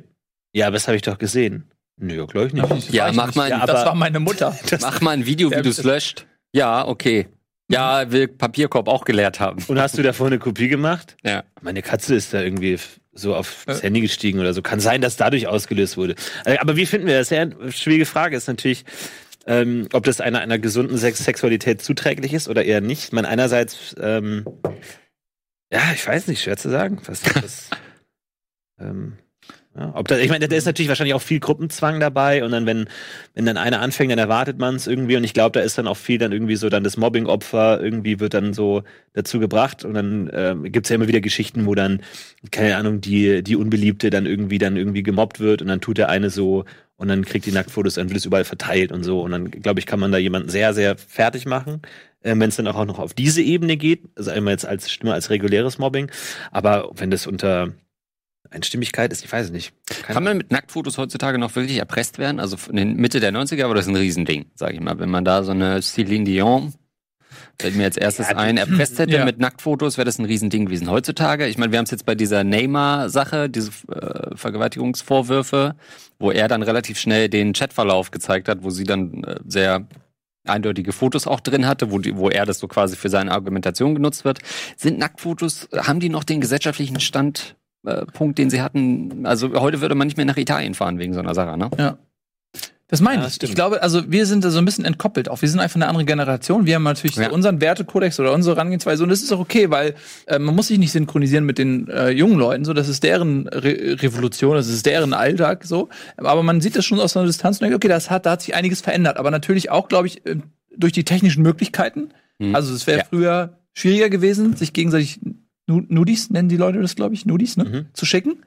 Ja, 0.53 0.67
aber 0.67 0.75
das 0.75 0.87
habe 0.87 0.95
ich 0.95 1.01
doch 1.03 1.17
gesehen. 1.17 1.65
Nö, 1.97 2.25
glaube 2.27 2.47
ich 2.47 2.53
nicht. 2.53 2.93
Ja, 2.93 3.11
mach 3.11 3.27
nicht. 3.27 3.35
mal- 3.35 3.49
Ja, 3.49 3.57
aber- 3.61 3.73
das 3.73 3.85
war 3.85 3.93
meine 3.95 4.19
Mutter. 4.21 4.57
Mach 4.81 5.01
mal 5.01 5.11
ein 5.11 5.25
Video, 5.25 5.51
wie 5.51 5.61
du 5.61 5.69
es 5.69 5.83
löscht. 5.83 6.25
Ja, 6.53 6.87
okay. 6.87 7.27
Ja, 7.71 8.09
will 8.11 8.27
Papierkorb 8.29 8.87
auch 8.87 9.03
gelehrt 9.05 9.39
haben. 9.39 9.61
Und 9.67 9.79
hast 9.79 9.97
du 9.97 10.01
davor 10.01 10.27
eine 10.27 10.39
Kopie 10.39 10.69
gemacht? 10.69 11.17
Ja. 11.23 11.43
Meine 11.61 11.81
Katze 11.83 12.15
ist 12.15 12.33
da 12.33 12.41
irgendwie 12.41 12.79
so 13.19 13.35
auf 13.35 13.63
das 13.65 13.77
Ja. 13.77 13.83
Handy 13.83 14.01
gestiegen 14.01 14.39
oder 14.39 14.53
so. 14.53 14.61
Kann 14.61 14.79
sein, 14.79 15.01
dass 15.01 15.17
dadurch 15.17 15.47
ausgelöst 15.47 15.97
wurde. 15.97 16.15
Äh, 16.45 16.57
Aber 16.57 16.75
wie 16.75 16.85
finden 16.85 17.07
wir 17.07 17.17
das? 17.19 17.29
Sehr 17.29 17.49
schwierige 17.71 18.05
Frage 18.05 18.35
ist 18.35 18.47
natürlich, 18.47 18.85
ähm, 19.45 19.87
ob 19.93 20.03
das 20.03 20.21
einer 20.21 20.39
einer 20.39 20.59
gesunden 20.59 20.97
Sex 20.97 21.19
Sexualität 21.19 21.81
zuträglich 21.81 22.33
ist 22.33 22.47
oder 22.49 22.63
eher 22.65 22.81
nicht. 22.81 23.13
Man 23.13 23.25
einerseits, 23.25 23.95
ähm, 23.99 24.45
ja, 25.71 25.81
ich 25.93 26.05
weiß 26.05 26.27
nicht, 26.27 26.41
schwer 26.41 26.57
zu 26.57 26.69
sagen. 26.69 26.99
Was, 27.05 27.23
was, 27.35 27.69
ähm, 28.79 29.17
ja, 29.75 29.91
ob 29.95 30.07
da, 30.07 30.17
ich 30.17 30.29
meine, 30.29 30.47
da 30.47 30.55
ist 30.55 30.65
natürlich 30.65 30.89
wahrscheinlich 30.89 31.13
auch 31.13 31.21
viel 31.21 31.39
Gruppenzwang 31.39 31.99
dabei 31.99 32.43
und 32.43 32.51
dann, 32.51 32.65
wenn, 32.65 32.87
wenn 33.35 33.45
dann 33.45 33.55
einer 33.55 33.81
anfängt, 33.81 34.11
dann 34.11 34.19
erwartet 34.19 34.57
man 34.57 34.75
es 34.75 34.87
irgendwie 34.87 35.15
und 35.15 35.23
ich 35.23 35.33
glaube, 35.33 35.59
da 35.59 35.63
ist 35.63 35.77
dann 35.77 35.87
auch 35.87 35.97
viel 35.97 36.17
dann 36.17 36.31
irgendwie 36.31 36.55
so 36.55 36.69
dann 36.69 36.83
das 36.83 36.97
Mobbing-Opfer 36.97 37.79
irgendwie 37.81 38.19
wird 38.19 38.33
dann 38.33 38.53
so 38.53 38.83
dazu 39.13 39.39
gebracht 39.39 39.85
und 39.85 39.93
dann 39.93 40.29
ähm, 40.33 40.63
gibt 40.63 40.87
es 40.87 40.89
ja 40.89 40.95
immer 40.95 41.07
wieder 41.07 41.21
Geschichten, 41.21 41.65
wo 41.65 41.75
dann, 41.75 42.01
keine 42.51 42.77
Ahnung, 42.77 42.99
die, 42.99 43.43
die 43.43 43.55
Unbeliebte 43.55 44.09
dann 44.09 44.25
irgendwie 44.25 44.57
dann 44.57 44.75
irgendwie 44.75 45.03
gemobbt 45.03 45.39
wird 45.39 45.61
und 45.61 45.67
dann 45.67 45.81
tut 45.81 45.99
der 45.99 46.09
eine 46.09 46.29
so 46.29 46.65
und 46.99 47.07
dann 47.07 47.23
kriegt 47.23 47.45
die 47.45 47.53
Nacktfotos, 47.53 47.93
dann 47.93 48.09
wird 48.09 48.17
es 48.19 48.25
überall 48.25 48.43
verteilt 48.43 48.91
und 48.91 49.03
so. 49.03 49.21
Und 49.21 49.31
dann, 49.31 49.49
glaube 49.49 49.79
ich, 49.79 49.85
kann 49.85 50.01
man 50.01 50.11
da 50.11 50.17
jemanden 50.17 50.49
sehr, 50.49 50.73
sehr 50.73 50.97
fertig 50.97 51.45
machen, 51.45 51.81
äh, 52.23 52.35
wenn 52.35 52.49
es 52.49 52.57
dann 52.57 52.67
auch 52.67 52.83
noch 52.83 52.99
auf 52.99 53.13
diese 53.13 53.41
Ebene 53.41 53.77
geht. 53.77 54.03
Also 54.15 54.31
einmal 54.31 54.51
jetzt 54.51 54.65
als 54.65 54.91
Stimme 54.91 55.13
als 55.13 55.29
reguläres 55.29 55.77
Mobbing. 55.77 56.11
Aber 56.51 56.91
wenn 56.95 57.09
das 57.09 57.25
unter 57.25 57.71
Einstimmigkeit 58.51 59.11
ist, 59.11 59.23
ich 59.23 59.31
weiß 59.31 59.47
es 59.47 59.51
nicht. 59.51 59.73
Keine 59.87 60.13
Kann 60.13 60.23
man 60.23 60.37
mit 60.37 60.51
Nacktfotos 60.51 60.97
heutzutage 60.97 61.37
noch 61.37 61.55
wirklich 61.55 61.77
erpresst 61.77 62.17
werden? 62.17 62.39
Also 62.39 62.57
in 62.69 62.77
den 62.77 62.95
Mitte 62.95 63.19
der 63.19 63.31
90er 63.31 63.67
war 63.67 63.75
das 63.75 63.87
ein 63.87 63.95
Riesending, 63.95 64.45
sag 64.55 64.73
ich 64.73 64.79
mal. 64.79 64.99
Wenn 64.99 65.09
man 65.09 65.25
da 65.25 65.43
so 65.43 65.51
eine 65.51 65.81
Celine 65.81 66.25
Dion 66.25 66.73
fällt 67.59 67.75
mir 67.75 67.83
als 67.83 67.97
erstes 67.97 68.29
ja, 68.29 68.37
ein, 68.37 68.57
erpresst 68.57 68.97
hätte 68.99 69.17
ja. 69.17 69.25
mit 69.25 69.39
Nacktfotos, 69.39 69.97
wäre 69.97 70.05
das 70.05 70.17
ein 70.17 70.25
Riesending 70.25 70.65
gewesen. 70.65 70.89
Heutzutage, 70.89 71.47
ich 71.47 71.57
meine, 71.57 71.71
wir 71.71 71.77
haben 71.77 71.85
es 71.85 71.91
jetzt 71.91 72.05
bei 72.05 72.15
dieser 72.15 72.43
Neymar-Sache, 72.43 73.49
diese 73.49 73.71
äh, 73.91 74.35
Vergewaltigungsvorwürfe, 74.35 75.75
wo 76.19 76.31
er 76.31 76.47
dann 76.47 76.63
relativ 76.63 76.99
schnell 76.99 77.29
den 77.29 77.53
Chatverlauf 77.53 78.11
gezeigt 78.11 78.47
hat, 78.47 78.63
wo 78.63 78.69
sie 78.69 78.85
dann 78.85 79.23
äh, 79.23 79.39
sehr 79.45 79.87
eindeutige 80.45 80.93
Fotos 80.93 81.27
auch 81.27 81.41
drin 81.41 81.67
hatte, 81.67 81.91
wo, 81.91 81.99
die, 81.99 82.15
wo 82.15 82.29
er 82.29 82.45
das 82.45 82.59
so 82.59 82.67
quasi 82.67 82.95
für 82.95 83.09
seine 83.09 83.31
Argumentation 83.31 83.93
genutzt 83.93 84.25
wird. 84.25 84.39
Sind 84.77 84.97
Nacktfotos, 84.97 85.67
haben 85.75 85.99
die 85.99 86.09
noch 86.09 86.23
den 86.23 86.41
gesellschaftlichen 86.41 86.99
Stand 86.99 87.55
äh, 87.85 88.05
Punkt, 88.05 88.37
den 88.37 88.49
sie 88.49 88.61
hatten. 88.61 89.25
Also 89.25 89.53
heute 89.59 89.81
würde 89.81 89.95
man 89.95 90.07
nicht 90.07 90.17
mehr 90.17 90.25
nach 90.25 90.37
Italien 90.37 90.73
fahren 90.73 90.99
wegen 90.99 91.13
so 91.13 91.19
einer 91.19 91.33
Sache, 91.33 91.57
ne? 91.57 91.69
Ja. 91.77 91.97
Das 92.89 93.01
meine 93.01 93.21
ja, 93.21 93.27
ich. 93.27 93.41
Ich 93.43 93.53
glaube, 93.53 93.83
also 93.83 94.11
wir 94.11 94.25
sind 94.25 94.43
da 94.43 94.49
so 94.49 94.57
ein 94.57 94.65
bisschen 94.65 94.83
entkoppelt. 94.83 95.29
Auch 95.29 95.43
wir 95.43 95.49
sind 95.49 95.59
einfach 95.59 95.75
eine 95.75 95.87
andere 95.87 96.05
Generation. 96.05 96.65
Wir 96.65 96.75
haben 96.75 96.83
natürlich 96.83 97.17
ja. 97.17 97.29
so 97.29 97.35
unseren 97.35 97.61
Wertekodex 97.61 98.19
oder 98.19 98.33
unsere 98.33 98.55
Herangehensweise 98.55 99.03
und 99.03 99.09
das 99.09 99.21
ist 99.21 99.31
auch 99.31 99.39
okay, 99.39 99.69
weil 99.69 99.93
äh, 100.25 100.39
man 100.39 100.55
muss 100.55 100.67
sich 100.67 100.79
nicht 100.79 100.91
synchronisieren 100.91 101.45
mit 101.45 101.59
den 101.59 101.87
äh, 101.87 102.09
jungen 102.09 102.39
Leuten. 102.39 102.65
So, 102.65 102.73
das 102.73 102.89
ist 102.89 103.03
deren 103.03 103.47
Re 103.47 103.97
Revolution, 104.01 104.55
das 104.55 104.67
ist 104.67 104.87
deren 104.87 105.13
Alltag. 105.13 105.65
So, 105.65 105.89
aber 106.17 106.41
man 106.41 106.61
sieht 106.61 106.75
das 106.75 106.83
schon 106.83 106.99
aus 106.99 107.15
einer 107.15 107.27
Distanz 107.27 107.57
und 107.57 107.65
denkt, 107.65 107.75
okay, 107.75 107.87
das 107.87 108.09
hat, 108.09 108.25
da 108.25 108.31
hat 108.31 108.41
sich 108.41 108.55
einiges 108.55 108.81
verändert. 108.81 109.17
Aber 109.17 109.29
natürlich 109.29 109.69
auch, 109.69 109.87
glaube 109.87 110.07
ich, 110.07 110.25
äh, 110.25 110.37
durch 110.75 110.93
die 110.93 111.03
technischen 111.03 111.43
Möglichkeiten. 111.43 112.09
Mhm. 112.39 112.55
Also 112.55 112.73
es 112.73 112.87
wäre 112.87 112.99
ja. 112.99 113.05
früher 113.07 113.59
schwieriger 113.73 114.09
gewesen, 114.09 114.55
sich 114.55 114.73
gegenseitig 114.73 115.19
Nudis 115.69 116.29
nennen 116.29 116.49
die 116.49 116.57
Leute 116.57 116.81
das, 116.81 116.95
glaube 116.95 117.13
ich, 117.13 117.25
Nudis, 117.25 117.57
ne? 117.57 117.65
Mhm. 117.65 117.85
Zu 117.93 118.05
schicken. 118.05 118.43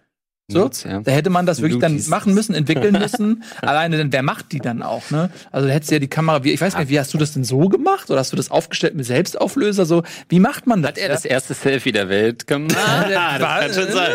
So, 0.49 0.65
Nudes, 0.65 0.85
ja. 0.85 1.01
da 1.01 1.13
hätte 1.13 1.31
man 1.31 1.47
das 1.47 1.63
wirklich 1.63 1.81
Nudies. 1.81 2.05
dann 2.05 2.11
machen 2.11 2.35
müssen, 2.35 2.55
entwickeln 2.55 2.93
müssen. 2.99 3.45
Alleine 3.61 3.97
dann, 3.97 4.13
wer 4.13 4.23
macht 4.23 4.53
die 4.53 4.59
dann 4.59 4.83
auch, 4.83 5.11
ne? 5.11 5.31
Also 5.53 5.69
da 5.69 5.73
hättest 5.73 5.91
du 5.91 5.95
ja 5.95 5.99
die 6.01 6.09
Kamera, 6.09 6.43
wie, 6.43 6.53
ich 6.53 6.61
weiß 6.61 6.75
gar 6.75 6.81
nicht, 6.81 6.91
wie 6.91 6.99
hast 6.99 7.15
du 7.15 7.19
das 7.19 7.33
denn 7.33 7.45
so 7.45 7.69
gemacht? 7.69 8.11
Oder 8.11 8.19
hast 8.19 8.33
du 8.33 8.37
das 8.37 8.51
aufgestellt 8.51 8.95
mit 8.95 9.07
Selbstauflöser? 9.07 9.87
So, 9.87 10.03
wie 10.29 10.41
macht 10.41 10.67
man 10.67 10.83
das? 10.83 10.91
Hat 10.91 10.99
er 10.99 11.09
das 11.09 11.25
erste 11.25 11.55
Selfie 11.55 11.93
der 11.93 12.09
Welt 12.09 12.47
gemacht? 12.49 12.77
Ah, 12.77 13.39
das 13.39 13.75
kann 13.75 13.85
schon 13.85 13.93
sein. 13.93 14.13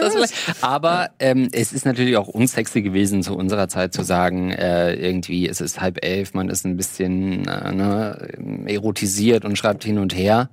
Ja. 0.00 0.24
Aber 0.62 1.10
ähm, 1.18 1.48
es 1.52 1.72
ist 1.72 1.84
natürlich 1.84 2.16
auch 2.16 2.28
unsexy 2.28 2.82
gewesen 2.82 3.22
zu 3.22 3.36
unserer 3.36 3.68
Zeit 3.68 3.92
zu 3.92 4.02
sagen, 4.02 4.50
äh, 4.50 4.94
irgendwie, 4.94 5.48
es 5.48 5.60
ist 5.60 5.80
halb 5.80 6.02
elf, 6.02 6.32
man 6.32 6.48
ist 6.48 6.64
ein 6.64 6.76
bisschen 6.76 7.46
äh, 7.46 7.72
ne, 7.72 8.64
erotisiert 8.66 9.44
und 9.44 9.56
schreibt 9.56 9.84
hin 9.84 9.98
und 9.98 10.16
her. 10.16 10.48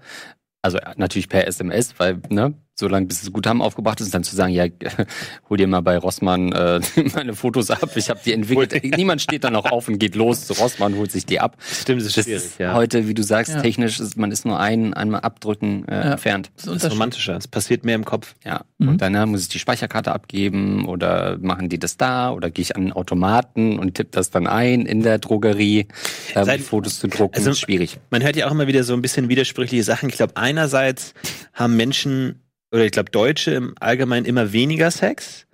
Also 0.66 0.80
natürlich 0.96 1.30
per 1.30 1.46
SMS, 1.46 1.94
weil, 2.00 2.20
ne, 2.30 2.56
so 2.76 2.90
lange 2.90 3.06
bis 3.06 3.24
es 3.24 3.32
Guthaben 3.32 3.62
aufgebracht 3.62 4.02
ist, 4.02 4.08
und 4.08 4.14
dann 4.14 4.24
zu 4.24 4.36
sagen, 4.36 4.54
ja, 4.54 4.66
hol 5.50 5.58
dir 5.58 5.68
mal 5.68 5.82
bei 5.82 5.98
Rossmann 5.98 6.52
äh, 6.52 6.82
meine 7.16 7.34
Fotos 7.34 7.72
ab, 7.72 7.90
ich 7.96 8.10
habe 8.10 8.20
die 8.24 8.34
entwickelt. 8.34 8.98
Niemand 8.98 9.22
steht 9.22 9.46
dann 9.46 9.56
auch 9.56 9.72
auf 9.72 9.88
und 9.88 9.98
geht 9.98 10.16
los 10.16 10.48
zu 10.48 10.54
Rossmann, 10.54 10.96
holt 10.96 11.12
sich 11.12 11.26
die 11.26 11.40
ab. 11.40 11.58
Stimmt, 11.62 12.02
das 12.02 12.08
ist 12.08 12.18
das 12.18 12.26
schwierig, 12.26 12.44
ist 12.44 12.60
ja. 12.60 12.74
Heute, 12.74 13.08
wie 13.08 13.14
du 13.14 13.24
sagst, 13.24 13.54
ja. 13.54 13.62
technisch 13.62 14.00
ist 14.00 14.18
man 14.18 14.32
ist 14.32 14.46
nur 14.46 14.60
ein 14.60 14.94
einmal 14.94 15.22
abdrücken 15.22 15.88
äh, 15.88 15.94
ja. 15.94 16.02
entfernt. 16.14 16.52
Das 16.58 16.66
ist, 16.66 16.76
das 16.76 16.84
ist 16.84 16.92
romantischer, 16.92 17.38
es 17.38 17.48
passiert 17.48 17.86
mehr 17.86 17.96
im 17.96 18.04
Kopf. 18.04 18.36
Ja, 18.44 18.66
mhm. 18.78 18.90
und 18.90 19.02
dann 19.02 19.30
muss 19.30 19.42
ich 19.42 19.50
die 19.50 19.60
Speicherkarte 19.60 20.12
abgeben 20.12 20.86
oder 20.86 21.38
machen 21.40 21.70
die 21.70 21.80
das 21.80 21.96
da 21.96 22.32
oder 22.32 22.50
gehe 22.50 22.64
ich 22.64 22.76
an 22.76 22.84
den 22.84 22.92
Automaten 22.92 23.80
und 23.80 23.96
tippe 23.96 24.12
das 24.12 24.32
dann 24.32 24.48
ein 24.48 24.86
in 24.86 25.02
der 25.02 25.20
Drogerie, 25.20 25.88
äh, 26.34 26.44
Seit, 26.44 26.62
Fotos 26.62 27.00
zu 27.00 27.08
drucken, 27.08 27.36
also, 27.36 27.52
ist 27.52 27.60
schwierig. 27.60 28.00
Man 28.10 28.22
hört 28.22 28.36
ja 28.36 28.48
auch 28.48 28.52
immer 28.52 28.68
wieder 28.68 28.84
so 28.84 28.94
ein 28.94 29.02
bisschen 29.02 29.30
widersprüchliche 29.30 29.84
Sachen. 29.84 30.10
Ich 30.10 30.16
glaube, 30.16 30.36
einerseits 30.36 31.14
haben 31.54 31.78
Menschen 31.78 32.42
oder 32.76 32.84
ich 32.84 32.92
glaube 32.92 33.10
Deutsche 33.10 33.52
im 33.52 33.74
Allgemeinen 33.80 34.26
immer 34.26 34.52
weniger 34.52 34.92
Sex. 34.92 35.48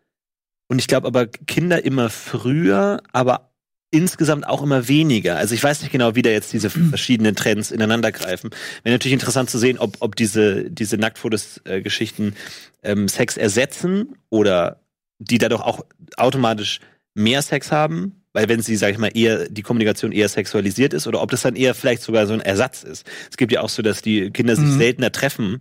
Und 0.67 0.79
ich 0.79 0.87
glaube 0.87 1.05
aber 1.05 1.27
Kinder 1.27 1.85
immer 1.85 2.09
früher, 2.09 3.03
aber 3.13 3.51
insgesamt 3.91 4.47
auch 4.47 4.63
immer 4.63 4.87
weniger. 4.87 5.37
Also 5.37 5.53
ich 5.53 5.63
weiß 5.63 5.81
nicht 5.81 5.91
genau, 5.91 6.15
wie 6.15 6.23
da 6.23 6.31
jetzt 6.31 6.51
diese 6.51 6.71
verschiedenen 6.71 7.35
Trends 7.35 7.69
ineinander 7.69 8.11
greifen. 8.11 8.49
Wäre 8.81 8.95
natürlich 8.95 9.13
interessant 9.13 9.51
zu 9.51 9.59
sehen, 9.59 9.77
ob, 9.77 9.97
ob 9.99 10.15
diese, 10.15 10.71
diese 10.71 10.97
Nacktfotos-Geschichten 10.97 12.33
ähm, 12.81 13.07
Sex 13.07 13.37
ersetzen 13.37 14.15
oder 14.29 14.81
die 15.19 15.37
dadurch 15.37 15.61
auch 15.61 15.85
automatisch 16.17 16.79
mehr 17.13 17.43
Sex 17.43 17.71
haben. 17.71 18.23
Weil 18.33 18.47
wenn 18.47 18.61
sie, 18.61 18.77
sag 18.77 18.91
ich 18.91 18.97
mal, 18.97 19.11
eher 19.13 19.49
die 19.49 19.61
Kommunikation 19.61 20.13
eher 20.13 20.29
sexualisiert 20.29 20.93
ist 20.93 21.05
oder 21.05 21.21
ob 21.21 21.29
das 21.29 21.41
dann 21.41 21.57
eher 21.57 21.75
vielleicht 21.75 22.01
sogar 22.01 22.25
so 22.25 22.33
ein 22.33 22.39
Ersatz 22.39 22.81
ist. 22.81 23.05
Es 23.29 23.35
gibt 23.35 23.51
ja 23.51 23.61
auch 23.61 23.69
so, 23.69 23.81
dass 23.81 24.01
die 24.01 24.31
Kinder 24.31 24.55
sich 24.55 24.65
mhm. 24.65 24.77
seltener 24.77 25.11
treffen, 25.11 25.59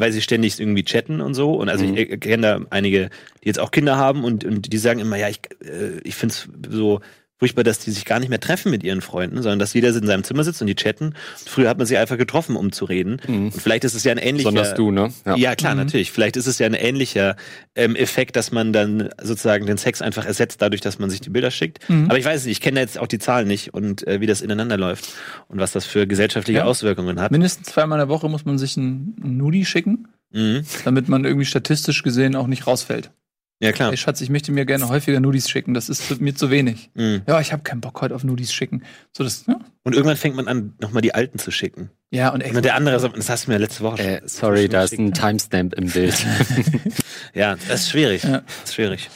weil 0.00 0.12
sie 0.12 0.22
ständig 0.22 0.58
irgendwie 0.58 0.84
chatten 0.84 1.20
und 1.20 1.34
so. 1.34 1.54
Und 1.54 1.68
also 1.68 1.84
mhm. 1.84 1.96
ich 1.96 2.20
kenne 2.20 2.42
da 2.42 2.60
einige, 2.70 3.10
die 3.42 3.48
jetzt 3.48 3.58
auch 3.58 3.70
Kinder 3.70 3.96
haben 3.96 4.24
und, 4.24 4.44
und 4.44 4.72
die 4.72 4.78
sagen 4.78 5.00
immer, 5.00 5.16
ja, 5.16 5.28
ich, 5.28 5.40
äh, 5.64 5.98
ich 6.04 6.14
finde 6.14 6.34
es 6.34 6.48
so 6.70 7.00
furchtbar, 7.42 7.64
dass 7.64 7.80
die 7.80 7.90
sich 7.90 8.04
gar 8.04 8.20
nicht 8.20 8.28
mehr 8.28 8.38
treffen 8.38 8.70
mit 8.70 8.84
ihren 8.84 9.00
Freunden, 9.00 9.42
sondern 9.42 9.58
dass 9.58 9.74
jeder 9.74 9.88
in 9.88 10.06
seinem 10.06 10.22
Zimmer 10.22 10.44
sitzt 10.44 10.60
und 10.60 10.68
die 10.68 10.76
chatten. 10.76 11.16
Früher 11.44 11.68
hat 11.68 11.76
man 11.76 11.88
sie 11.88 11.96
einfach 11.96 12.16
getroffen, 12.16 12.54
um 12.54 12.70
zu 12.70 12.84
reden. 12.84 13.20
Mhm. 13.26 13.46
Und 13.46 13.60
vielleicht 13.60 13.82
ist 13.82 13.94
es 13.94 14.04
ja 14.04 14.12
ein 14.12 14.18
ähnlicher. 14.18 14.50
Besonders 14.50 14.74
du, 14.74 14.92
ne? 14.92 15.12
Ja, 15.26 15.34
ja 15.34 15.56
klar, 15.56 15.74
mhm. 15.74 15.80
natürlich. 15.80 16.12
Vielleicht 16.12 16.36
ist 16.36 16.46
es 16.46 16.60
ja 16.60 16.66
ein 16.66 16.74
ähnlicher 16.74 17.34
ähm, 17.74 17.96
Effekt, 17.96 18.36
dass 18.36 18.52
man 18.52 18.72
dann 18.72 19.08
sozusagen 19.20 19.66
den 19.66 19.76
Sex 19.76 20.00
einfach 20.00 20.24
ersetzt, 20.24 20.62
dadurch, 20.62 20.82
dass 20.82 21.00
man 21.00 21.10
sich 21.10 21.20
die 21.20 21.30
Bilder 21.30 21.50
schickt. 21.50 21.90
Mhm. 21.90 22.04
Aber 22.04 22.16
ich 22.16 22.24
weiß 22.24 22.44
nicht, 22.44 22.52
ich 22.52 22.60
kenne 22.60 22.78
jetzt 22.78 22.96
auch 22.96 23.08
die 23.08 23.18
Zahlen 23.18 23.48
nicht 23.48 23.74
und 23.74 24.06
äh, 24.06 24.20
wie 24.20 24.26
das 24.26 24.40
ineinander 24.40 24.76
läuft 24.76 25.08
und 25.48 25.58
was 25.58 25.72
das 25.72 25.84
für 25.84 26.06
gesellschaftliche 26.06 26.60
ja. 26.60 26.64
Auswirkungen 26.64 27.20
hat. 27.20 27.32
Mindestens 27.32 27.66
zweimal 27.66 27.98
in 27.98 28.06
der 28.06 28.08
Woche 28.08 28.28
muss 28.28 28.44
man 28.44 28.56
sich 28.56 28.76
ein 28.76 29.16
Nudi 29.20 29.64
schicken, 29.64 30.06
mhm. 30.30 30.62
damit 30.84 31.08
man 31.08 31.24
irgendwie 31.24 31.46
statistisch 31.46 32.04
gesehen 32.04 32.36
auch 32.36 32.46
nicht 32.46 32.68
rausfällt. 32.68 33.10
Ja, 33.62 33.70
klar. 33.70 33.92
Ey, 33.92 33.96
Schatz, 33.96 34.20
ich 34.20 34.28
möchte 34.28 34.50
mir 34.50 34.66
gerne 34.66 34.88
häufiger 34.88 35.20
Nudis 35.20 35.48
schicken. 35.48 35.72
Das 35.72 35.88
ist 35.88 36.20
mir 36.20 36.34
zu 36.34 36.50
wenig. 36.50 36.90
Mhm. 36.94 37.22
Ja, 37.28 37.40
ich 37.40 37.52
habe 37.52 37.62
keinen 37.62 37.80
Bock 37.80 38.00
heute 38.00 38.12
auf 38.12 38.24
Nudis 38.24 38.52
schicken. 38.52 38.82
So, 39.16 39.22
das, 39.22 39.46
ja. 39.46 39.60
Und 39.84 39.94
irgendwann 39.94 40.16
fängt 40.16 40.34
man 40.34 40.48
an, 40.48 40.74
nochmal 40.80 41.00
die 41.00 41.14
alten 41.14 41.38
zu 41.38 41.52
schicken. 41.52 41.90
Ja, 42.10 42.30
und, 42.30 42.40
echt, 42.40 42.56
und 42.56 42.64
der 42.64 42.74
andere, 42.74 43.00
das 43.00 43.30
hast 43.30 43.46
du 43.46 43.52
mir 43.52 43.58
letzte 43.58 43.84
Woche 43.84 44.02
äh, 44.02 44.20
Sorry, 44.24 44.68
da 44.68 44.82
ist 44.82 44.98
ein 44.98 45.12
Timestamp 45.12 45.74
im 45.74 45.88
Bild. 45.88 46.26
ja, 47.34 47.54
das 47.68 47.82
ist 47.82 47.90
schwierig. 47.90 48.24
Ja. 48.24 48.38
Das 48.40 48.70
ist 48.70 48.74
schwierig. 48.74 49.08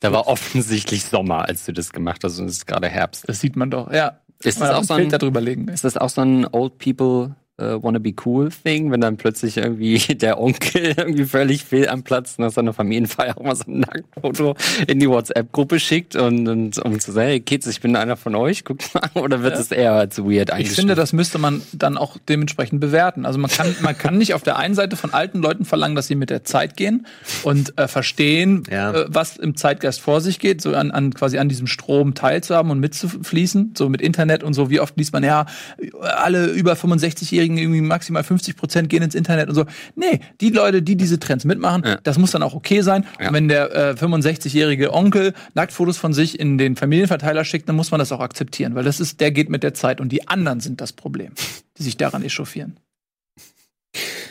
Da 0.00 0.10
war 0.10 0.26
offensichtlich 0.26 1.04
Sommer, 1.04 1.46
als 1.46 1.66
du 1.66 1.72
das 1.72 1.92
gemacht 1.92 2.24
hast 2.24 2.38
und 2.38 2.46
es 2.46 2.56
ist 2.56 2.66
gerade 2.66 2.88
Herbst. 2.88 3.28
Das 3.28 3.40
sieht 3.40 3.56
man 3.56 3.70
doch, 3.70 3.92
ja. 3.92 4.20
Ist 4.42 4.60
das, 4.60 4.70
auch 4.70 4.84
so 4.84 4.94
ein, 4.94 5.10
darüber 5.10 5.40
legen. 5.40 5.68
ist 5.68 5.84
das 5.84 5.96
auch 5.96 6.08
so 6.08 6.22
ein 6.22 6.46
Old 6.50 6.78
People 6.78 7.36
äh, 7.58 7.82
Wanna 7.82 7.98
Be 7.98 8.14
Cool 8.24 8.48
Thing, 8.50 8.90
wenn 8.90 9.00
dann 9.00 9.16
plötzlich 9.16 9.56
irgendwie 9.56 9.98
der 10.14 10.40
Onkel 10.40 10.94
irgendwie 10.96 11.24
völlig 11.24 11.64
fehl 11.64 11.88
am 11.88 12.02
Platz 12.02 12.38
nach 12.38 12.50
seiner 12.50 12.72
Familienfeier 12.72 13.36
auch 13.38 13.42
mal 13.42 13.54
so 13.54 13.64
ein 13.68 13.80
Nacktfoto 13.80 14.56
in 14.86 14.98
die 14.98 15.08
WhatsApp-Gruppe 15.08 15.80
schickt 15.80 16.16
und, 16.16 16.48
und 16.48 16.78
um 16.78 16.98
zu 17.00 17.12
sagen, 17.12 17.28
hey 17.28 17.40
Kids, 17.40 17.66
ich 17.66 17.80
bin 17.80 17.96
einer 17.96 18.16
von 18.16 18.34
euch, 18.34 18.64
guckt 18.64 18.90
mal, 18.94 19.22
oder 19.22 19.42
wird 19.42 19.58
es 19.58 19.70
ja. 19.70 19.76
eher 19.76 20.10
zu 20.10 20.30
weird 20.30 20.50
eigentlich? 20.50 20.70
Ich 20.70 20.76
finde, 20.76 20.94
das 20.94 21.12
müsste 21.12 21.38
man 21.38 21.62
dann 21.72 21.96
auch 21.96 22.16
dementsprechend 22.28 22.80
bewerten. 22.80 23.26
Also 23.26 23.38
man 23.38 23.50
kann, 23.50 23.74
man 23.80 23.96
kann 23.96 24.18
nicht 24.18 24.34
auf 24.34 24.42
der 24.42 24.56
einen 24.56 24.74
Seite 24.74 24.96
von 24.96 25.12
alten 25.12 25.40
Leuten 25.40 25.64
verlangen, 25.64 25.94
dass 25.94 26.06
sie 26.06 26.14
mit 26.14 26.30
der 26.30 26.44
Zeit 26.44 26.76
gehen 26.76 27.06
und 27.42 27.78
äh, 27.78 27.88
verstehen, 27.88 28.64
ja. 28.70 28.92
äh, 28.92 29.04
was 29.08 29.36
im 29.36 29.56
Zeitgeist 29.56 30.00
vor 30.00 30.20
sich 30.20 30.38
geht, 30.38 30.60
so 30.60 30.74
an, 30.74 30.90
an 30.90 31.12
quasi 31.14 31.38
an 31.38 31.48
diesem 31.48 31.66
Strom 31.66 32.14
teilzuhaben 32.14 32.70
und 32.70 32.80
mitzufließen, 32.80 33.74
so 33.76 33.88
mit 33.88 34.00
Internet 34.00 34.42
und 34.42 34.54
so. 34.54 34.70
Wie 34.70 34.80
oft 34.80 34.96
liest 34.96 35.12
man 35.12 35.22
ja, 35.22 35.46
alle 36.00 36.46
über 36.46 36.72
65-Jährigen 36.74 37.41
Minderjährigen 37.42 37.58
irgendwie 37.58 37.80
maximal 37.80 38.22
50 38.22 38.56
Prozent 38.56 38.88
gehen 38.88 39.02
ins 39.02 39.14
Internet 39.14 39.48
und 39.48 39.54
so. 39.54 39.64
Nee, 39.94 40.20
die 40.40 40.50
Leute, 40.50 40.82
die 40.82 40.96
diese 40.96 41.18
Trends 41.18 41.44
mitmachen, 41.44 41.82
ja. 41.84 41.98
das 42.02 42.18
muss 42.18 42.30
dann 42.30 42.42
auch 42.42 42.54
okay 42.54 42.82
sein. 42.82 43.04
Ja. 43.20 43.28
Und 43.28 43.34
wenn 43.34 43.48
der 43.48 43.74
äh, 43.74 43.94
65-jährige 43.94 44.92
Onkel 44.92 45.34
Nacktfotos 45.54 45.98
von 45.98 46.12
sich 46.12 46.38
in 46.38 46.58
den 46.58 46.76
Familienverteiler 46.76 47.44
schickt, 47.44 47.68
dann 47.68 47.76
muss 47.76 47.90
man 47.90 47.98
das 47.98 48.12
auch 48.12 48.20
akzeptieren, 48.20 48.74
weil 48.74 48.84
das 48.84 49.00
ist, 49.00 49.20
der 49.20 49.30
geht 49.30 49.50
mit 49.50 49.62
der 49.62 49.74
Zeit 49.74 50.00
und 50.00 50.10
die 50.10 50.28
anderen 50.28 50.60
sind 50.60 50.80
das 50.80 50.92
Problem, 50.92 51.32
die 51.78 51.82
sich 51.82 51.96
daran 51.96 52.22
echauffieren. 52.22 52.76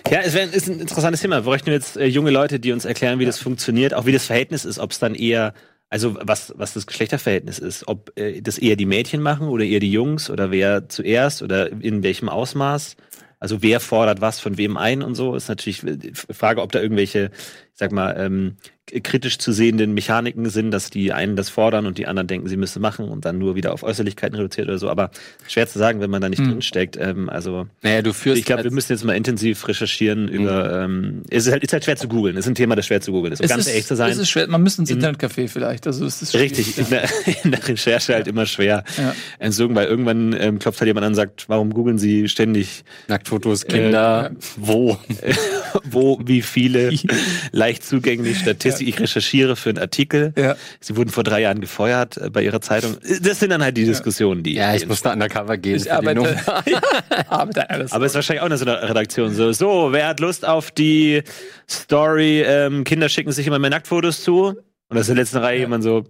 Ja, 0.10 0.19
es 0.19 0.34
wär, 0.34 0.52
ist 0.52 0.67
ein 0.67 0.80
interessantes 0.80 1.21
Thema. 1.21 1.38
Wir 1.38 1.43
bräuchten 1.43 1.71
jetzt 1.71 1.95
äh, 1.95 2.06
junge 2.06 2.32
Leute, 2.32 2.60
die 2.60 2.71
uns 2.74 2.84
erklären, 2.84 3.19
wie 3.19 3.24
ja. 3.24 3.30
das 3.30 3.39
funktioniert, 3.39 3.93
auch 3.93 4.06
wie 4.06 4.12
das 4.12 4.26
Verhältnis 4.26 4.65
ist, 4.65 4.80
ob 4.80 4.91
es 4.91 5.00
dann 5.00 5.15
eher 5.15 5.54
also 5.91 6.15
was, 6.21 6.54
was 6.56 6.73
das 6.73 6.88
Geschlechterverhältnis 6.88 7.60
ist, 7.60 7.86
ob 7.88 8.17
äh, 8.17 8.41
das 8.41 8.58
eher 8.58 8.77
die 8.77 8.86
Mädchen 8.86 9.21
machen 9.21 9.49
oder 9.49 9.65
eher 9.65 9.82
die 9.82 9.91
Jungs 9.91 10.30
oder 10.30 10.49
wer 10.49 10.88
zuerst 10.88 11.41
oder 11.43 11.69
in 11.69 12.01
welchem 12.01 12.30
Ausmaß. 12.30 12.95
Also 13.39 13.62
wer 13.62 13.82
fordert 13.82 14.21
was 14.21 14.39
von 14.39 14.58
wem 14.58 14.77
ein 14.77 15.01
und 15.04 15.15
so, 15.15 15.36
ist 15.36 15.49
natürlich 15.49 15.82
die 15.84 16.13
Frage, 16.13 16.62
ob 16.62 16.71
da 16.71 16.80
irgendwelche 16.80 17.32
ich 17.73 17.79
sag 17.79 17.91
mal, 17.91 18.15
ähm, 18.17 18.57
kritisch 19.03 19.38
zu 19.38 19.53
sehenden 19.53 19.93
Mechaniken 19.93 20.49
sind, 20.49 20.71
dass 20.71 20.89
die 20.89 21.13
einen 21.13 21.38
das 21.38 21.49
fordern 21.49 21.86
und 21.86 21.97
die 21.97 22.07
anderen 22.07 22.27
denken, 22.27 22.49
sie 22.49 22.57
müssen 22.57 22.81
machen 22.81 23.07
und 23.07 23.23
dann 23.23 23.38
nur 23.38 23.55
wieder 23.55 23.71
auf 23.73 23.84
Äußerlichkeiten 23.84 24.36
reduziert 24.36 24.67
oder 24.67 24.77
so. 24.79 24.89
Aber 24.89 25.12
schwer 25.47 25.65
zu 25.65 25.79
sagen, 25.79 26.01
wenn 26.01 26.10
man 26.10 26.21
da 26.21 26.27
nicht 26.27 26.39
Hm. 26.39 26.49
drin 26.49 26.62
steckt. 26.62 26.97
Ähm, 26.97 27.29
also 27.29 27.67
Naja, 27.84 28.01
du 28.01 28.12
führst 28.12 28.38
ich 28.39 28.45
glaube, 28.45 28.65
wir 28.65 28.71
müssen 28.71 28.91
jetzt 28.91 29.05
mal 29.05 29.13
intensiv 29.15 29.65
recherchieren 29.69 30.27
über. 30.27 30.84
Ähm, 30.84 31.21
es 31.29 31.45
ist 31.47 31.53
halt, 31.53 31.63
ist 31.63 31.71
halt 31.71 31.86
schwer 31.86 31.95
zu 31.95 32.10
googeln. 32.10 32.36
Es 32.36 32.45
ist 32.45 32.49
ein 32.51 32.55
Thema, 32.55 32.75
das 32.75 32.86
schwer 32.86 32.99
zu 32.99 33.13
googeln 33.13 33.31
ist. 33.31 33.39
Um 33.39 33.45
Es 33.45 33.49
ganz 33.51 33.62
ist, 33.65 33.69
ehrlich 33.71 33.86
zu 33.88 33.95
sein. 33.95 34.12
Es 34.12 34.17
ist 34.17 34.29
schwer. 34.29 34.47
Man 34.49 34.62
müsste 34.62 34.81
ins 34.81 34.89
In- 34.91 34.99
Internetcafé 35.01 35.47
vielleicht. 35.47 35.88
Also 35.88 36.05
es 36.05 36.21
ist. 36.21 36.36
Richtig, 36.36 36.77
in 36.77 36.89
der, 36.89 37.03
in 37.45 37.51
der 37.51 37.65
Recherche 37.65 38.13
halt 38.13 38.27
immer 38.27 38.45
schwer 38.45 38.84
Ja. 38.97 39.15
entzogen, 39.39 39.73
weil 39.73 39.88
irgendwann 39.88 40.36
ähm, 40.38 40.60
klopft 40.60 40.81
halt 40.81 40.88
jemand 40.88 41.05
an 41.05 41.12
und 41.12 41.15
sagt, 41.15 41.47
warum 41.47 41.73
googeln 41.73 41.97
Sie 41.97 42.27
ständig, 42.27 42.84
Nacktfotos, 43.07 43.65
Kinder, 43.67 44.31
wo? 44.57 44.97
wo, 45.86 46.19
wie 46.25 46.41
viele, 46.41 46.91
leicht 47.71 47.86
zugänglich, 47.86 48.39
Statistik. 48.39 48.88
Ich 48.88 48.99
recherchiere 48.99 49.55
für 49.55 49.69
einen 49.69 49.79
Artikel. 49.79 50.34
Ja. 50.38 50.55
Sie 50.79 50.95
wurden 50.95 51.10
vor 51.10 51.23
drei 51.23 51.41
Jahren 51.41 51.62
gefeuert 51.62 52.17
äh, 52.17 52.29
bei 52.29 52.43
Ihrer 52.43 52.62
Zeitung. 52.62 52.97
Das 53.21 53.39
sind 53.39 53.49
dann 53.49 53.63
halt 53.63 53.77
die 53.77 53.86
Diskussionen, 53.86 54.43
die. 54.43 54.55
Ja, 54.55 54.73
ich 54.75 54.81
die 54.81 54.88
musste 54.88 55.10
undercover 55.10 55.57
gehen. 55.57 55.77
Ich 55.77 55.91
arbeite, 55.91 56.15
Nummer. 56.15 56.36
arbeite 57.29 57.69
alles. 57.69 57.91
Aber 57.91 58.05
es 58.05 58.12
ist 58.12 58.15
wahrscheinlich 58.15 58.41
auch 58.41 58.47
eine 58.47 58.57
so 58.57 58.65
eine 58.65 58.89
Redaktion. 58.89 59.34
So, 59.34 59.51
so, 59.51 59.89
wer 59.91 60.07
hat 60.07 60.19
Lust 60.19 60.45
auf 60.45 60.71
die 60.71 61.23
Story, 61.69 62.41
ähm, 62.41 62.84
Kinder 62.84 63.10
schicken 63.10 63.31
sich 63.31 63.47
immer 63.47 63.60
mehr 63.60 63.69
Nacktfotos 63.69 64.23
zu? 64.23 64.47
Und 64.47 64.97
das 64.97 65.03
ist 65.03 65.10
in 65.10 65.15
der 65.15 65.23
letzten 65.23 65.38
Reihe 65.38 65.60
jemand 65.60 65.84
so, 65.84 66.03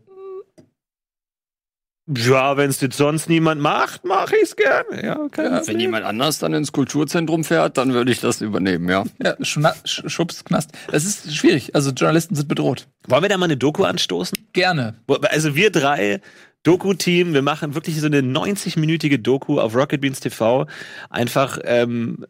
ja, 2.17 2.57
wenn 2.57 2.69
es 2.69 2.81
jetzt 2.81 2.97
sonst 2.97 3.29
niemand 3.29 3.61
macht, 3.61 4.05
mache 4.05 4.35
ich's 4.41 4.55
gerne. 4.55 5.03
Ja, 5.03 5.19
okay. 5.19 5.45
Ja. 5.45 5.67
Wenn 5.67 5.79
jemand 5.79 6.05
anders 6.05 6.39
dann 6.39 6.53
ins 6.53 6.71
Kulturzentrum 6.71 7.43
fährt, 7.43 7.77
dann 7.77 7.93
würde 7.93 8.11
ich 8.11 8.19
das 8.19 8.41
übernehmen, 8.41 8.89
ja. 8.89 9.03
ja, 9.23 9.35
Schna 9.41 9.73
Sch 9.85 10.03
Schubs, 10.07 10.43
Knast. 10.43 10.71
Das 10.89 11.05
ist 11.05 11.35
schwierig. 11.35 11.75
Also 11.75 11.91
Journalisten 11.91 12.35
sind 12.35 12.47
bedroht. 12.47 12.87
Wollen 13.07 13.23
wir 13.23 13.29
da 13.29 13.37
mal 13.37 13.45
eine 13.45 13.57
Doku 13.57 13.83
anstoßen? 13.83 14.37
Gerne. 14.53 14.95
Also 15.29 15.55
wir 15.55 15.71
drei, 15.71 16.21
Doku-Team, 16.63 17.33
wir 17.33 17.41
machen 17.41 17.73
wirklich 17.73 17.99
so 17.99 18.05
eine 18.05 18.19
90-minütige 18.19 19.17
Doku 19.17 19.59
auf 19.59 19.75
Rocket 19.75 20.01
Beans 20.01 20.19
TV. 20.19 20.67
Einfach, 21.09 21.57
ähm, 21.63 22.25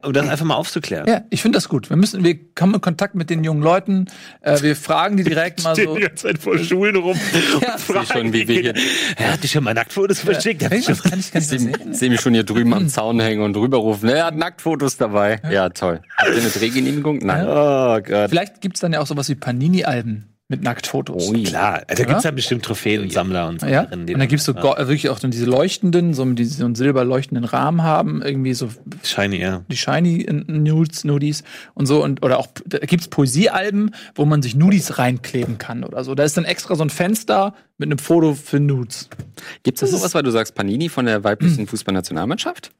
um 0.00 0.12
das 0.12 0.28
einfach 0.28 0.44
mal 0.44 0.54
aufzuklären. 0.54 1.08
Ja, 1.08 1.22
ich 1.28 1.42
finde 1.42 1.56
das 1.56 1.68
gut. 1.68 1.90
Wir 1.90 1.96
müssen, 1.96 2.22
wir 2.22 2.38
kommen 2.54 2.74
in 2.74 2.80
Kontakt 2.80 3.16
mit 3.16 3.30
den 3.30 3.42
jungen 3.42 3.62
Leuten. 3.62 4.06
Äh, 4.42 4.62
wir 4.62 4.76
fragen 4.76 5.16
die 5.16 5.24
direkt 5.24 5.64
mal 5.64 5.74
so. 5.74 5.96
die 5.96 6.02
ganze 6.02 6.28
Zeit 6.28 6.38
vor 6.38 6.56
Schulen 6.58 6.94
rum 6.96 7.18
Ja, 7.60 7.78
fragen 7.78 8.06
schon, 8.06 8.32
wie 8.32 8.44
die 8.44 8.48
wir 8.48 8.72
Kinder, 8.74 8.80
Er 9.16 9.32
hat 9.32 9.42
dich 9.42 9.50
schon 9.50 9.64
mal 9.64 9.74
Nacktfotos 9.74 10.20
verschickt. 10.20 10.62
Ja, 10.62 10.68
kann 10.68 10.78
ich, 10.78 10.86
kann 10.86 11.18
ich 11.18 11.48
sehen? 11.48 11.94
sehe 11.94 12.10
mich 12.10 12.20
schon 12.20 12.34
hier 12.34 12.44
drüben 12.44 12.72
am 12.74 12.88
Zaun 12.88 13.18
hängen 13.18 13.42
und 13.42 13.56
rüberrufen. 13.56 14.08
Er 14.08 14.26
hat 14.26 14.36
Nacktfotos 14.36 14.96
dabei. 14.96 15.40
Ja, 15.50 15.68
toll. 15.70 16.00
Habt 16.16 16.30
ihr 16.30 16.42
eine 16.42 16.50
Drehgenehmigung? 16.50 17.18
Nein. 17.18 17.46
Oh 17.48 18.00
Gott. 18.00 18.30
Vielleicht 18.30 18.60
gibt's 18.60 18.80
dann 18.80 18.92
ja 18.92 19.00
auch 19.00 19.06
sowas 19.06 19.28
wie 19.28 19.34
Panini-Alben 19.34 20.37
mit 20.48 20.62
Nacktfotos. 20.62 21.28
Oh 21.28 21.34
ja. 21.34 21.48
Klar, 21.48 21.82
da 21.86 22.04
gibt's 22.04 22.24
ja 22.24 22.30
bestimmt 22.30 22.64
Trophäen 22.64 23.02
und 23.02 23.12
Sammler 23.12 23.48
und 23.48 23.60
Ja, 23.60 23.68
Sammlerinnen, 23.68 24.00
und 24.00 24.06
die 24.06 24.14
dann 24.14 24.28
gibt's 24.28 24.46
so 24.46 24.54
wirklich 24.54 25.10
auch 25.10 25.20
dann 25.20 25.30
diese 25.30 25.44
leuchtenden, 25.44 26.14
so, 26.14 26.24
die 26.24 26.44
so 26.46 26.64
einen 26.64 26.74
silberleuchtenden 26.74 27.44
Rahmen 27.44 27.82
haben, 27.82 28.22
irgendwie 28.22 28.54
so 28.54 28.70
Shiny, 29.02 29.40
ja. 29.40 29.62
die 29.70 29.76
shiny 29.76 30.26
Nudes, 30.46 31.04
Nudies 31.04 31.44
und 31.74 31.86
so 31.86 32.02
und 32.02 32.24
oder 32.24 32.38
auch 32.38 32.48
da 32.64 32.78
gibt's 32.78 33.08
Poesiealben, 33.08 33.94
wo 34.14 34.24
man 34.24 34.40
sich 34.40 34.56
Nudies 34.56 34.98
reinkleben 34.98 35.58
kann 35.58 35.84
oder 35.84 36.02
so. 36.02 36.14
Da 36.14 36.24
ist 36.24 36.36
dann 36.38 36.46
extra 36.46 36.74
so 36.76 36.82
ein 36.82 36.90
Fenster 36.90 37.54
mit 37.76 37.88
einem 37.88 37.98
Foto 37.98 38.34
für 38.34 38.58
Nudes. 38.58 39.10
Gibt 39.62 39.82
es 39.82 39.90
sowas, 39.90 40.14
weil 40.14 40.22
du 40.22 40.30
sagst 40.30 40.54
Panini 40.54 40.88
von 40.88 41.04
der 41.04 41.24
weiblichen 41.24 41.66
Fußballnationalmannschaft? 41.68 42.72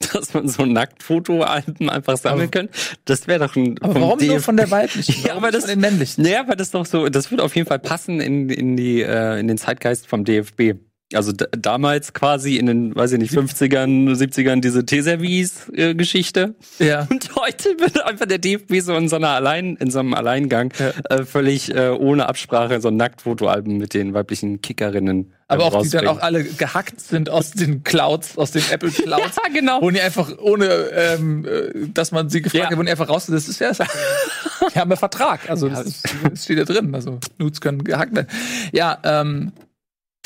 Dass 0.12 0.34
man 0.34 0.48
so 0.48 0.64
Nacktfotoalben 0.66 1.88
einfach 1.88 2.16
sammeln 2.16 2.50
kann? 2.50 2.68
Das 3.04 3.26
wäre 3.26 3.38
doch 3.46 3.56
ein. 3.56 3.78
Aber 3.80 3.94
warum 3.94 4.18
nur 4.18 4.36
DF 4.36 4.44
von 4.44 4.56
der 4.56 4.70
weiblichen? 4.70 5.26
Ja, 5.26 5.34
aber 5.36 5.50
das- 5.50 5.62
von 5.62 5.70
den 5.70 5.80
männlichen. 5.80 6.24
Naja, 6.24 6.44
weil 6.46 6.56
das 6.56 6.70
doch 6.70 6.84
so, 6.86 7.08
das 7.08 7.30
würde 7.30 7.42
auf 7.42 7.54
jeden 7.56 7.68
Fall 7.68 7.78
passen 7.78 8.20
in, 8.20 8.48
in 8.50 8.76
die, 8.76 9.02
äh, 9.02 9.38
in 9.40 9.48
den 9.48 9.56
Zeitgeist 9.58 10.06
vom 10.06 10.24
DFB. 10.24 10.74
Also 11.16 11.32
damals 11.32 12.12
quasi 12.12 12.56
in 12.56 12.66
den, 12.66 12.94
weiß 12.96 13.12
ich 13.12 13.18
nicht, 13.18 13.32
50ern, 13.34 14.14
70ern 14.16 14.60
diese 14.60 14.84
T-Service-Geschichte. 14.84 16.54
Ja. 16.78 17.06
Und 17.10 17.34
heute 17.36 17.70
wird 17.78 18.02
einfach 18.04 18.26
der 18.26 18.38
DFB 18.38 18.80
so 18.80 18.94
in 18.96 19.08
so 19.08 19.16
einer 19.16 19.30
Allein, 19.30 19.76
in 19.76 19.90
so 19.90 20.00
einem 20.00 20.14
Alleingang 20.14 20.72
Ja. 20.78 20.90
äh, 21.16 21.24
völlig 21.24 21.74
äh, 21.74 21.90
ohne 21.90 22.28
Absprache 22.28 22.80
so 22.80 22.88
ein 22.88 22.96
Nacktfotoalben 22.96 23.76
mit 23.78 23.94
den 23.94 24.14
weiblichen 24.14 24.60
Kickerinnen. 24.60 25.32
äh, 25.48 25.54
Aber 25.54 25.64
auch 25.64 25.82
die 25.82 25.90
dann 25.90 26.06
auch 26.06 26.20
alle 26.20 26.44
gehackt 26.44 27.00
sind 27.00 27.30
aus 27.30 27.52
den 27.52 27.84
Clouds, 27.84 28.36
aus 28.38 28.50
den 28.52 28.62
Apple 28.70 28.90
Clouds. 28.92 29.36
Ja, 29.36 29.52
genau. 29.52 29.80
Wo 29.82 29.90
die 29.90 30.00
einfach 30.00 30.36
ohne, 30.38 30.66
ähm, 30.66 31.44
äh, 31.46 31.88
dass 31.92 32.12
man 32.12 32.28
sie 32.28 32.42
gefragt 32.42 32.64
Ja. 32.64 32.70
hat, 32.70 32.76
wurden 32.76 32.86
die 32.86 32.92
einfach 32.92 33.08
raus. 33.08 33.26
Das 33.26 33.48
ist 33.48 33.60
ja, 33.60 33.68
das 33.72 33.78
die 34.74 34.78
haben 34.78 34.90
ja 34.90 34.96
Vertrag. 34.96 35.48
Also 35.50 35.68
das, 35.68 35.86
ist, 35.86 36.04
das 36.30 36.44
steht 36.44 36.58
da 36.58 36.64
drin. 36.64 36.94
Also 36.94 37.18
Nudes 37.38 37.60
können 37.60 37.84
gehackt 37.84 38.14
werden. 38.14 38.28
Ja, 38.72 38.98
ähm, 39.04 39.52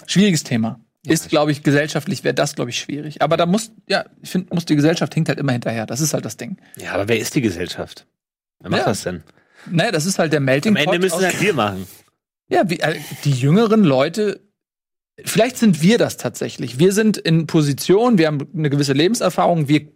schwieriges 0.06 0.44
Thema. 0.44 0.80
Ist, 1.06 1.28
glaube 1.30 1.52
ich, 1.52 1.62
gesellschaftlich 1.62 2.22
wäre 2.24 2.34
das, 2.34 2.54
glaube 2.54 2.70
ich, 2.70 2.78
schwierig. 2.78 3.22
Aber 3.22 3.36
da 3.36 3.46
muss, 3.46 3.72
ja, 3.88 4.04
ich 4.20 4.30
finde, 4.30 4.54
muss 4.54 4.66
die 4.66 4.76
Gesellschaft 4.76 5.14
hinkt 5.14 5.28
halt 5.30 5.38
immer 5.38 5.52
hinterher. 5.52 5.86
Das 5.86 6.00
ist 6.00 6.12
halt 6.12 6.24
das 6.24 6.36
Ding. 6.36 6.58
Ja, 6.76 6.92
aber 6.92 7.08
wer 7.08 7.18
ist 7.18 7.34
die 7.34 7.40
Gesellschaft? 7.40 8.06
Wer 8.60 8.70
macht 8.70 8.80
Ja. 8.80 8.86
das 8.88 9.04
denn? 9.04 9.22
Naja, 9.70 9.90
das 9.90 10.04
ist 10.06 10.18
halt 10.18 10.32
der 10.32 10.40
Melting 10.40 10.72
Am 10.72 10.76
Ende 10.76 10.90
Pot 10.92 11.00
müssen 11.00 11.24
halt 11.24 11.40
wir 11.40 11.54
machen. 11.54 11.86
Ja, 12.48 12.68
wie, 12.68 12.80
äh, 12.80 12.98
die 13.24 13.30
jüngeren 13.32 13.84
Leute, 13.84 14.40
vielleicht 15.24 15.56
sind 15.56 15.82
wir 15.82 15.98
das 15.98 16.16
tatsächlich. 16.16 16.78
Wir 16.78 16.92
sind 16.92 17.16
in 17.16 17.46
Position, 17.46 18.18
wir 18.18 18.26
haben 18.26 18.46
eine 18.54 18.68
gewisse 18.68 18.92
Lebenserfahrung, 18.92 19.68
wir 19.68 19.88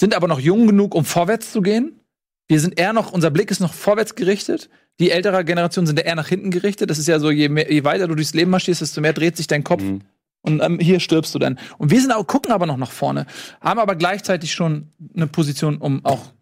sind 0.00 0.14
aber 0.14 0.26
noch 0.26 0.40
jung 0.40 0.66
genug, 0.66 0.94
um 0.94 1.04
vorwärts 1.04 1.52
zu 1.52 1.60
gehen. 1.62 2.00
Wir 2.48 2.60
sind 2.60 2.78
eher 2.78 2.92
noch, 2.92 3.12
unser 3.12 3.30
Blick 3.30 3.50
ist 3.50 3.60
noch 3.60 3.74
vorwärts 3.74 4.14
gerichtet. 4.14 4.68
Die 5.00 5.10
ältere 5.10 5.44
Generation 5.44 5.86
sind 5.86 6.00
eher 6.00 6.14
nach 6.14 6.28
hinten 6.28 6.50
gerichtet. 6.50 6.90
Das 6.90 6.98
ist 6.98 7.08
ja 7.08 7.18
so, 7.18 7.30
je, 7.30 7.48
mehr, 7.48 7.70
je 7.70 7.84
weiter 7.84 8.08
du 8.08 8.14
durchs 8.14 8.34
Leben 8.34 8.50
marschierst, 8.50 8.80
desto 8.80 9.00
mehr 9.00 9.12
dreht 9.12 9.36
sich 9.36 9.46
dein 9.46 9.64
Kopf. 9.64 9.82
Mhm. 9.82 10.02
Und 10.42 10.62
ähm, 10.62 10.78
hier 10.78 11.00
stirbst 11.00 11.34
du 11.34 11.38
dann. 11.40 11.58
Und 11.76 11.90
wir 11.90 12.00
sind 12.00 12.12
auch, 12.12 12.26
gucken 12.26 12.52
aber 12.52 12.66
noch 12.66 12.76
nach 12.76 12.92
vorne, 12.92 13.26
haben 13.60 13.80
aber 13.80 13.96
gleichzeitig 13.96 14.54
schon 14.54 14.88
eine 15.14 15.26
Position, 15.26 15.78
um 15.78 16.04
auch 16.04 16.32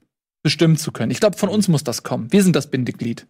bestimmen 0.42 0.76
zu 0.76 0.92
können. 0.92 1.10
Ich 1.10 1.20
glaube, 1.20 1.38
von 1.38 1.48
uns 1.48 1.68
muss 1.68 1.84
das 1.84 2.02
kommen. 2.02 2.30
Wir 2.30 2.42
sind 2.42 2.54
das 2.54 2.70
Bindeglied. 2.70 3.26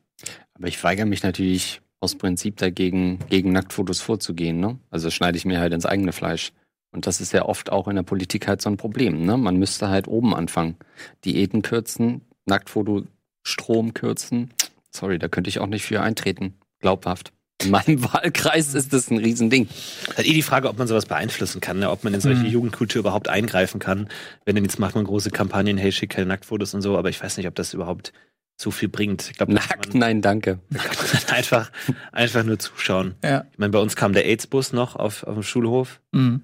Aber 0.54 0.66
ich 0.66 0.82
weigere 0.82 1.06
mich 1.06 1.22
natürlich 1.22 1.80
aus 2.00 2.16
Prinzip 2.16 2.56
dagegen, 2.56 3.20
gegen 3.30 3.52
Nacktfotos 3.52 4.00
vorzugehen. 4.00 4.58
Ne? 4.58 4.78
Also 4.90 5.10
schneide 5.10 5.38
ich 5.38 5.44
mir 5.44 5.60
halt 5.60 5.72
ins 5.72 5.86
eigene 5.86 6.12
Fleisch. 6.12 6.52
Und 6.90 7.06
das 7.06 7.20
ist 7.20 7.32
ja 7.32 7.44
oft 7.44 7.70
auch 7.70 7.88
in 7.88 7.96
der 7.96 8.02
Politik 8.02 8.48
halt 8.48 8.60
so 8.60 8.68
ein 8.68 8.76
Problem. 8.76 9.24
Ne? 9.24 9.36
Man 9.36 9.56
müsste 9.56 9.88
halt 9.88 10.08
oben 10.08 10.34
anfangen. 10.34 10.76
Diäten 11.24 11.62
kürzen, 11.62 12.22
Nacktfoto 12.46 13.04
Strom 13.46 13.94
kürzen. 13.94 14.52
Sorry, 14.90 15.18
da 15.18 15.28
könnte 15.28 15.48
ich 15.48 15.58
auch 15.58 15.66
nicht 15.66 15.84
für 15.84 16.00
eintreten. 16.00 16.54
Glaubhaft. 16.80 17.32
In 17.62 17.70
meinem 17.70 18.02
Wahlkreis 18.12 18.74
ist 18.74 18.92
das 18.92 19.10
ein 19.10 19.18
Riesending. 19.18 19.68
Halt 20.16 20.26
eh 20.26 20.32
die 20.32 20.42
Frage, 20.42 20.68
ob 20.68 20.78
man 20.78 20.86
sowas 20.88 21.06
beeinflussen 21.06 21.60
kann, 21.60 21.78
ne? 21.78 21.90
ob 21.90 22.04
man 22.04 22.14
in 22.14 22.20
solche 22.20 22.42
Mhm. 22.42 22.48
Jugendkultur 22.50 23.00
überhaupt 23.00 23.28
eingreifen 23.28 23.78
kann. 23.80 24.08
Wenn 24.44 24.54
denn 24.56 24.64
jetzt 24.64 24.78
macht 24.78 24.94
man 24.94 25.04
große 25.04 25.30
Kampagnen, 25.30 25.78
hey, 25.78 25.92
schick 25.92 26.10
keine 26.10 26.26
Nacktfotos 26.26 26.74
und 26.74 26.82
so, 26.82 26.96
aber 26.98 27.08
ich 27.10 27.22
weiß 27.22 27.36
nicht, 27.36 27.46
ob 27.46 27.54
das 27.54 27.74
überhaupt 27.74 28.12
so 28.56 28.70
viel 28.70 28.88
bringt. 28.88 29.28
Ich 29.30 29.36
glaube, 29.36 29.52
Nackt, 29.52 29.94
nein, 29.94 30.22
danke. 30.22 30.60
einfach, 31.32 31.70
einfach 32.12 32.44
nur 32.44 32.58
zuschauen. 32.58 33.14
Ja. 33.24 33.46
Ich 33.52 33.58
meine, 33.58 33.72
bei 33.72 33.80
uns 33.80 33.96
kam 33.96 34.12
der 34.12 34.26
AIDS-Bus 34.26 34.72
noch 34.72 34.94
auf, 34.96 35.24
auf 35.24 35.34
dem 35.34 35.42
Schulhof. 35.42 36.00
Mhm. 36.12 36.42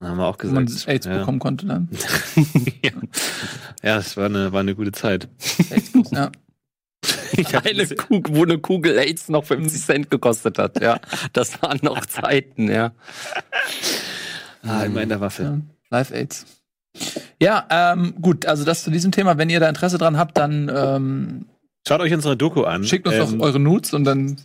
Da 0.00 0.08
haben 0.08 0.18
wir 0.18 0.26
auch 0.26 0.36
Wo 0.42 0.48
man 0.48 0.66
gesagt. 0.66 0.88
AIDS 0.88 1.06
ja. 1.06 1.18
bekommen 1.18 1.38
konnte 1.38 1.66
dann. 1.66 1.88
ja, 2.82 2.90
ja, 3.82 3.98
es 3.98 4.16
war 4.16 4.26
eine, 4.26 4.52
war 4.52 4.60
eine 4.60 4.74
gute 4.74 4.92
Zeit. 4.92 5.28
ja. 6.10 6.30
Ich 7.32 7.56
Eine 7.56 7.86
Kugel, 7.86 8.34
wo 8.34 8.42
eine 8.42 8.58
Kugel 8.58 8.98
AIDS 8.98 9.28
noch 9.28 9.44
50 9.44 9.80
Cent 9.80 10.10
gekostet 10.10 10.58
hat, 10.58 10.80
ja. 10.82 10.98
Das 11.32 11.62
waren 11.62 11.78
noch 11.82 12.04
Zeiten, 12.06 12.68
ja. 12.68 12.92
ah, 14.64 14.82
immer 14.82 15.02
in 15.02 15.08
der 15.08 15.20
Waffe. 15.20 15.42
Ja, 15.44 15.58
Live 15.90 16.10
AIDS. 16.10 16.46
Ja, 17.40 17.66
ähm, 17.70 18.14
gut, 18.20 18.46
also 18.46 18.64
das 18.64 18.82
zu 18.82 18.90
diesem 18.90 19.12
Thema. 19.12 19.38
Wenn 19.38 19.48
ihr 19.48 19.60
da 19.60 19.68
Interesse 19.68 19.98
dran 19.98 20.16
habt, 20.16 20.36
dann 20.36 20.70
ähm, 20.74 21.46
Schaut 21.86 22.00
euch 22.00 22.12
unsere 22.12 22.36
Doku 22.36 22.64
an. 22.64 22.82
schickt 22.82 23.06
uns 23.06 23.16
Ähm, 23.16 23.38
doch 23.38 23.46
eure 23.46 23.60
Nudes 23.60 23.94
und 23.94 24.04
dann 24.04 24.36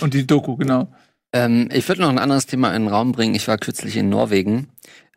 und 0.00 0.14
die 0.14 0.26
Doku, 0.26 0.56
genau. 0.56 0.92
Ähm, 1.32 1.68
ich 1.72 1.86
würde 1.88 2.02
noch 2.02 2.08
ein 2.08 2.18
anderes 2.18 2.46
Thema 2.46 2.74
in 2.74 2.84
den 2.84 2.92
Raum 2.92 3.12
bringen. 3.12 3.34
Ich 3.34 3.48
war 3.48 3.58
kürzlich 3.58 3.96
in 3.96 4.08
Norwegen. 4.08 4.68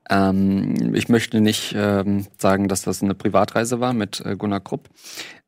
Ähm, 0.10 0.93
ich 0.93 1.10
möchte 1.10 1.39
nicht 1.41 1.74
ähm, 1.76 2.28
sagen, 2.38 2.67
dass 2.67 2.82
das 2.82 3.02
eine 3.02 3.15
Privatreise 3.15 3.80
war 3.80 3.93
mit 3.93 4.21
äh, 4.26 4.36
Gunnar 4.36 4.60
Krupp. 4.60 4.89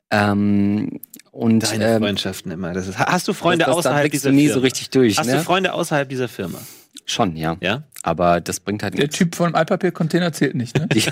Ähm, 0.09 1.01
und 1.31 1.59
Deine 1.59 1.95
ähm, 1.95 2.03
Freundschaften 2.03 2.51
immer. 2.51 2.73
Das 2.73 2.87
ist, 2.87 2.99
hast 2.99 3.27
du 3.27 3.33
Freunde 3.33 3.65
das, 3.65 3.75
das, 3.75 3.83
da 3.83 3.89
außerhalb 3.89 4.11
dieser 4.11 4.31
nie 4.31 4.43
Firma? 4.43 4.53
so 4.53 4.59
richtig 4.59 4.89
durch. 4.91 5.17
Hast 5.17 5.27
ne? 5.27 5.33
du 5.33 5.43
Freunde 5.43 5.73
außerhalb 5.73 6.07
dieser 6.07 6.27
Firma? 6.29 6.59
Schon, 7.05 7.35
ja. 7.35 7.57
Ja? 7.59 7.83
Aber 8.05 8.41
das 8.41 8.59
bringt 8.59 8.83
halt 8.83 8.95
Der 8.95 9.05
nichts. 9.05 9.17
Typ 9.17 9.33
von 9.33 9.55
Altpapiercontainer 9.55 10.33
zählt 10.33 10.55
nicht, 10.55 10.77
ne? 10.77 10.87
Die, 10.93 11.03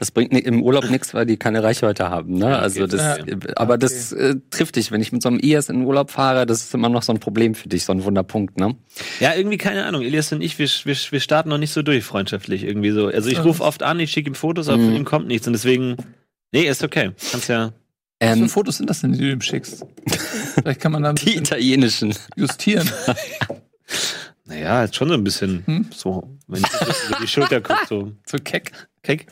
das 0.00 0.10
bringt 0.10 0.32
im 0.32 0.60
Urlaub 0.60 0.90
nichts, 0.90 1.14
weil 1.14 1.24
die 1.24 1.36
keine 1.36 1.62
Reichweite 1.62 2.10
haben. 2.10 2.34
Ne? 2.34 2.50
Ja, 2.50 2.58
also 2.58 2.82
okay, 2.82 2.96
das, 2.96 3.18
äh, 3.18 3.36
aber 3.54 3.78
das 3.78 4.12
äh, 4.12 4.34
trifft 4.50 4.74
dich. 4.74 4.90
Wenn 4.90 5.00
ich 5.00 5.12
mit 5.12 5.22
so 5.22 5.28
einem 5.28 5.38
IS 5.38 5.68
in 5.68 5.76
den 5.78 5.86
Urlaub 5.86 6.10
fahre, 6.10 6.44
das 6.44 6.62
ist 6.64 6.74
immer 6.74 6.88
noch 6.88 7.04
so 7.04 7.12
ein 7.12 7.20
Problem 7.20 7.54
für 7.54 7.68
dich, 7.68 7.84
so 7.84 7.92
ein 7.92 8.02
Wunderpunkt. 8.02 8.58
Ne? 8.58 8.74
Ja, 9.20 9.34
irgendwie 9.34 9.56
keine 9.56 9.84
Ahnung. 9.86 10.02
Elias 10.02 10.32
und 10.32 10.42
ich, 10.42 10.58
wir, 10.58 10.66
wir, 10.66 10.96
wir 11.10 11.20
starten 11.20 11.48
noch 11.48 11.58
nicht 11.58 11.70
so 11.72 11.82
durch, 11.82 12.02
freundschaftlich 12.02 12.64
irgendwie 12.64 12.90
so. 12.90 13.06
Also 13.06 13.30
ich 13.30 13.44
rufe 13.44 13.62
oft 13.62 13.84
an, 13.84 14.00
ich 14.00 14.10
schicke 14.10 14.28
ihm 14.30 14.34
Fotos, 14.34 14.68
aber 14.68 14.78
von 14.78 14.90
Mhm. 14.90 14.96
ihm 14.96 15.04
kommt 15.04 15.28
nichts 15.28 15.46
und 15.46 15.52
deswegen, 15.52 15.96
nee, 16.50 16.64
ist 16.68 16.82
okay. 16.82 17.12
Kannst 17.30 17.48
ja, 17.48 17.72
Was 18.18 18.30
für 18.36 18.42
Ähm, 18.42 18.48
Fotos 18.48 18.78
sind 18.78 18.90
das 18.90 19.00
denn, 19.02 19.12
die 19.12 19.20
du 19.20 19.30
ihm 19.30 19.40
schickst? 19.42 19.84
Vielleicht 20.60 20.80
kann 20.80 20.90
man 20.90 21.04
da 21.04 21.10
ein 21.10 21.14
die 21.16 21.36
italienischen. 21.36 22.12
justieren. 22.34 22.90
Naja, 24.46 24.84
ist 24.84 24.94
schon 24.96 25.08
so 25.08 25.14
ein 25.14 25.24
bisschen 25.24 25.62
Hm? 25.66 25.86
so, 25.92 26.36
wenn 26.46 26.60
ich 26.62 26.68
das 26.68 27.08
über 27.08 27.18
die 27.20 27.26
Schulter 27.26 27.60
gucke, 27.60 27.80
so 27.88 28.12
So 28.26 28.38
keck. 28.38 28.72
keck. 29.02 29.26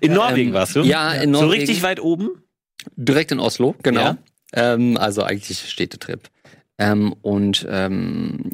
In 0.00 0.12
Norwegen 0.14 0.48
Ähm, 0.50 0.54
warst 0.54 0.76
du? 0.76 0.82
Ja, 0.82 1.12
in 1.12 1.34
So 1.34 1.42
Norwegen. 1.42 1.60
richtig 1.60 1.82
weit 1.82 2.00
oben? 2.00 2.30
Direkt 2.96 3.32
in 3.32 3.40
Oslo, 3.40 3.74
genau. 3.82 4.00
Ja. 4.02 4.18
Ähm, 4.52 4.96
also 4.96 5.22
eigentlich 5.24 5.58
Städtetrip. 5.58 6.28
Ähm, 6.78 7.14
und 7.22 7.66
ähm, 7.68 8.50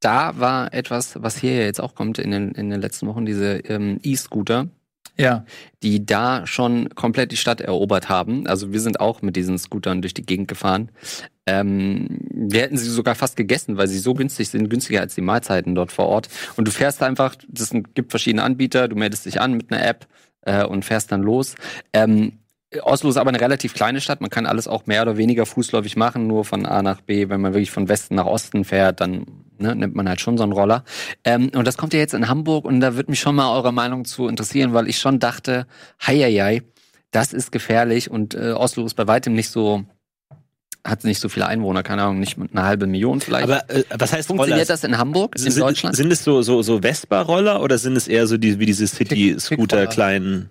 da 0.00 0.38
war 0.38 0.72
etwas, 0.74 1.14
was 1.22 1.36
hier 1.38 1.54
ja 1.54 1.62
jetzt 1.62 1.80
auch 1.80 1.94
kommt 1.94 2.18
in 2.18 2.30
den, 2.30 2.52
in 2.52 2.70
den 2.70 2.80
letzten 2.80 3.06
Wochen, 3.06 3.26
diese 3.26 3.58
ähm, 3.58 3.98
E-Scooter, 4.02 4.68
Ja. 5.20 5.44
die 5.82 6.06
da 6.06 6.46
schon 6.46 6.90
komplett 6.90 7.32
die 7.32 7.36
Stadt 7.36 7.60
erobert 7.60 8.08
haben. 8.08 8.46
Also 8.46 8.72
wir 8.72 8.80
sind 8.80 9.00
auch 9.00 9.22
mit 9.22 9.36
diesen 9.36 9.58
Scootern 9.58 10.00
durch 10.00 10.14
die 10.14 10.26
Gegend 10.26 10.48
gefahren. 10.48 10.90
Ähm, 11.46 12.18
wir 12.30 12.62
hätten 12.62 12.76
sie 12.76 12.88
sogar 12.90 13.14
fast 13.14 13.36
gegessen, 13.36 13.76
weil 13.76 13.88
sie 13.88 13.98
so 13.98 14.14
günstig 14.14 14.48
sind, 14.48 14.68
günstiger 14.68 15.00
als 15.00 15.14
die 15.14 15.20
Mahlzeiten 15.20 15.74
dort 15.74 15.92
vor 15.92 16.06
Ort. 16.06 16.28
Und 16.56 16.68
du 16.68 16.70
fährst 16.70 17.02
einfach, 17.02 17.36
es 17.52 17.70
gibt 17.94 18.10
verschiedene 18.10 18.42
Anbieter, 18.42 18.86
du 18.86 18.96
meldest 18.96 19.26
dich 19.26 19.40
an 19.40 19.54
mit 19.54 19.72
einer 19.72 19.84
App 19.84 20.06
äh, 20.42 20.64
und 20.64 20.84
fährst 20.84 21.10
dann 21.10 21.22
los. 21.22 21.54
Ähm, 21.92 22.38
Oslo 22.82 23.08
ist 23.08 23.16
aber 23.16 23.30
eine 23.30 23.40
relativ 23.40 23.72
kleine 23.72 24.00
Stadt. 24.00 24.20
Man 24.20 24.30
kann 24.30 24.44
alles 24.44 24.68
auch 24.68 24.86
mehr 24.86 25.02
oder 25.02 25.16
weniger 25.16 25.46
fußläufig 25.46 25.96
machen, 25.96 26.26
nur 26.26 26.44
von 26.44 26.66
A 26.66 26.82
nach 26.82 27.00
B. 27.00 27.28
Wenn 27.28 27.40
man 27.40 27.54
wirklich 27.54 27.70
von 27.70 27.88
Westen 27.88 28.14
nach 28.16 28.26
Osten 28.26 28.64
fährt, 28.64 29.00
dann 29.00 29.24
ne, 29.58 29.74
nimmt 29.74 29.94
man 29.94 30.08
halt 30.08 30.20
schon 30.20 30.36
so 30.36 30.42
einen 30.42 30.52
Roller. 30.52 30.84
Ähm, 31.24 31.50
und 31.54 31.66
das 31.66 31.78
kommt 31.78 31.94
ja 31.94 31.98
jetzt 31.98 32.14
in 32.14 32.28
Hamburg 32.28 32.66
und 32.66 32.80
da 32.80 32.94
würde 32.94 33.10
mich 33.10 33.20
schon 33.20 33.34
mal 33.34 33.54
eure 33.54 33.72
Meinung 33.72 34.04
zu 34.04 34.28
interessieren, 34.28 34.74
weil 34.74 34.88
ich 34.88 34.98
schon 34.98 35.18
dachte, 35.18 35.66
heieiei, 36.06 36.62
das 37.10 37.32
ist 37.32 37.52
gefährlich 37.52 38.10
und 38.10 38.34
äh, 38.34 38.52
Oslo 38.52 38.84
ist 38.84 38.94
bei 38.94 39.06
weitem 39.06 39.32
nicht 39.32 39.48
so, 39.48 39.84
hat 40.84 41.04
nicht 41.04 41.20
so 41.20 41.30
viele 41.30 41.46
Einwohner, 41.46 41.82
keine 41.82 42.02
Ahnung, 42.02 42.20
nicht 42.20 42.36
eine 42.38 42.64
halbe 42.64 42.86
Million 42.86 43.22
vielleicht. 43.22 43.44
Aber 43.44 43.68
äh, 43.70 43.84
was 43.96 44.12
heißt 44.12 44.28
Funktioniert 44.28 44.58
Roller? 44.58 44.66
das 44.66 44.84
in 44.84 44.98
Hamburg, 44.98 45.36
in 45.36 45.50
sind, 45.50 45.62
Deutschland? 45.62 45.96
Sind 45.96 46.12
es 46.12 46.22
so, 46.22 46.42
so, 46.42 46.60
so 46.60 46.80
Vespa-Roller 46.82 47.62
oder 47.62 47.78
sind 47.78 47.96
es 47.96 48.08
eher 48.08 48.26
so 48.26 48.36
die, 48.36 48.58
wie 48.58 48.66
diese 48.66 48.86
City-Scooter 48.86 49.86
kleinen? 49.86 50.50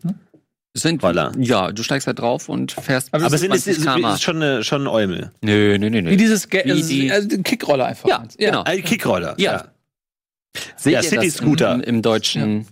Sind 0.78 1.03
Roller. 1.03 1.32
Ja, 1.38 1.71
du 1.71 1.84
steigst 1.84 2.07
halt 2.07 2.19
drauf 2.19 2.49
und 2.49 2.71
fährst. 2.71 3.13
Aber 3.13 3.25
Aber 3.25 3.38
sind 3.38 3.53
es 3.53 3.63
20 3.65 3.71
ist, 3.84 3.88
ist 4.15 4.21
schon 4.23 4.36
eine, 4.41 4.63
schon 4.63 4.82
eine 4.82 4.91
Eumel? 4.91 5.32
Nö, 5.41 5.78
nö, 5.78 5.89
nö, 5.89 6.01
nö. 6.01 6.09
Wie 6.11 6.17
dieses 6.17 6.49
Ge 6.49 6.63
Wie 6.65 6.71
also, 6.71 6.88
die- 6.89 7.11
also 7.11 7.28
Kickroller 7.43 7.86
einfach. 7.86 8.07
Ja, 8.09 8.23
genau. 8.38 8.63
Ein 8.63 8.84
Kickroller. 8.84 9.36
Ja. 9.38 9.65
Seht 10.75 10.93
Ja, 10.93 11.01
ihr 11.01 11.09
City 11.09 11.30
Scooter. 11.30 11.73
Im, 11.75 11.82
im 11.82 12.01
deutschen 12.01 12.65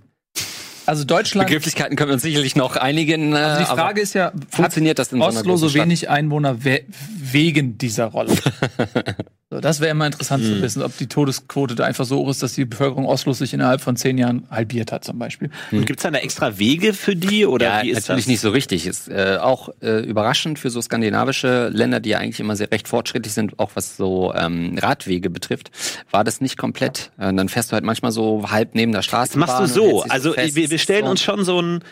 Also 0.87 1.03
Deutschland. 1.03 1.47
Begrifflichkeiten 1.47 1.95
können 1.95 2.09
wir 2.09 2.13
uns 2.13 2.23
sicherlich 2.23 2.55
noch 2.55 2.75
einigen. 2.77 3.33
Äh, 3.33 3.37
Also 3.37 3.59
die 3.61 3.65
Frage 3.77 4.01
ist 4.01 4.13
ja, 4.13 4.31
funktioniert 4.49 4.97
das 4.99 5.11
in 5.11 5.19
so 5.19 5.25
einer 5.25 5.39
Oslo 5.39 5.51
großen 5.53 5.69
so 5.69 5.75
wenig 5.75 6.09
Einwohner 6.09 6.63
we 6.63 6.81
wegen 7.17 7.77
dieser 7.77 8.05
Rolle? 8.05 8.33
so, 9.55 9.61
das 9.61 9.79
wäre 9.79 9.91
immer 9.91 10.05
interessant 10.05 10.43
Hm. 10.43 10.55
zu 10.55 10.61
wissen, 10.61 10.81
ob 10.83 10.97
die 10.97 11.07
Todesquote 11.07 11.75
da 11.75 11.85
einfach 11.85 12.05
so 12.05 12.17
hoch 12.17 12.29
ist, 12.29 12.43
dass 12.43 12.53
die 12.53 12.65
Bevölkerung 12.65 13.05
Oslos 13.05 13.37
sich 13.39 13.53
innerhalb 13.53 13.81
von 13.81 13.95
zehn 13.95 14.17
Jahren 14.17 14.47
halbiert 14.49 14.91
hat, 14.91 15.03
zum 15.03 15.17
Beispiel. 15.17 15.49
Und 15.71 15.85
gibt 15.85 15.99
es 15.99 16.03
da 16.03 16.17
extra 16.17 16.59
Wege 16.59 16.93
für 16.93 17.15
die 17.15 17.45
oder 17.45 17.65
Ja, 17.65 17.83
wie 17.83 17.89
ist 17.91 18.07
natürlich 18.07 18.25
das? 18.25 18.29
nicht 18.29 18.39
so 18.41 18.49
richtig. 18.49 18.85
Ist 18.85 19.07
äh, 19.09 19.37
auch 19.41 19.69
äh, 19.81 19.99
überraschend 20.01 20.59
für 20.59 20.69
so 20.69 20.81
skandinavische 20.81 21.69
Länder, 21.69 21.99
die 21.99 22.09
ja 22.09 22.17
eigentlich 22.19 22.39
immer 22.39 22.55
sehr 22.55 22.71
recht 22.71 22.87
fortschrittlich 22.87 23.33
sind, 23.33 23.57
auch 23.59 23.71
was 23.75 23.97
so 23.97 24.33
ähm, 24.35 24.77
Radwege 24.77 25.29
betrifft, 25.29 25.71
war 26.11 26.23
das 26.23 26.41
nicht 26.41 26.57
komplett. 26.57 27.11
Äh, 27.17 27.33
dann 27.33 27.49
fährst 27.49 27.71
du 27.71 27.73
halt 27.73 27.83
manchmal 27.85 28.11
so 28.11 28.49
halb 28.49 28.75
neben 28.75 28.91
der 28.91 29.01
Straße. 29.01 29.33
Das 29.33 29.37
machst 29.37 29.59
du 29.59 29.67
so. 29.67 30.03
Also 30.03 30.35
wir, 30.35 30.69
wir 30.69 30.79
stellen 30.79 31.05
uns 31.05 31.21
schon 31.21 31.45
so 31.45 31.61
ein 31.61 31.83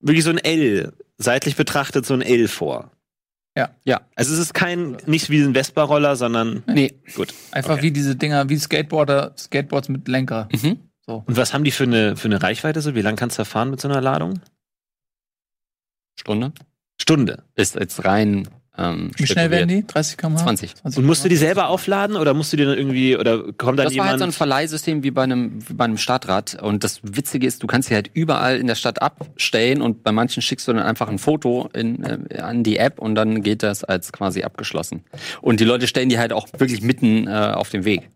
wirklich 0.00 0.24
so 0.24 0.30
ein 0.30 0.38
L 0.38 0.92
seitlich 1.18 1.56
betrachtet 1.56 2.06
so 2.06 2.14
ein 2.14 2.22
L 2.22 2.46
vor. 2.48 2.92
Ja. 3.58 3.70
Ja. 3.84 4.00
Also 4.14 4.32
es 4.32 4.38
ist 4.38 4.54
kein 4.54 4.96
nicht 5.06 5.30
wie 5.30 5.42
ein 5.42 5.52
Vespa-Roller, 5.52 6.14
sondern 6.16 6.62
Nee. 6.66 6.94
gut. 7.16 7.34
Einfach 7.50 7.74
Okay. 7.74 7.82
wie 7.82 7.90
diese 7.90 8.14
Dinger, 8.14 8.48
wie 8.48 8.56
Skateboarder, 8.56 9.32
Skateboards 9.36 9.88
mit 9.88 10.06
Lenker. 10.06 10.48
Mhm. 10.52 10.78
So. 11.04 11.24
Und 11.26 11.36
was 11.36 11.52
haben 11.54 11.64
die 11.64 11.70
für 11.72 11.82
eine 11.84 12.16
für 12.16 12.28
eine 12.28 12.40
Reichweite 12.42 12.80
so? 12.80 12.94
Wie 12.94 13.02
lang 13.02 13.16
kannst 13.16 13.36
du 13.36 13.40
da 13.40 13.44
fahren 13.44 13.70
mit 13.70 13.80
so 13.80 13.88
einer 13.88 14.00
Ladung? 14.00 14.40
Stunde. 16.20 16.52
Stunde. 17.00 17.44
Ist 17.54 17.74
jetzt 17.76 18.04
rein. 18.04 18.48
Ähm, 18.78 19.10
Wie 19.16 19.26
schnell 19.26 19.50
werden 19.50 19.68
die? 19.68 19.84
30 19.84 20.16
km/h? 20.16 20.44
20. 20.44 20.74
Und 20.84 21.04
musst 21.04 21.24
du 21.24 21.28
die 21.28 21.36
selber 21.36 21.68
aufladen 21.68 22.16
oder 22.16 22.32
musst 22.32 22.52
du 22.52 22.56
die 22.56 22.64
dann 22.64 22.78
irgendwie 22.78 23.16
oder 23.16 23.52
kommt 23.54 23.78
dann 23.78 23.86
Das 23.86 23.96
war 23.96 24.04
halt 24.06 24.18
so 24.18 24.24
ein 24.24 24.28
jemand? 24.28 24.34
Verleihsystem 24.34 25.02
wie 25.02 25.10
bei 25.10 25.24
einem, 25.24 25.68
wie 25.68 25.74
bei 25.74 25.84
einem 25.84 25.98
Stadtrad. 25.98 26.62
Und 26.62 26.84
das 26.84 27.00
Witzige 27.02 27.46
ist, 27.46 27.62
du 27.62 27.66
kannst 27.66 27.88
sie 27.88 27.94
halt 27.94 28.10
überall 28.14 28.56
in 28.56 28.68
der 28.68 28.76
Stadt 28.76 29.02
abstellen 29.02 29.82
und 29.82 30.04
bei 30.04 30.12
manchen 30.12 30.42
schickst 30.42 30.68
du 30.68 30.72
dann 30.72 30.82
einfach 30.82 31.08
ein 31.08 31.18
Foto 31.18 31.68
in, 31.74 32.04
äh, 32.04 32.38
an 32.38 32.62
die 32.62 32.76
App 32.76 33.00
und 33.00 33.16
dann 33.16 33.42
geht 33.42 33.64
das 33.64 33.82
als 33.82 34.12
quasi 34.12 34.44
abgeschlossen. 34.44 35.02
Und 35.40 35.58
die 35.58 35.64
Leute 35.64 35.88
stellen 35.88 36.08
die 36.08 36.18
halt 36.18 36.32
auch 36.32 36.46
wirklich 36.56 36.80
mitten 36.80 37.26
äh, 37.26 37.30
auf 37.30 37.70
dem 37.70 37.84
Weg. 37.84 38.08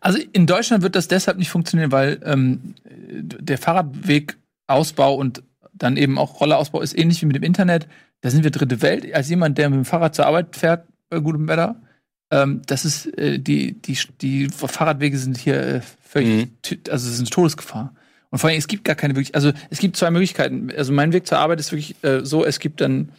Also 0.00 0.18
in 0.32 0.46
Deutschland 0.46 0.82
wird 0.82 0.94
das 0.94 1.08
deshalb 1.08 1.38
nicht 1.38 1.50
funktionieren, 1.50 1.90
weil 1.90 2.20
ähm, 2.24 2.74
der 2.84 3.58
Fahrradwegausbau 3.58 5.14
und 5.14 5.42
dann 5.78 5.96
eben 5.96 6.18
auch 6.18 6.40
Rollerausbau 6.40 6.80
ist 6.80 6.96
ähnlich 6.98 7.22
wie 7.22 7.26
mit 7.26 7.36
dem 7.36 7.42
Internet. 7.42 7.88
Da 8.20 8.30
sind 8.30 8.44
wir 8.44 8.50
dritte 8.50 8.82
Welt. 8.82 9.12
Als 9.14 9.28
jemand, 9.28 9.58
der 9.58 9.70
mit 9.70 9.76
dem 9.78 9.84
Fahrrad 9.84 10.14
zur 10.14 10.26
Arbeit 10.26 10.56
fährt, 10.56 10.86
bei 11.08 11.20
gutem 11.20 11.48
Wetter, 11.48 11.80
ähm, 12.30 12.62
das 12.66 12.84
ist 12.84 13.06
äh, 13.18 13.38
die, 13.38 13.72
die, 13.80 13.98
die 14.20 14.48
Fahrradwege 14.48 15.16
sind 15.16 15.38
hier 15.38 15.60
äh, 15.60 15.80
völlig, 16.02 16.48
Mhm. 16.48 16.78
also 16.90 17.06
es 17.08 17.14
ist 17.14 17.20
eine 17.20 17.30
Todesgefahr. 17.30 17.94
Und 18.30 18.38
vor 18.38 18.50
allem, 18.50 18.58
es 18.58 18.68
gibt 18.68 18.84
gar 18.84 18.96
keine 18.96 19.14
wirklich, 19.14 19.34
also 19.34 19.52
es 19.70 19.78
gibt 19.78 19.96
zwei 19.96 20.10
Möglichkeiten. 20.10 20.70
Also 20.76 20.92
mein 20.92 21.12
Weg 21.12 21.26
zur 21.26 21.38
Arbeit 21.38 21.60
ist 21.60 21.72
wirklich 21.72 21.94
äh, 22.02 22.24
so, 22.24 22.44
es 22.44 22.58
gibt 22.58 22.80
dann, 22.82 23.10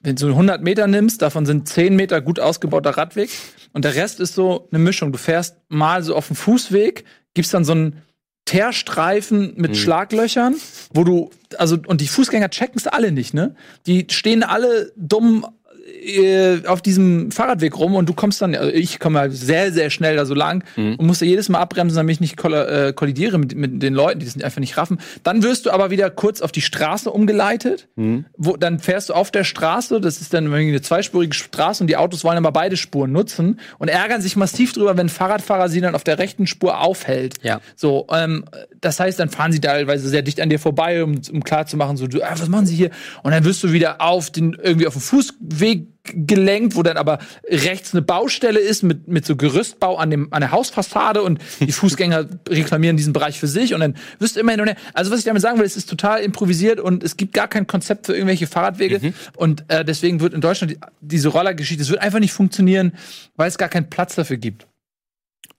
wenn 0.00 0.16
du 0.16 0.28
100 0.28 0.62
Meter 0.62 0.86
nimmst, 0.86 1.20
davon 1.20 1.44
sind 1.44 1.68
10 1.68 1.94
Meter 1.94 2.20
gut 2.22 2.40
ausgebauter 2.40 2.90
Radweg 2.90 3.30
und 3.72 3.84
der 3.84 3.94
Rest 3.94 4.20
ist 4.20 4.34
so 4.34 4.68
eine 4.70 4.78
Mischung. 4.78 5.12
Du 5.12 5.18
fährst 5.18 5.56
mal 5.68 6.02
so 6.02 6.16
auf 6.16 6.28
dem 6.28 6.36
Fußweg, 6.36 7.04
gibst 7.34 7.52
dann 7.52 7.64
so 7.64 7.72
einen 7.72 8.02
Teerstreifen 8.44 9.54
mit 9.56 9.72
Mhm. 9.72 9.74
Schlaglöchern, 9.76 10.54
wo 10.92 11.04
du, 11.04 11.30
also, 11.58 11.78
und 11.86 12.00
die 12.00 12.08
Fußgänger 12.08 12.50
checken 12.50 12.76
es 12.76 12.86
alle 12.86 13.10
nicht, 13.12 13.34
ne? 13.34 13.54
Die 13.86 14.06
stehen 14.10 14.42
alle 14.42 14.92
dumm 14.96 15.46
äh, 15.86 16.66
auf 16.66 16.80
diesem 16.82 17.30
Fahrradweg 17.30 17.78
rum 17.78 17.94
und 17.94 18.08
du 18.08 18.14
kommst 18.14 18.40
dann, 18.40 18.54
also 18.54 18.70
ich 18.72 18.98
komme 18.98 19.18
halt 19.18 19.32
sehr, 19.34 19.72
sehr 19.72 19.90
schnell 19.90 20.16
da 20.16 20.24
so 20.26 20.34
lang 20.34 20.64
Mhm. 20.76 20.94
und 20.96 21.06
musste 21.06 21.26
jedes 21.26 21.48
Mal 21.48 21.58
abbremsen, 21.60 21.96
damit 21.96 22.14
ich 22.14 22.20
nicht 22.20 22.36
kolla- 22.38 22.88
äh, 22.88 22.92
kollidiere 22.92 23.38
mit, 23.38 23.54
mit 23.54 23.82
den 23.82 23.94
Leuten, 23.94 24.20
die 24.20 24.26
das 24.26 24.40
einfach 24.42 24.60
nicht 24.60 24.76
raffen. 24.76 24.98
Dann 25.22 25.42
wirst 25.42 25.66
du 25.66 25.70
aber 25.70 25.90
wieder 25.90 26.10
kurz 26.10 26.40
auf 26.40 26.52
die 26.52 26.60
Straße 26.62 27.10
umgeleitet 27.10 27.88
Mhm. 27.96 28.24
wo, 28.36 28.56
dann 28.56 28.78
fährst 28.78 29.08
du 29.10 29.14
auf 29.14 29.30
der 29.30 29.44
Straße, 29.44 30.00
das 30.00 30.20
ist 30.20 30.32
dann 30.32 30.44
irgendwie 30.44 30.68
eine 30.68 30.80
zweispurige 30.82 31.34
Straße 31.34 31.82
und 31.82 31.88
die 31.88 31.96
Autos 31.96 32.24
wollen 32.24 32.38
aber 32.38 32.52
beide 32.52 32.76
Spuren 32.76 33.12
nutzen 33.12 33.60
und 33.78 33.88
ärgern 33.88 34.20
sich 34.22 34.36
massiv 34.36 34.72
drüber, 34.72 34.96
wenn 34.96 35.06
ein 35.06 35.10
Fahrradfahrer 35.10 35.68
sie 35.68 35.80
dann 35.80 35.94
auf 35.94 36.04
der 36.04 36.18
rechten 36.18 36.46
Spur 36.46 36.80
aufhält. 36.80 37.34
Ja. 37.42 37.60
So, 37.76 38.06
ähm, 38.10 38.44
das 38.80 39.00
heißt, 39.00 39.18
dann 39.18 39.28
fahren 39.28 39.52
sie 39.52 39.60
teilweise 39.60 40.08
sehr 40.08 40.22
dicht 40.22 40.40
an 40.40 40.48
dir 40.50 40.58
vorbei, 40.58 41.02
um, 41.04 41.20
um 41.32 41.42
klarzumachen, 41.44 41.96
so, 41.96 42.06
du, 42.06 42.22
ah, 42.22 42.32
was 42.36 42.48
machen 42.48 42.66
sie 42.66 42.74
hier? 42.76 42.90
Und 43.22 43.32
dann 43.32 43.44
wirst 43.44 43.62
du 43.62 43.72
wieder 43.72 44.00
auf 44.00 44.30
den, 44.30 44.56
irgendwie 44.62 44.86
auf 44.86 44.94
den 44.94 45.00
Fußweg 45.02 45.73
gelenkt, 46.04 46.76
wo 46.76 46.82
dann 46.82 46.96
aber 46.96 47.18
rechts 47.48 47.94
eine 47.94 48.02
Baustelle 48.02 48.60
ist 48.60 48.82
mit, 48.82 49.08
mit 49.08 49.24
so 49.24 49.36
Gerüstbau 49.36 49.96
an, 49.96 50.10
dem, 50.10 50.32
an 50.32 50.40
der 50.40 50.50
Hausfassade 50.50 51.22
und 51.22 51.40
die 51.60 51.72
Fußgänger 51.72 52.28
reklamieren 52.48 52.96
diesen 52.96 53.12
Bereich 53.12 53.38
für 53.38 53.46
sich 53.46 53.74
und 53.74 53.80
dann 53.80 53.96
wirst 54.18 54.36
du 54.36 54.40
immer 54.40 54.52
hin 54.52 54.60
und 54.60 54.68
her. 54.68 54.76
Also 54.92 55.10
was 55.10 55.20
ich 55.20 55.24
damit 55.24 55.40
sagen 55.40 55.58
will, 55.58 55.64
es 55.64 55.76
ist 55.76 55.88
total 55.88 56.20
improvisiert 56.20 56.78
und 56.78 57.02
es 57.02 57.16
gibt 57.16 57.32
gar 57.32 57.48
kein 57.48 57.66
Konzept 57.66 58.06
für 58.06 58.12
irgendwelche 58.12 58.46
Fahrradwege 58.46 59.14
und 59.36 59.64
äh, 59.68 59.84
deswegen 59.84 60.20
wird 60.20 60.34
in 60.34 60.40
Deutschland 60.40 60.72
die, 60.72 60.78
diese 61.00 61.28
Rollergeschichte, 61.28 61.82
es 61.82 61.90
wird 61.90 62.00
einfach 62.00 62.20
nicht 62.20 62.32
funktionieren, 62.32 62.92
weil 63.36 63.48
es 63.48 63.56
gar 63.56 63.68
keinen 63.68 63.88
Platz 63.88 64.14
dafür 64.14 64.36
gibt. 64.36 64.66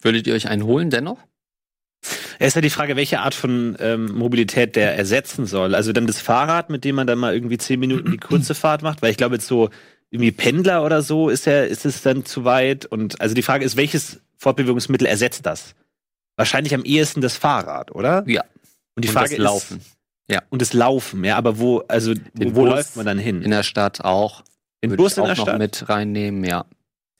Würdet 0.01 0.28
ihr 0.28 0.36
euch 0.36 0.47
einen 0.47 0.63
holen 0.63 0.91
dennoch? 0.91 1.18
Es 2.38 2.49
ist 2.49 2.55
ja 2.55 2.61
die 2.61 2.70
Frage, 2.70 2.95
welche 2.95 3.20
Art 3.20 3.34
von 3.34 3.78
ähm, 3.80 4.11
Mobilität 4.13 4.76
der 4.76 4.95
ersetzen 4.97 5.45
soll. 5.45 5.74
Also 5.74 5.93
dann 5.93 6.05
das 6.05 6.20
Fahrrad, 6.20 6.70
mit 6.70 6.84
dem 6.84 6.95
man 6.95 7.07
dann 7.07 7.18
mal 7.18 7.34
irgendwie 7.34 7.57
zehn 7.57 7.80
Minuten 7.80 8.11
die 8.11 8.18
kurze 8.20 8.55
Fahrt 8.55 8.82
macht, 8.82 9.01
weil 9.01 9.11
ich 9.11 9.18
glaube 9.18 9.36
jetzt 9.36 9.47
so 9.47 9.70
irgendwie 10.16 10.32
Pendler 10.32 10.84
oder 10.84 11.01
so 11.01 11.30
ist 11.30 11.45
ja, 11.45 11.63
ist 11.63 11.86
es 11.86 12.01
dann 12.01 12.26
zu 12.26 12.45
weit. 12.45 12.86
Und 12.86 13.22
also 13.22 13.36
die 13.36 13.41
Frage 13.43 13.66
ist, 13.66 13.76
welches 13.78 14.20
Fortbewegungsmittel 14.38 15.07
ersetzt 15.07 15.45
das? 15.45 15.76
Wahrscheinlich 16.38 16.74
am 16.74 16.84
ehesten 16.84 17.22
das 17.22 17.36
Fahrrad, 17.38 17.93
oder? 17.93 18.24
Ja. 18.28 18.43
Und 18.95 19.03
die 19.05 19.09
Und 19.09 19.13
Frage 19.13 19.30
das 19.36 19.38
Laufen. 19.38 19.78
ist 19.80 19.95
und 20.49 20.61
das 20.61 20.74
Laufen, 20.74 21.24
ja, 21.24 21.36
aber 21.38 21.59
wo, 21.59 21.84
also 21.88 22.13
Den 22.13 22.55
wo, 22.55 22.61
Bus 22.61 22.70
läuft 22.70 22.95
man 22.95 23.05
dann 23.05 23.20
hin? 23.20 23.41
In 23.43 23.51
der 23.51 23.63
Stadt 23.63 24.03
auch. 24.03 24.43
Den 24.84 24.95
Bus 24.95 25.13
ich 25.13 25.18
in 25.18 25.24
auch 25.24 25.28
der 25.28 25.36
noch 25.36 25.43
Stadt? 25.43 25.59
mit 25.59 25.88
reinnehmen, 25.89 26.43
ja. 26.43 26.66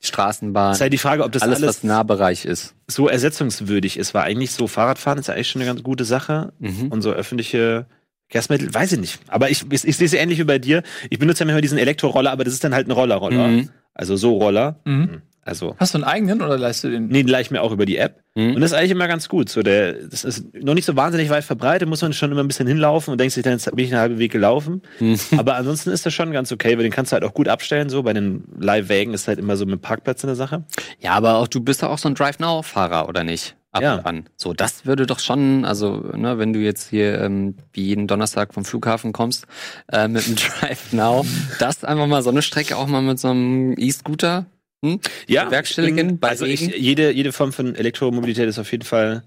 Straßenbahn. 0.00 0.72
ist 0.72 0.80
halt 0.80 0.92
die 0.92 0.98
Frage, 0.98 1.24
ob 1.24 1.32
das 1.32 1.42
alles, 1.42 1.58
alles, 1.58 1.68
was 1.68 1.82
Nahbereich 1.84 2.44
ist. 2.44 2.74
so 2.86 3.08
ersetzungswürdig 3.08 3.96
ist, 3.96 4.12
weil 4.14 4.22
eigentlich 4.24 4.50
so 4.52 4.66
Fahrradfahren 4.66 5.18
ist 5.18 5.28
ja 5.28 5.34
eigentlich 5.34 5.50
schon 5.50 5.62
eine 5.62 5.70
ganz 5.70 5.82
gute 5.82 6.04
Sache. 6.04 6.52
Mhm. 6.58 6.88
und 6.88 7.02
so 7.02 7.12
öffentliche 7.12 7.86
Verkehrsmittel, 8.28 8.72
weiß 8.74 8.92
ich 8.92 9.00
nicht. 9.00 9.20
Aber 9.28 9.50
ich, 9.50 9.64
ich, 9.70 9.84
ich 9.86 9.96
sehe 9.96 10.06
es 10.06 10.12
ähnlich 10.12 10.38
wie 10.38 10.44
bei 10.44 10.58
dir. 10.58 10.82
Ich 11.10 11.18
benutze 11.18 11.40
ja 11.40 11.46
manchmal 11.46 11.62
diesen 11.62 11.78
Elektroroller, 11.78 12.32
aber 12.32 12.44
das 12.44 12.54
ist 12.54 12.64
dann 12.64 12.74
halt 12.74 12.88
ein 12.88 12.92
Rollerroller. 12.92 13.48
Mhm. 13.48 13.70
Also 13.94 14.16
so 14.16 14.36
Roller. 14.36 14.80
Mhm. 14.84 15.22
Also, 15.46 15.76
Hast 15.78 15.94
du 15.94 15.98
einen 15.98 16.04
eigenen 16.04 16.42
oder 16.42 16.58
leist 16.58 16.82
du 16.82 16.90
den? 16.90 17.06
nee, 17.06 17.22
den 17.22 17.28
leih 17.28 17.40
ich 17.40 17.52
mir 17.52 17.62
auch 17.62 17.70
über 17.70 17.86
die 17.86 17.98
App. 17.98 18.20
Hm? 18.34 18.56
Und 18.56 18.60
das 18.60 18.72
ist 18.72 18.76
eigentlich 18.76 18.90
immer 18.90 19.06
ganz 19.06 19.28
gut. 19.28 19.48
So, 19.48 19.62
der, 19.62 19.92
das 19.92 20.24
ist 20.24 20.52
noch 20.60 20.74
nicht 20.74 20.84
so 20.84 20.96
wahnsinnig 20.96 21.30
weit 21.30 21.44
verbreitet, 21.44 21.88
muss 21.88 22.02
man 22.02 22.12
schon 22.12 22.32
immer 22.32 22.42
ein 22.42 22.48
bisschen 22.48 22.66
hinlaufen 22.66 23.12
und 23.12 23.18
denkt 23.18 23.32
sich 23.32 23.44
dann, 23.44 23.52
jetzt 23.52 23.70
bin 23.70 23.84
ich 23.84 23.92
einen 23.92 24.00
halben 24.00 24.18
Weg 24.18 24.32
gelaufen. 24.32 24.82
Hm. 24.98 25.16
Aber 25.38 25.54
ansonsten 25.54 25.90
ist 25.90 26.04
das 26.04 26.12
schon 26.12 26.32
ganz 26.32 26.50
okay, 26.50 26.76
weil 26.76 26.82
den 26.82 26.90
kannst 26.90 27.12
du 27.12 27.14
halt 27.14 27.22
auch 27.22 27.32
gut 27.32 27.46
abstellen. 27.46 27.88
So 27.90 28.02
bei 28.02 28.12
den 28.12 28.42
Leihwägen 28.58 29.14
ist 29.14 29.28
halt 29.28 29.38
immer 29.38 29.56
so 29.56 29.66
mit 29.66 29.82
Parkplatz 29.82 30.24
eine 30.24 30.34
Sache. 30.34 30.64
Ja, 30.98 31.12
aber 31.12 31.36
auch 31.36 31.46
du 31.46 31.60
bist 31.60 31.84
doch 31.84 31.90
auch 31.90 31.98
so 31.98 32.08
ein 32.08 32.16
Drive-Now-Fahrer, 32.16 33.08
oder 33.08 33.22
nicht? 33.22 33.54
Ab 33.76 33.82
Ja. 33.82 33.94
und 33.96 34.06
an. 34.06 34.26
So, 34.36 34.52
das 34.54 34.86
würde 34.86 35.06
doch 35.06 35.18
schon, 35.20 35.64
also, 35.64 35.96
ne, 36.14 36.38
wenn 36.38 36.52
du 36.52 36.60
jetzt 36.60 36.88
hier 36.90 37.20
ähm, 37.20 37.54
wie 37.72 37.82
jeden 37.84 38.06
Donnerstag 38.06 38.54
vom 38.54 38.64
Flughafen 38.64 39.12
kommst, 39.12 39.46
äh, 39.92 40.08
mit 40.08 40.26
dem 40.26 40.34
Drive 40.60 40.92
Now, 40.92 41.24
das 41.58 41.84
einfach 41.84 42.06
mal 42.06 42.22
so 42.22 42.30
eine 42.30 42.42
Strecke 42.42 42.76
auch 42.76 42.86
mal 42.86 43.02
mit 43.02 43.18
so 43.18 43.28
einem 43.28 43.74
E-Scooter. 43.78 44.46
Hm? 44.84 45.00
Ja, 45.26 45.44
Bewerkstelligen 45.46 46.06
bin- 46.08 46.18
bei 46.18 46.28
also 46.28 46.44
ich, 46.44 46.60
jede, 46.60 47.10
jede 47.12 47.32
Form 47.32 47.52
von 47.52 47.74
Elektromobilität 47.74 48.48
ist 48.48 48.58
auf 48.58 48.70
jeden 48.72 48.84
Fall, 48.84 49.22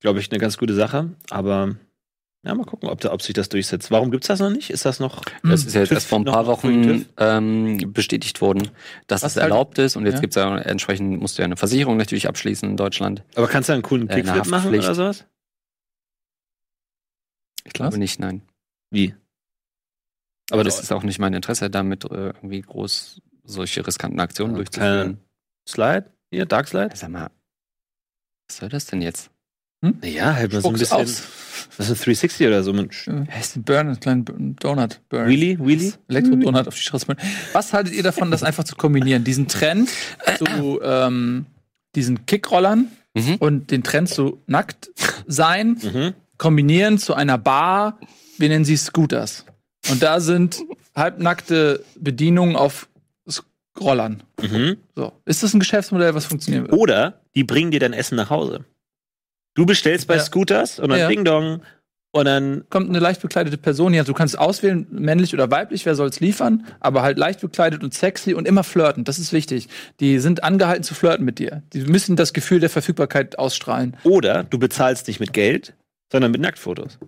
glaube 0.00 0.20
ich, 0.20 0.30
eine 0.30 0.38
ganz 0.40 0.58
gute 0.58 0.74
Sache. 0.74 1.10
Aber 1.30 1.74
ja, 2.42 2.54
mal 2.54 2.64
gucken, 2.64 2.88
ob, 2.88 3.04
ob 3.04 3.20
sich 3.22 3.34
das 3.34 3.48
durchsetzt. 3.50 3.90
Warum 3.90 4.10
gibt's 4.10 4.28
das 4.28 4.40
noch 4.40 4.48
nicht? 4.50 4.70
Ist 4.70 4.84
das 4.86 4.98
noch? 4.98 5.22
Das 5.42 5.64
ist 5.64 5.74
ja 5.74 5.82
jetzt 5.82 5.92
erst 5.92 6.06
vor 6.08 6.18
ein 6.20 6.24
paar 6.24 6.46
Wochen 6.46 7.04
ähm, 7.18 7.92
bestätigt 7.92 8.40
worden, 8.40 8.70
dass 9.08 9.22
Was 9.22 9.32
es 9.32 9.36
halt- 9.42 9.50
erlaubt 9.50 9.78
ist 9.78 9.96
und 9.96 10.06
jetzt 10.06 10.14
Ja. 10.16 10.20
gibt's 10.20 10.36
ja 10.36 10.56
entsprechend, 10.58 11.20
musst 11.20 11.36
du 11.36 11.42
ja 11.42 11.44
eine 11.46 11.56
Versicherung 11.58 11.96
natürlich 11.98 12.28
abschließen 12.28 12.68
in 12.70 12.76
Deutschland. 12.78 13.24
Aber 13.34 13.46
kannst 13.46 13.68
du 13.68 13.74
einen 13.74 13.82
coolen 13.82 14.08
Äh, 14.08 14.14
Kickflip 14.16 14.46
machen 14.46 14.52
Haftpflicht. 14.54 14.84
oder 14.84 14.94
sowas? 14.94 15.26
Ich 17.64 17.72
glaube 17.74 17.92
Was? 17.92 17.98
nicht, 17.98 18.18
nein. 18.20 18.42
Wie? 18.90 19.14
Aber 20.50 20.64
das 20.64 20.80
ist 20.82 20.90
auch 20.92 21.02
nicht 21.02 21.18
mein 21.18 21.34
Interesse, 21.34 21.70
damit 21.70 22.04
äh, 22.06 22.28
irgendwie 22.28 22.60
groß 22.62 23.20
solche 23.44 23.86
riskanten 23.86 24.18
Aktionen 24.18 24.52
Ja, 24.52 24.56
durchzuführen. 24.56 25.20
Slide? 25.68 26.10
Hier, 26.32 26.46
Dark 26.46 26.68
Slide? 26.68 26.96
Sag 26.96 27.10
mal, 27.10 27.30
was 28.48 28.56
soll 28.56 28.68
das 28.70 28.86
denn 28.86 29.02
jetzt? 29.02 29.30
Ja, 30.04 30.34
halt 30.34 30.52
mal 30.52 30.60
so 30.60 30.68
ein 30.68 30.74
bisschen. 30.74 30.96
aus. 30.98 31.22
Das 31.76 31.88
ist 31.88 32.00
ein 32.00 32.04
360 32.04 32.46
oder 32.46 32.62
so. 32.62 32.72
Mit 32.72 32.90
Äh, 33.06 33.26
heißt 33.30 33.56
ein 33.56 33.62
Burn, 33.64 33.88
ein 33.88 34.00
kleiner 34.00 34.24
Donut. 34.24 35.00
Burn. 35.08 35.28
Wheelie? 35.28 35.58
Wheelie? 35.58 35.92
Elektrodonut 36.08 36.68
auf 36.68 36.74
die 36.74 36.80
Straße. 36.82 37.06
Was 37.52 37.72
haltet 37.72 37.94
ihr 37.94 38.02
davon, 38.02 38.30
das 38.30 38.42
einfach 38.42 38.64
zu 38.64 38.76
kombinieren? 38.76 39.24
Diesen 39.24 39.48
Trend 39.48 39.88
zu 40.38 40.80
ähm, 40.82 41.46
diesen 41.94 42.26
Kickrollern 42.26 42.88
Mhm. 43.14 43.36
und 43.40 43.70
den 43.72 43.82
Trend 43.82 44.08
zu 44.08 44.40
nackt 44.46 44.90
sein 45.26 45.78
Mhm. 45.82 46.14
kombinieren 46.38 46.96
zu 46.98 47.14
einer 47.14 47.38
Bar, 47.38 47.98
wir 48.38 48.48
nennen 48.48 48.64
sie 48.64 48.76
Scooters. 48.76 49.44
Und 49.90 50.00
da 50.02 50.20
sind 50.20 50.62
halbnackte 50.94 51.82
Bedienungen 51.98 52.54
auf 52.56 52.88
Rollern. 53.80 54.22
Mhm. 54.40 54.76
So. 54.94 55.12
Ist 55.24 55.42
das 55.42 55.54
ein 55.54 55.60
Geschäftsmodell, 55.60 56.14
was 56.14 56.26
funktionieren 56.26 56.64
würde? 56.64 56.76
Oder 56.76 57.20
die 57.34 57.44
bringen 57.44 57.70
dir 57.70 57.80
dein 57.80 57.92
Essen 57.94 58.14
nach 58.16 58.28
Hause. 58.30 58.64
Du 59.60 59.66
bestellst 59.66 60.06
bei 60.08 60.16
Ja. 60.16 60.20
Scooters 60.22 60.78
und 60.78 60.88
dann 60.88 60.98
Ja. 61.00 61.08
Ding 61.08 61.22
Dong 61.22 61.60
und 62.12 62.24
dann 62.24 62.64
Kommt 62.70 62.88
eine 62.88 62.98
leicht 62.98 63.20
bekleidete 63.20 63.58
Person 63.58 63.92
hier. 63.92 64.04
Du 64.04 64.14
kannst 64.14 64.38
auswählen, 64.38 64.86
männlich 64.90 65.34
oder 65.34 65.50
weiblich, 65.50 65.84
wer 65.84 65.94
soll 65.94 66.08
es 66.08 66.18
liefern, 66.18 66.64
aber 66.80 67.02
halt 67.02 67.18
leicht 67.18 67.42
bekleidet 67.42 67.84
und 67.84 67.92
sexy 67.92 68.32
und 68.32 68.48
immer 68.48 68.64
flirten. 68.64 69.04
Das 69.04 69.18
ist 69.18 69.34
wichtig. 69.34 69.68
Die 70.00 70.18
sind 70.18 70.42
angehalten 70.44 70.82
zu 70.82 70.94
flirten 70.94 71.26
mit 71.26 71.38
dir. 71.38 71.62
Die 71.74 71.82
müssen 71.82 72.16
das 72.16 72.32
Gefühl 72.32 72.58
der 72.60 72.70
Verfügbarkeit 72.70 73.38
ausstrahlen. 73.38 73.98
oder 74.02 74.44
du 74.44 74.58
bezahlst 74.58 75.06
nicht 75.08 75.20
mit 75.20 75.34
Geld, 75.34 75.74
sondern 76.10 76.30
mit 76.32 76.40
Nacktfotos 76.40 76.98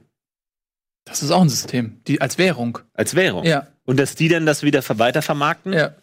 Das 1.07 1.23
ist 1.23 1.31
auch 1.31 1.41
ein 1.41 1.49
System. 1.49 2.01
Die 2.07 2.21
als 2.21 2.37
Währung. 2.37 2.79
als 2.93 3.15
Währung. 3.15 3.45
Ja, 3.45 3.67
Und 3.87 3.99
dass 3.99 4.15
die 4.15 4.29
dann 4.29 4.45
das 4.45 4.63
wieder 4.63 4.83
ver- 4.83 4.99
weitervermarkten 4.99 5.73
ja. 5.73 5.95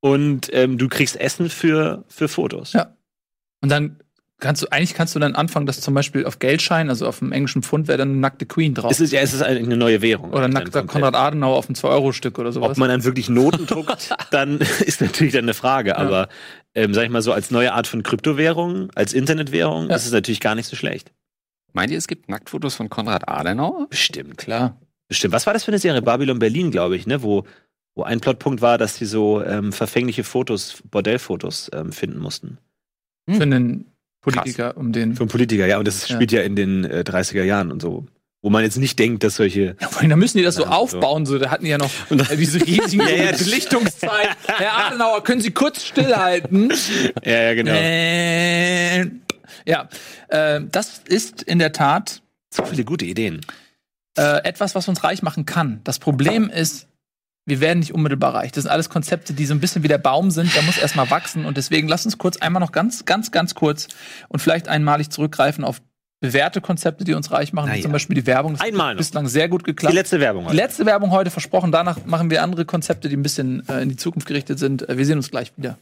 und 0.00 0.48
ähm, 0.52 0.78
du 0.78 0.88
kriegst 0.88 1.16
Essen 1.20 1.50
für, 1.50 2.04
für 2.08 2.28
Fotos. 2.28 2.72
Ja. 2.72 2.94
Und 3.62 3.68
dann 3.70 3.98
kannst 4.38 4.62
du, 4.62 4.66
eigentlich 4.70 4.94
kannst 4.94 5.14
du 5.14 5.18
dann 5.18 5.34
anfangen, 5.34 5.66
dass 5.66 5.80
zum 5.80 5.94
Beispiel 5.94 6.24
auf 6.26 6.38
Geldschein, 6.38 6.90
also 6.90 7.06
auf 7.06 7.20
dem 7.20 7.32
englischen 7.32 7.62
Pfund, 7.62 7.88
wäre 7.88 7.98
dann 7.98 8.10
eine 8.10 8.18
nackte 8.18 8.46
Queen 8.46 8.74
drauf. 8.74 8.90
Es 8.90 9.00
ist 9.00 9.12
ja, 9.12 9.20
es 9.20 9.32
ist 9.32 9.42
eigentlich 9.42 9.66
eine 9.66 9.76
neue 9.76 10.02
Währung. 10.02 10.32
oder 10.32 10.48
nackter. 10.48 10.84
Konrad 10.84 11.14
Adenauer 11.14 11.56
auf 11.56 11.66
dem 11.66 11.74
2-Euro-Stück 11.74 12.38
oder 12.38 12.52
sowas. 12.52 12.70
Ob 12.72 12.76
man 12.76 12.88
dann 12.88 13.04
wirklich 13.04 13.28
Noten 13.28 13.66
druckt, 13.66 14.14
dann 14.30 14.58
ist 14.84 15.00
natürlich 15.00 15.32
dann 15.32 15.44
eine 15.44 15.54
Frage. 15.54 15.96
Aber 15.96 16.28
ähm, 16.74 16.92
sag 16.92 17.04
ich 17.04 17.10
mal 17.10 17.22
so, 17.22 17.32
als 17.32 17.50
neue 17.50 17.72
Art 17.72 17.86
von 17.86 18.02
Kryptowährung, 18.02 18.90
als 18.94 19.12
Internetwährung, 19.12 19.88
Ja. 19.88 19.96
ist 19.96 20.06
es 20.06 20.12
natürlich 20.12 20.40
gar 20.40 20.54
nicht 20.54 20.66
so 20.68 20.76
schlecht. 20.76 21.12
Meint 21.72 21.90
ihr, 21.90 21.98
es 21.98 22.06
gibt 22.08 22.28
Nacktfotos 22.28 22.74
von 22.74 22.88
Konrad 22.88 23.28
Adenauer? 23.28 23.86
Bestimmt. 23.88 24.38
Klar. 24.38 24.80
Bestimmt. 25.08 25.32
Was 25.34 25.46
war 25.46 25.52
das 25.54 25.64
für 25.64 25.70
eine 25.70 25.78
Serie? 25.78 26.02
Babylon 26.02 26.38
Berlin, 26.38 26.70
glaube 26.70 26.96
ich, 26.96 27.06
ne? 27.06 27.22
Wo, 27.22 27.44
wo 27.94 28.02
ein 28.02 28.20
Plotpunkt 28.20 28.60
war, 28.60 28.76
dass 28.76 28.96
sie 28.96 29.04
so 29.06 29.42
ähm, 29.42 29.72
verfängliche 29.72 30.24
Fotos, 30.24 30.82
Bordellfotos 30.90 31.70
ähm, 31.72 31.92
finden 31.92 32.18
mussten. 32.18 32.58
Für 33.28 33.42
einen 33.42 33.92
Politiker, 34.32 34.76
um 34.76 34.92
den. 34.92 35.14
Für 35.14 35.20
einen 35.22 35.28
Politiker, 35.30 35.66
ja. 35.66 35.78
Und 35.78 35.86
das 35.88 36.08
Ja. 36.08 36.14
spielt 36.16 36.32
ja 36.32 36.42
in 36.42 36.56
den 36.56 36.84
äh, 36.84 37.04
30er 37.06 37.42
Jahren 37.44 37.70
und 37.72 37.80
so. 37.82 38.06
Wo 38.42 38.50
man 38.50 38.62
jetzt 38.62 38.76
nicht 38.76 38.98
denkt, 38.98 39.24
dass 39.24 39.36
solche. 39.36 39.76
Ja, 39.80 39.88
vor 39.88 40.00
allem, 40.02 40.10
da 40.10 40.16
müssen 40.16 40.38
die 40.38 40.44
das 40.44 40.54
so 40.54 40.62
Ja, 40.64 40.68
aufbauen. 40.70 41.26
So, 41.26 41.38
da 41.38 41.50
hatten 41.50 41.64
die 41.64 41.70
ja 41.70 41.78
noch 41.78 41.90
äh, 42.10 42.36
diese 42.36 42.64
riesigen 42.64 43.06
Ja, 43.08 43.32
Belichtungszeit. 43.32 44.28
Herr 44.46 44.86
Adenauer, 44.86 45.24
können 45.24 45.40
Sie 45.40 45.50
kurz 45.50 45.84
stillhalten? 45.84 46.72
Ja, 47.24 47.42
ja, 47.42 47.54
genau. 47.54 47.72
äh, 47.72 49.00
ja, 49.64 49.88
äh, 50.28 50.60
das 50.70 51.00
ist 51.08 51.42
in 51.42 51.58
der 51.58 51.72
Tat 51.72 52.22
So 52.54 52.64
viele 52.64 52.84
gute 52.84 53.04
Ideen. 53.04 53.40
äh, 54.16 54.44
etwas, 54.44 54.74
was 54.74 54.86
uns 54.88 55.02
reich 55.02 55.22
machen 55.22 55.44
kann. 55.46 55.80
Das 55.84 55.98
Problem 55.98 56.48
ist, 56.50 56.86
wir 57.46 57.60
werden 57.60 57.78
nicht 57.78 57.94
unmittelbar 57.94 58.34
reich. 58.34 58.50
Das 58.52 58.62
sind 58.64 58.70
alles 58.70 58.90
Konzepte, 58.90 59.32
die 59.32 59.46
so 59.46 59.54
ein 59.54 59.60
bisschen 59.60 59.82
wie 59.84 59.88
der 59.88 59.98
Baum 59.98 60.30
sind. 60.32 60.54
Der 60.54 60.62
muss 60.62 60.78
erstmal 60.78 61.08
wachsen. 61.10 61.44
Und 61.44 61.56
deswegen 61.56 61.86
lass 61.88 62.04
uns 62.04 62.18
kurz 62.18 62.36
einmal 62.38 62.60
noch 62.60 62.72
ganz, 62.72 63.04
ganz, 63.04 63.30
ganz 63.30 63.54
kurz 63.54 63.86
und 64.28 64.40
vielleicht 64.40 64.68
einmalig 64.68 65.10
zurückgreifen 65.10 65.64
auf 65.64 65.80
bewährte 66.20 66.60
Konzepte, 66.60 67.04
die 67.04 67.14
uns 67.14 67.30
reich 67.30 67.52
machen. 67.52 67.68
Na 67.70 67.76
wie 67.76 67.82
Zum. 67.82 67.92
Beispiel 67.92 68.14
die 68.16 68.26
Werbung. 68.26 68.54
Das 68.54 68.62
Einmal 68.62 68.94
noch. 68.94 68.98
bislang 68.98 69.28
sehr 69.28 69.48
gut 69.48 69.60
Die 69.62 69.66
geklappt. 69.66 69.94
letzte 69.94 70.18
Werbung 70.18 70.42
Die 70.44 70.48
heute. 70.48 70.56
letzte 70.56 70.86
Werbung 70.86 71.10
heute 71.12 71.30
versprochen. 71.30 71.70
Danach 71.70 72.04
machen 72.04 72.30
wir 72.30 72.42
andere 72.42 72.64
Konzepte, 72.64 73.08
die 73.08 73.16
ein 73.16 73.22
bisschen 73.22 73.62
äh, 73.68 73.80
in 73.82 73.90
die 73.90 73.96
Zukunft 73.96 74.26
gerichtet 74.26 74.58
sind. 74.58 74.88
Äh, 74.88 74.98
wir 74.98 75.06
sehen 75.06 75.18
uns 75.18 75.30
gleich 75.30 75.52
wieder. 75.56 75.78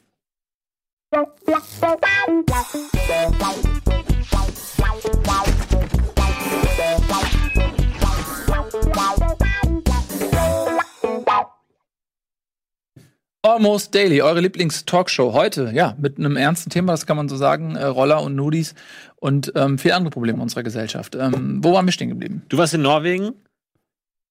Almost 13.44 13.94
Daily, 13.94 14.22
eure 14.22 14.40
Lieblings-Talkshow. 14.40 15.34
Heute, 15.34 15.70
ja, 15.74 15.94
mit 16.00 16.16
einem 16.16 16.38
ernsten 16.38 16.70
Thema, 16.70 16.94
das 16.94 17.04
kann 17.04 17.18
man 17.18 17.28
so 17.28 17.36
sagen. 17.36 17.76
Äh, 17.76 17.84
Roller 17.84 18.22
und 18.22 18.34
Nudis 18.34 18.74
und 19.16 19.52
ähm, 19.54 19.76
viele 19.76 19.96
andere 19.96 20.10
Probleme 20.10 20.40
unserer 20.40 20.62
Gesellschaft. 20.62 21.14
Ähm, 21.14 21.62
wo 21.62 21.74
waren 21.74 21.84
wir 21.84 21.92
stehen 21.92 22.08
geblieben? 22.08 22.42
Du 22.48 22.56
warst 22.56 22.72
in 22.72 22.80
Norwegen 22.80 23.34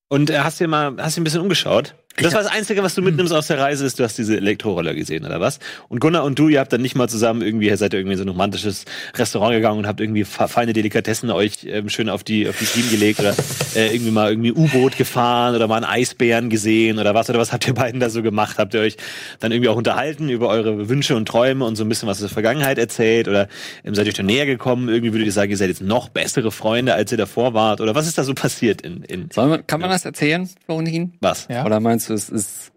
und 0.10 0.32
äh, 0.32 0.40
hast 0.40 0.60
dir 0.60 0.68
mal 0.68 0.96
hast 0.98 1.16
dir 1.16 1.22
ein 1.22 1.26
bisschen 1.26 1.42
umgeschaut. 1.42 1.94
Das 2.18 2.34
war 2.34 2.44
das 2.44 2.52
Einzige, 2.52 2.84
was 2.84 2.94
du 2.94 3.02
mitnimmst 3.02 3.34
aus 3.34 3.48
der 3.48 3.58
Reise, 3.58 3.86
ist, 3.86 4.00
du 4.00 4.04
hast 4.04 4.18
diese 4.20 4.38
Elektroroller 4.38 4.94
gesehen, 4.94 5.26
oder 5.26 5.40
was? 5.40 5.58
Und 5.90 6.00
Gunnar 6.00 6.24
und 6.26 6.38
du, 6.38 6.48
ihr 6.48 6.60
habt 6.60 6.72
dann 6.72 6.82
nicht 6.82 6.96
mal 6.96 7.10
zusammen 7.10 7.42
irgendwie, 7.42 7.76
seid 7.76 7.94
ihr 7.94 8.00
irgendwie 8.00 8.14
in 8.14 8.18
so 8.20 8.24
ein 8.26 8.30
romantisches 8.30 8.86
Restaurant 9.16 9.54
gegangen 9.56 9.80
und 9.80 9.88
habt 9.88 10.00
irgendwie 10.00 10.24
fe- 10.24 10.48
feine 10.48 10.74
Delikatessen 10.74 11.32
euch 11.32 11.66
ähm, 11.66 11.90
schön 11.90 12.10
auf 12.10 12.24
die, 12.24 12.48
auf 12.48 12.58
die 12.60 12.66
Schienen 12.68 12.92
gelegt 12.92 13.20
oder 13.20 13.34
äh, 13.76 13.94
irgendwie 13.94 14.12
mal 14.12 14.30
irgendwie 14.30 14.52
U-Boot 14.52 14.96
gefahren 14.98 15.56
oder 15.56 15.68
mal 15.68 15.78
einen 15.78 15.86
Eisbären 15.86 16.50
gesehen 16.52 17.00
oder 17.00 17.16
was? 17.16 17.30
Oder 17.32 17.40
was 17.40 17.52
habt 17.52 17.68
ihr 17.68 17.74
beiden 17.74 18.00
da 18.00 18.10
so 18.12 18.22
gemacht? 18.22 18.58
Habt 18.60 18.76
ihr 18.76 18.82
euch 18.82 18.98
dann 19.40 19.52
irgendwie 19.52 19.70
auch 19.70 19.76
unterhalten 19.78 20.30
über 20.30 20.50
eure 20.50 20.90
Wünsche 20.90 21.16
und 21.16 21.28
Träume 21.28 21.66
und 21.66 21.76
so 21.78 21.84
ein 21.84 21.90
bisschen 21.90 22.08
was 22.08 22.18
aus 22.18 22.22
der 22.22 22.30
Vergangenheit 22.30 22.78
erzählt? 22.78 23.28
Oder 23.28 23.48
ähm, 23.84 23.96
seid 23.96 24.06
ihr 24.06 24.10
euch 24.10 24.16
dann 24.16 24.28
näher 24.28 24.46
gekommen? 24.46 24.88
Irgendwie 24.88 25.14
würdet 25.14 25.26
ihr 25.26 25.34
sagen, 25.34 25.50
ihr 25.50 25.58
seid 25.58 25.70
jetzt 25.70 25.82
noch 25.82 26.10
bessere 26.10 26.52
Freunde, 26.52 26.94
als 26.94 27.12
ihr 27.12 27.18
davor 27.18 27.56
wart? 27.56 27.82
Oder 27.82 27.96
was 27.96 28.06
ist 28.06 28.20
da 28.20 28.24
so 28.24 28.36
passiert 28.36 28.82
in, 28.82 29.02
in 29.04 29.30
Sollen 29.34 29.50
wir, 29.50 29.58
kann 29.64 29.80
man 29.82 29.90
das 29.90 30.06
erzählen, 30.06 30.48
Florentin? 30.66 31.14
was? 31.20 31.48
Ja. 31.50 31.66
Oder 31.66 31.80
meinst 31.80 32.03
du, 32.10 32.14
es 32.14 32.30
ist. 32.30 32.72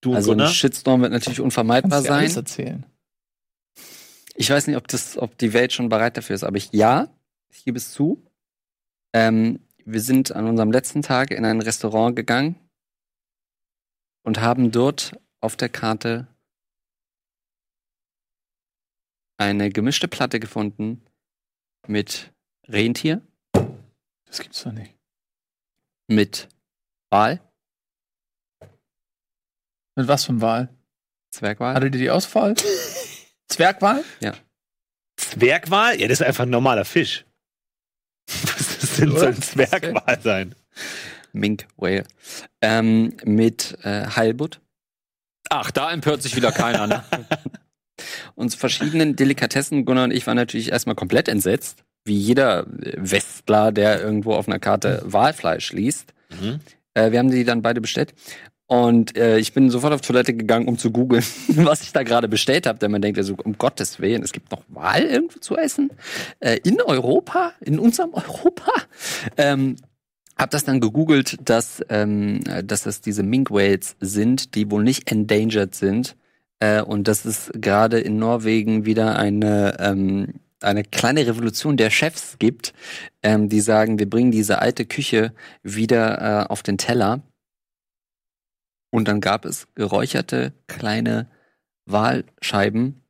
Du 0.00 0.10
und 0.10 0.16
Also 0.16 0.32
ein 0.32 0.38
Gunnar? 0.38 0.52
Shitstorm 0.52 1.02
wird 1.02 1.12
natürlich 1.12 1.40
unvermeidbar 1.40 1.90
Kannst 2.02 2.08
dir 2.08 2.14
alles 2.14 2.34
sein. 2.34 2.42
erzählen. 2.42 2.86
Ich 4.34 4.50
weiß 4.50 4.66
nicht, 4.66 4.76
ob, 4.76 4.88
das, 4.88 5.16
ob 5.18 5.36
die 5.38 5.52
Welt 5.52 5.72
schon 5.72 5.88
bereit 5.88 6.16
dafür 6.16 6.34
ist, 6.34 6.42
aber 6.44 6.56
ich 6.56 6.70
ja, 6.72 7.08
ich 7.50 7.64
gebe 7.64 7.76
es 7.78 7.92
zu. 7.92 8.24
Ähm, 9.12 9.60
wir 9.84 10.00
sind 10.00 10.32
an 10.32 10.46
unserem 10.46 10.72
letzten 10.72 11.02
Tag 11.02 11.30
in 11.30 11.44
ein 11.44 11.60
Restaurant 11.60 12.16
gegangen 12.16 12.56
und 14.24 14.40
haben 14.40 14.70
dort 14.70 15.12
auf 15.40 15.56
der 15.56 15.68
Karte 15.68 16.26
eine 19.38 19.70
gemischte 19.70 20.08
Platte 20.08 20.40
gefunden 20.40 21.02
mit 21.86 22.32
Rentier, 22.68 23.22
Das 24.24 24.40
gibt's 24.40 24.62
doch 24.62 24.72
nicht. 24.72 24.94
mit 26.08 26.48
Wal, 27.10 27.40
Mit 29.96 30.08
was 30.08 30.24
für 30.24 30.30
einem 30.30 30.40
Wal? 30.40 30.68
Zwergwal. 31.30 31.74
Hattet 31.74 31.94
ihr 31.94 32.00
die 32.00 32.10
Auswahl? 32.10 32.54
Zwergwal? 33.48 34.04
Zwergwal? 35.16 36.00
Ja, 36.00 36.08
das 36.08 36.20
ist 36.20 36.26
einfach 36.26 36.44
ein 36.44 36.50
normaler 36.50 36.84
Fisch. 36.84 37.24
Was 38.26 38.82
ist 38.82 38.98
denn 38.98 39.16
so 39.16 39.26
ein 39.26 39.40
Zwergwal 39.40 40.20
sein? 40.22 40.54
Mink 41.32 41.66
Whale. 41.76 42.04
Ähm, 42.60 43.14
mit 43.24 43.78
äh, 43.82 44.06
Heilbutt. 44.06 44.60
Ach, 45.48 45.70
da 45.70 45.90
empört 45.90 46.22
sich 46.22 46.36
wieder 46.36 46.52
keiner, 46.52 46.86
ne? 46.86 47.04
und 48.34 48.50
zu 48.50 48.58
verschiedenen 48.58 49.16
Delikatessen. 49.16 49.84
Gunnar 49.84 50.04
und 50.04 50.12
ich 50.12 50.26
waren 50.26 50.36
natürlich 50.36 50.70
erstmal 50.70 50.94
komplett 50.94 51.28
entsetzt, 51.28 51.84
wie 52.04 52.16
jeder 52.16 52.66
Westler, 52.68 53.72
der 53.72 54.00
irgendwo 54.00 54.34
auf 54.34 54.48
einer 54.48 54.58
Karte 54.58 55.02
Walfleisch 55.04 55.72
liest. 55.72 56.14
Mhm. 56.40 56.60
Äh, 56.94 57.10
wir 57.12 57.18
haben 57.18 57.30
die 57.30 57.44
dann 57.44 57.62
beide 57.62 57.80
bestellt. 57.80 58.14
Und 58.72 59.18
äh, 59.18 59.36
ich 59.36 59.52
bin 59.52 59.68
sofort 59.68 59.92
auf 59.92 60.00
Toilette 60.00 60.32
gegangen, 60.32 60.66
um 60.66 60.78
zu 60.78 60.90
googeln, 60.90 61.22
was 61.48 61.82
ich 61.82 61.92
da 61.92 62.04
gerade 62.04 62.26
bestellt 62.26 62.66
habe. 62.66 62.78
Denn 62.78 62.90
man 62.90 63.02
denkt 63.02 63.18
ja 63.18 63.22
so, 63.22 63.34
um 63.44 63.58
Gottes 63.58 64.00
Willen, 64.00 64.22
es 64.22 64.32
gibt 64.32 64.50
noch 64.50 64.62
Wal 64.68 65.02
irgendwo 65.02 65.40
zu 65.40 65.58
essen? 65.58 65.90
Äh, 66.40 66.58
in 66.64 66.80
Europa? 66.80 67.52
In 67.60 67.78
unserem 67.78 68.14
Europa? 68.14 68.72
Ähm, 69.36 69.76
hab 70.38 70.52
das 70.52 70.64
dann 70.64 70.80
gegoogelt, 70.80 71.36
dass, 71.44 71.84
ähm, 71.90 72.40
dass 72.64 72.84
das 72.84 73.02
diese 73.02 73.22
Mink 73.22 73.50
Whales 73.50 73.94
sind, 74.00 74.54
die 74.54 74.70
wohl 74.70 74.82
nicht 74.82 75.12
endangered 75.12 75.74
sind. 75.74 76.16
Äh, 76.58 76.80
und 76.80 77.08
dass 77.08 77.26
es 77.26 77.50
gerade 77.52 78.00
in 78.00 78.18
Norwegen 78.18 78.86
wieder 78.86 79.18
eine, 79.18 79.76
ähm, 79.80 80.40
eine 80.62 80.82
kleine 80.82 81.26
Revolution 81.26 81.76
der 81.76 81.90
Chefs 81.90 82.36
gibt, 82.38 82.72
ähm, 83.22 83.50
die 83.50 83.60
sagen, 83.60 83.98
wir 83.98 84.08
bringen 84.08 84.30
diese 84.30 84.60
alte 84.60 84.86
Küche 84.86 85.34
wieder 85.62 86.46
äh, 86.46 86.46
auf 86.50 86.62
den 86.62 86.78
Teller. 86.78 87.20
Und 88.92 89.08
dann 89.08 89.20
gab 89.20 89.44
es 89.46 89.66
geräucherte 89.74 90.52
kleine 90.66 91.28
Walscheiben. 91.86 93.02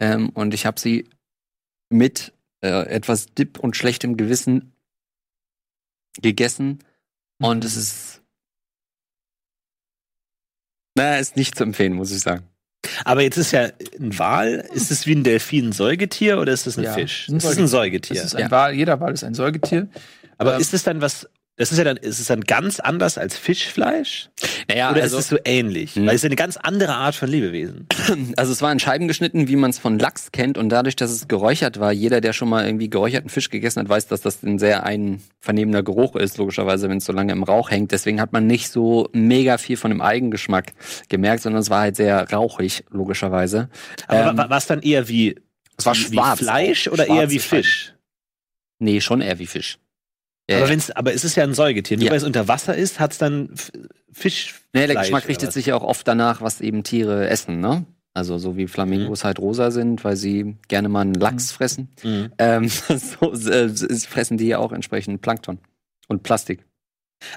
Ähm, 0.00 0.30
und 0.30 0.54
ich 0.54 0.64
habe 0.64 0.80
sie 0.80 1.08
mit 1.90 2.32
äh, 2.62 2.86
etwas 2.88 3.26
Dip 3.34 3.58
und 3.58 3.76
schlechtem 3.76 4.16
Gewissen 4.16 4.72
gegessen. 6.22 6.78
Und 7.38 7.64
es 7.64 7.76
ist. 7.76 8.22
Naja, 10.96 11.16
ist 11.18 11.36
nicht 11.36 11.56
zu 11.56 11.64
empfehlen, 11.64 11.94
muss 11.94 12.12
ich 12.12 12.20
sagen. 12.20 12.48
Aber 13.04 13.22
jetzt 13.22 13.36
ist 13.36 13.50
ja 13.50 13.70
ein 13.98 14.16
Wal, 14.18 14.68
ist 14.72 14.90
es 14.92 15.06
wie 15.06 15.14
ein 15.16 15.24
Delfin 15.24 15.68
ein 15.68 15.72
Säugetier 15.72 16.38
oder 16.38 16.52
ist 16.52 16.66
es 16.66 16.78
ein 16.78 16.84
Ja, 16.84 16.92
Fisch? 16.92 17.28
ein 17.28 17.38
Es 17.38 17.44
ist 17.44 17.58
ein 17.58 17.66
Säugetier. 17.66 18.16
Das 18.16 18.26
ist 18.26 18.34
ein 18.36 18.42
Ja. 18.42 18.50
Wal, 18.50 18.74
jeder 18.74 19.00
Wal 19.00 19.12
ist 19.12 19.24
ein 19.24 19.34
Säugetier. 19.34 19.88
Aber 20.38 20.54
ähm, 20.54 20.60
ist 20.60 20.74
es 20.74 20.84
dann 20.84 21.00
was, 21.00 21.28
das 21.56 21.70
ist 21.70 21.78
ja 21.78 21.84
dann, 21.84 21.96
ist 21.96 22.18
es 22.18 22.26
dann 22.26 22.40
ganz 22.40 22.80
anders 22.80 23.16
als 23.16 23.38
Fischfleisch? 23.38 24.28
Naja, 24.68 24.90
oder 24.90 25.02
also, 25.02 25.18
ist 25.18 25.24
es 25.24 25.28
so 25.30 25.36
ähnlich? 25.44 25.94
Hm. 25.94 26.06
Weil 26.06 26.14
es 26.16 26.22
ist 26.22 26.26
eine 26.26 26.34
ganz 26.34 26.56
andere 26.56 26.94
Art 26.94 27.14
von 27.14 27.28
Lebewesen. 27.28 27.86
also 28.36 28.50
es 28.52 28.60
war 28.60 28.72
in 28.72 28.80
Scheiben 28.80 29.06
geschnitten, 29.06 29.46
wie 29.46 29.54
man 29.54 29.70
es 29.70 29.78
von 29.78 29.98
Lachs 29.98 30.32
kennt. 30.32 30.58
Und 30.58 30.70
dadurch, 30.70 30.96
dass 30.96 31.10
es 31.12 31.28
geräuchert 31.28 31.78
war, 31.78 31.92
jeder, 31.92 32.20
der 32.20 32.32
schon 32.32 32.48
mal 32.48 32.66
irgendwie 32.66 32.90
geräucherten 32.90 33.30
Fisch 33.30 33.50
gegessen 33.50 33.80
hat, 33.80 33.88
weiß, 33.88 34.08
dass 34.08 34.20
das 34.20 34.42
ein 34.42 34.58
sehr 34.58 34.84
einvernehmender 34.84 35.82
Geruch 35.84 36.16
ist, 36.16 36.38
logischerweise, 36.38 36.88
wenn 36.88 36.98
es 36.98 37.04
so 37.04 37.12
lange 37.12 37.32
im 37.32 37.44
Rauch 37.44 37.70
hängt. 37.70 37.92
Deswegen 37.92 38.20
hat 38.20 38.32
man 38.32 38.46
nicht 38.48 38.68
so 38.70 39.08
mega 39.12 39.56
viel 39.58 39.76
von 39.76 39.90
dem 39.92 40.00
Eigengeschmack 40.00 40.72
gemerkt, 41.08 41.42
sondern 41.44 41.62
es 41.62 41.70
war 41.70 41.82
halt 41.82 41.94
sehr 41.94 42.28
rauchig, 42.32 42.84
logischerweise. 42.90 43.68
Aber 44.08 44.30
Ähm, 44.30 44.36
wa- 44.38 44.50
war 44.50 44.58
es 44.58 44.66
dann 44.66 44.82
eher 44.82 45.08
wie, 45.08 45.36
es 45.76 45.86
war 45.86 45.94
wie, 45.94 45.98
schwarz 46.00 46.38
Fleisch 46.40 46.88
oder 46.88 47.06
eher 47.06 47.30
wie 47.30 47.38
Fisch? 47.38 47.94
Nee, 48.80 49.00
schon 49.00 49.20
eher 49.20 49.38
wie 49.38 49.46
Fisch. 49.46 49.78
Ja, 50.50 50.58
aber, 50.58 50.68
wenn's, 50.68 50.90
aber 50.90 51.14
es 51.14 51.24
ist 51.24 51.36
ja 51.36 51.44
ein 51.44 51.54
Säugetier. 51.54 51.96
Nur 51.96 52.06
Ja. 52.06 52.10
weil 52.10 52.18
es 52.18 52.24
unter 52.24 52.48
Wasser 52.48 52.74
ist, 52.76 53.00
hat 53.00 53.12
es 53.12 53.18
dann 53.18 53.50
Fisch. 54.12 54.54
Nee, 54.72 54.86
der 54.86 54.96
Geschmack 54.96 55.26
richtet 55.28 55.48
was? 55.48 55.54
sich 55.54 55.66
ja 55.66 55.74
auch 55.74 55.82
oft 55.82 56.06
danach, 56.06 56.40
was 56.42 56.60
eben 56.60 56.82
Tiere 56.84 57.28
essen, 57.28 57.60
ne? 57.60 57.84
Also 58.12 58.38
so 58.38 58.56
wie 58.56 58.68
Flamingos 58.68 59.22
Mhm. 59.22 59.26
halt 59.26 59.38
rosa 59.40 59.70
sind, 59.72 60.04
weil 60.04 60.16
sie 60.16 60.56
gerne 60.68 60.88
mal 60.88 61.00
einen 61.00 61.14
Lachs 61.14 61.50
fressen. 61.50 61.88
Mhm. 62.02 62.32
Ähm, 62.38 62.68
so 62.68 63.32
äh, 63.32 63.68
fressen 63.70 64.36
die 64.38 64.46
ja 64.46 64.58
auch 64.58 64.70
entsprechend 64.72 65.20
Plankton 65.22 65.58
und 66.08 66.22
Plastik. 66.22 66.64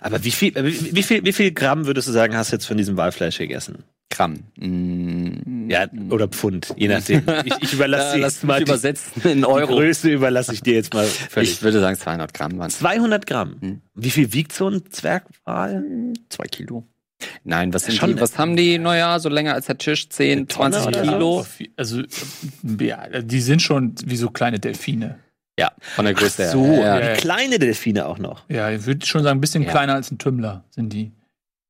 Aber 0.02 0.24
wie 0.24 0.32
viel, 0.32 0.54
wie, 0.56 0.96
wie 0.96 1.04
viel, 1.04 1.24
wie 1.24 1.34
viel 1.34 1.52
Gramm 1.52 1.86
würdest 1.86 2.08
du 2.10 2.12
sagen, 2.12 2.36
hast 2.36 2.52
du 2.52 2.58
jetzt 2.58 2.66
von 2.66 2.78
diesem 2.78 2.98
Walfleisch 2.98 3.38
gegessen? 3.38 3.84
Gramm. 4.10 4.40
Mm, 4.56 5.70
Ja, 5.70 5.88
oder 6.10 6.28
Pfund, 6.28 6.74
je 6.78 6.88
nachdem. 6.88 7.24
Ich, 7.46 7.54
ich 7.62 7.74
überlasse 7.74 8.18
mich 8.20 8.44
mal 8.44 8.58
die, 8.58 8.64
übersetzen 8.64 9.22
in 9.30 9.40
die 9.40 9.46
Euro. 9.46 9.76
Größe 9.76 10.10
überlasse 10.10 10.54
ich 10.54 10.62
dir 10.62 10.74
jetzt 10.76 10.94
mal 10.94 11.06
völlig. 11.06 11.52
Ich 11.52 11.62
würde 11.62 11.80
sagen 11.80 11.98
200 11.98 12.34
Gramm 12.34 12.58
waren 12.58 12.70
200 12.70 13.26
Gramm. 13.28 13.58
Mhm. 13.60 13.82
Wie 13.96 14.10
viel 14.10 14.32
wiegt 14.34 14.54
so 14.54 14.70
ein 14.70 14.84
Zwergwal? 14.90 15.84
Zwei 16.30 16.46
Kilo. 16.46 16.84
Nein, 17.44 17.74
was, 17.74 17.86
sind 17.86 17.96
Schon 17.96 18.16
die, 18.16 18.22
was 18.22 18.38
haben 18.38 18.56
die? 18.56 18.78
Naja, 18.78 19.18
so 19.20 19.28
länger 19.30 19.56
als 19.56 19.66
der 19.66 19.78
Tisch, 19.80 20.08
10, 20.10 20.38
Eine 20.38 20.48
Tonne 20.48 20.72
20 20.82 20.88
oder 20.88 21.02
Kilo. 21.12 21.46
Also, 21.76 22.04
ja, 22.80 23.22
die 23.22 23.42
sind 23.42 23.62
schon 23.62 23.96
wie 24.06 24.18
so 24.18 24.30
kleine 24.30 24.60
Delfine. 24.60 25.18
Ja, 25.60 25.72
von 25.96 26.06
der 26.06 26.14
Größe 26.14 26.44
her. 26.44 26.52
So, 26.52 26.64
Ja, 26.66 27.00
ja. 27.00 27.10
ja. 27.10 27.14
kleine 27.16 27.58
Delfine 27.58 28.06
auch 28.06 28.20
noch. 28.20 28.48
Ja, 28.50 28.70
ich 28.70 28.86
würde 28.86 29.04
schon 29.06 29.24
sagen, 29.24 29.40
ein 29.40 29.42
bisschen 29.42 29.64
Ja. 29.64 29.72
kleiner 29.72 29.96
als 29.96 30.12
ein 30.12 30.20
Tümmler 30.20 30.64
sind 30.70 30.94
die. 30.94 31.12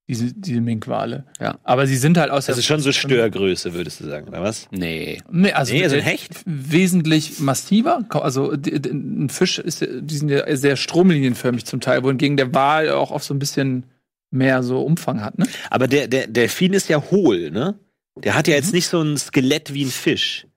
Diese, 0.09 0.33
diese 0.33 0.61
Minkwale. 0.61 1.25
Ja. 1.39 1.57
Aber 1.65 1.85
sie 1.85 1.97
sind 1.97 2.17
halt 2.17 2.31
aus 2.31 2.45
der. 2.45 2.55
Also 2.55 2.61
schon 2.65 2.79
so 2.79 2.93
Störgröße, 2.93 3.73
würdest 3.73 3.99
du 3.99 4.05
sagen, 4.05 4.27
oder 4.29 4.41
was? 4.41 4.67
Nee. 4.71 5.21
Nee, 5.29 5.51
also, 5.51 5.73
Nee, 5.73 5.85
so 5.89 5.95
ein 5.97 6.01
Hecht? 6.01 6.31
Wesentlich 6.45 7.39
massiver. 7.39 8.05
Also 8.11 8.51
ein 8.53 9.29
Fisch 9.29 9.59
ist, 9.59 9.81
ja- 9.81 9.87
die 9.99 10.15
sind 10.17 10.29
ja 10.29 10.55
sehr 10.55 10.77
stromlinienförmig 10.77 11.65
zum 11.65 11.81
Teil, 11.81 12.03
wohingegen 12.03 12.37
der 12.37 12.53
Wal 12.53 12.89
auch 12.91 13.11
oft 13.11 13.25
so 13.25 13.33
ein 13.33 13.39
bisschen 13.39 13.83
mehr 14.31 14.63
so 14.63 14.81
Umfang 14.81 15.21
hat, 15.23 15.37
ne? 15.39 15.45
Aber 15.69 15.87
der, 15.87 16.07
der 16.07 16.27
Delfin 16.27 16.71
ist 16.73 16.87
ja 16.89 17.01
hohl, 17.11 17.51
ne? 17.51 17.77
Der 18.15 18.33
hat 18.35 18.47
ja 18.47 18.53
Mhm. 18.55 18.61
jetzt 18.61 18.73
nicht 18.73 18.87
so 18.87 19.01
ein 19.01 19.17
Skelett 19.17 19.73
wie 19.73 19.83
ein 19.85 19.91
Fisch. 19.91 20.47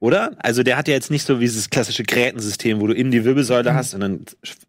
Oder? 0.00 0.36
Also 0.38 0.62
der 0.62 0.76
hat 0.76 0.86
ja 0.86 0.94
jetzt 0.94 1.10
nicht 1.10 1.24
so 1.26 1.38
wie 1.40 1.44
dieses 1.44 1.70
klassische 1.70 2.04
Grätensystem, 2.04 2.80
wo 2.80 2.86
du 2.86 2.94
innen 2.94 3.10
die 3.10 3.24
Wirbelsäule 3.24 3.72
Mhm. 3.72 3.74
hast 3.74 3.94
und 3.94 4.00
dann 4.00 4.20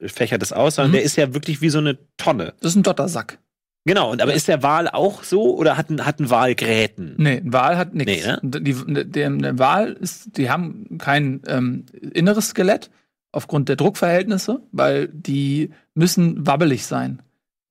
fächert 0.02 0.42
es 0.42 0.52
aus, 0.52 0.76
sondern 0.76 0.90
Mhm. 0.92 0.96
der 0.96 1.04
ist 1.04 1.16
ja 1.18 1.34
wirklich 1.36 1.62
wie 1.62 1.70
so 1.70 1.78
eine 1.78 2.00
Tonne. 2.18 2.56
Das 2.62 2.72
ist 2.72 2.76
ein 2.78 2.84
Dottersack. 2.84 3.38
Genau, 3.86 4.12
und 4.12 4.22
aber 4.22 4.34
ist 4.34 4.48
der 4.48 4.62
Wal 4.62 4.90
auch 4.90 5.24
so 5.24 5.56
oder 5.56 5.78
hat 5.78 5.90
ein, 5.90 6.06
hat 6.06 6.20
ein 6.20 6.30
Wal 6.30 6.54
Gräten? 6.54 7.16
Nee, 7.18 7.38
ein 7.38 7.54
Wal 7.54 7.78
hat 7.78 7.96
nichts. 7.96 8.26
Nee, 8.26 8.32
ne? 8.32 8.40
Die, 8.62 8.76
der, 9.06 9.30
der 9.30 9.60
Wal 9.60 9.94
ist, 9.94 10.38
die 10.38 10.50
haben 10.50 10.98
kein 10.98 11.42
ähm, 11.48 11.86
inneres 12.14 12.50
Skelett 12.50 12.92
aufgrund 13.32 13.70
der 13.70 13.78
Druckverhältnisse, 13.78 14.62
weil 14.72 15.08
die 15.08 15.72
müssen 15.94 16.46
wabbelig 16.46 16.86
sein. 16.86 17.22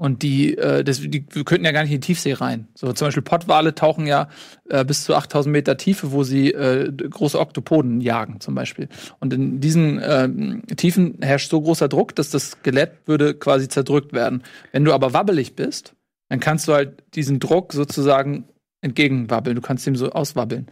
Und 0.01 0.23
die, 0.23 0.57
äh, 0.57 0.85
das, 0.85 1.01
die 1.01 1.27
wir 1.29 1.45
könnten 1.45 1.65
ja 1.65 1.73
gar 1.73 1.83
nicht 1.83 1.93
in 1.93 2.01
die 2.01 2.07
Tiefsee 2.07 2.35
rein. 2.35 2.69
So 2.75 2.93
zum 2.93 3.09
Beispiel 3.09 3.25
Pottwale 3.25 3.75
tauchen 3.75 4.07
ja 4.07 4.29
äh, 4.69 4.85
bis 4.85 5.03
zu 5.03 5.17
8000 5.17 5.53
Meter 5.53 5.77
Tiefe, 5.77 6.13
wo 6.13 6.23
sie 6.23 6.53
äh, 6.53 6.93
große 6.93 7.39
Oktopoden 7.39 8.01
jagen 8.01 8.41
zum 8.41 8.55
Beispiel. 8.55 8.89
Und 9.19 9.33
in 9.33 9.61
diesen 9.61 10.01
ähm, 10.01 10.63
Tiefen 10.77 11.19
herrscht 11.21 11.51
so 11.51 11.61
großer 11.61 11.89
Druck, 11.89 12.15
dass 12.15 12.31
das 12.31 12.53
Skelett 12.53 12.93
würde 13.07 13.35
quasi 13.35 13.67
zerdrückt 13.67 14.13
werden. 14.13 14.45
Wenn 14.71 14.85
du 14.85 14.93
aber 14.93 15.15
wabbelig 15.15 15.57
bist, 15.57 15.95
dann 16.29 16.41
kannst 16.41 16.69
du 16.69 16.73
halt 16.75 17.03
diesen 17.15 17.41
Druck 17.41 17.73
sozusagen 17.73 18.49
entgegenwabbeln. 18.81 19.57
Du 19.57 19.63
kannst 19.63 19.87
ihm 19.87 19.97
so 19.97 20.11
auswabbeln. 20.11 20.69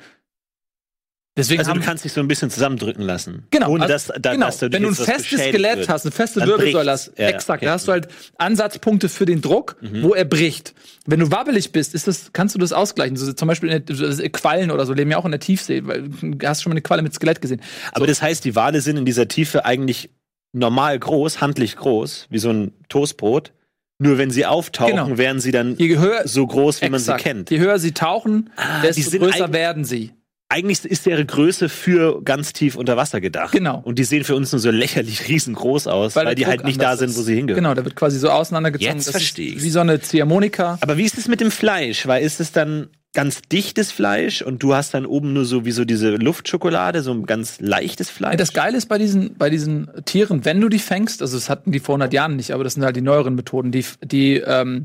Deswegen 1.38 1.59
Also 1.61 1.74
du 1.74 1.80
kannst 1.80 2.02
dich 2.02 2.14
so 2.14 2.20
ein 2.22 2.28
bisschen 2.28 2.48
zusammendrücken 2.48 3.02
lassen. 3.04 3.46
Genau, 3.50 3.68
Ohne 3.68 3.82
also- 3.82 3.92
dass, 3.92 4.22
da, 4.22 4.32
genau. 4.32 4.46
dass 4.46 4.59
du 4.59 4.72
wenn 4.72 4.82
du 4.82 4.88
ein 4.88 4.94
festes 4.94 5.38
Skelett 5.38 5.80
wird. 5.80 5.88
hast, 5.90 6.07
eine 6.07 6.12
feste 6.12 6.40
Wirbelsäule 6.46 6.90
hast, 6.90 7.12
Ja, 7.18 7.28
exakt, 7.28 7.59
okay. 7.59 7.66
da 7.66 7.72
hast 7.72 7.86
du 7.86 7.92
halt 7.92 8.09
Ansatzpunkte 8.38 9.11
für 9.11 9.26
den 9.26 9.42
Druck, 9.42 9.76
Mhm. 9.82 10.02
wo 10.02 10.14
er 10.14 10.24
bricht. 10.24 10.72
Wenn 11.04 11.20
du 11.20 11.30
wabbelig 11.30 11.72
bist, 11.72 11.92
ist 11.94 12.07
das, 12.07 12.32
kannst 12.32 12.54
du 12.54 12.59
das 12.59 12.72
ausgleichen. 12.72 13.16
So, 13.16 13.30
zum 13.34 13.48
Beispiel 13.48 13.68
in 13.70 13.84
der, 13.84 13.94
so, 13.94 14.22
Quallen 14.32 14.70
oder 14.70 14.86
so 14.86 14.94
leben 14.94 15.11
ja 15.11 15.18
auch 15.18 15.26
in 15.26 15.30
der 15.30 15.40
Tiefsee, 15.40 15.82
weil 15.84 16.09
du 16.09 16.46
hast 16.48 16.62
schon 16.62 16.70
mal 16.70 16.74
eine 16.74 16.80
Qualle 16.82 17.02
mit 17.02 17.12
Skelett 17.12 17.42
gesehen. 17.42 17.61
Aber 17.92 18.07
das 18.07 18.22
heißt, 18.22 18.42
die 18.46 18.57
Wale 18.57 18.80
sind 18.80 18.96
in 18.96 19.04
dieser 19.04 19.28
Tiefe 19.28 19.66
eigentlich 19.66 20.09
normal 20.54 20.98
groß, 20.98 21.42
handlich 21.42 21.76
groß, 21.76 22.28
wie 22.30 22.38
so 22.38 22.48
ein 22.48 22.72
Toastbrot. 22.88 23.52
Nur 23.99 24.18
wenn 24.18 24.30
sie 24.30 24.44
auftauchen, 24.47 24.97
Genau. 24.97 25.18
werden 25.18 25.40
sie 25.40 25.53
dann 25.53 25.76
Je 25.78 25.97
höher, 25.99 26.22
so 26.28 26.47
groß, 26.47 26.82
wie 26.82 26.90
man 26.90 27.01
exakt, 27.01 27.20
sie 27.20 27.24
kennt. 27.24 27.51
je 27.51 27.59
höher 27.59 27.78
sie 27.78 27.92
tauchen, 27.92 28.51
Ah, 28.57 28.82
desto 28.82 29.18
größer 29.18 29.53
werden 29.53 29.84
sie. 29.84 30.12
Eigentlich 30.49 30.84
ist 30.84 31.07
deren 31.07 31.26
Größe 31.26 31.68
für 31.68 32.22
ganz 32.22 32.53
tief 32.53 32.76
unter 32.76 32.97
Wasser 32.97 33.20
gedacht. 33.20 33.51
Genau. 33.51 33.80
Und 33.84 33.99
die 33.99 34.05
sehen 34.05 34.22
für 34.22 34.36
uns 34.36 34.53
nur 34.53 34.61
so 34.61 34.70
lächerlich 34.70 35.26
riesengroß 35.28 35.88
aus, 35.88 36.14
weil, 36.14 36.26
der 36.26 36.34
die 36.36 36.47
halt 36.47 36.62
nicht 36.64 36.80
da 36.80 36.97
sind, 36.97 37.11
ist. 37.11 37.18
wo 37.18 37.22
sie 37.22 37.34
hingehören. 37.34 37.64
Genau, 37.64 37.74
da 37.74 37.84
wird 37.84 37.97
quasi 37.97 38.18
so 38.20 38.30
auseinandergezogen. 38.30 38.94
Jetzt 38.97 39.07
Das 39.09 39.12
versteh 39.12 39.47
ist 39.47 39.55
ich's. 39.57 39.64
Wie 39.64 39.70
so 39.70 39.80
eine 39.80 40.01
Ziehharmonika. 40.01 40.78
Aber 40.82 40.99
wie 40.99 41.05
ist 41.05 41.18
es 41.18 41.26
mit 41.26 41.40
dem 41.40 41.51
Fleisch? 41.51 42.07
Weil 42.07 42.22
ist 42.22 42.38
es 42.38 42.53
dann 42.53 42.90
ganz 43.16 43.40
dichtes 43.42 43.90
Fleisch 43.90 44.42
und 44.42 44.62
du 44.62 44.74
hast 44.74 44.92
dann 44.92 45.06
oben 45.06 45.32
nur 45.32 45.46
so 45.46 45.64
wie 45.64 45.72
so 45.72 45.84
diese 45.86 46.10
Luftschokolade, 46.10 47.02
so 47.02 47.12
ein 47.12 47.24
ganz 47.24 47.58
leichtes 47.60 48.10
Fleisch? 48.10 48.36
Das 48.36 48.52
Geile 48.52 48.76
ist 48.76 48.86
bei 48.86 48.98
diesen, 48.98 49.34
bei 49.36 49.48
diesen 49.48 49.88
Tieren, 50.04 50.44
wenn 50.44 50.60
du 50.60 50.68
die 50.68 50.78
fängst, 50.78 51.22
also 51.22 51.36
das 51.36 51.48
hatten 51.48 51.72
die 51.72 51.80
vor 51.80 51.94
100 51.94 52.12
Jahren 52.12 52.36
nicht, 52.36 52.52
aber 52.52 52.62
das 52.62 52.74
sind 52.74 52.84
halt 52.84 52.94
die 52.94 53.00
neueren 53.00 53.34
Methoden, 53.34 53.72
die, 53.72 53.86
die 54.04 54.34
ähm, 54.36 54.84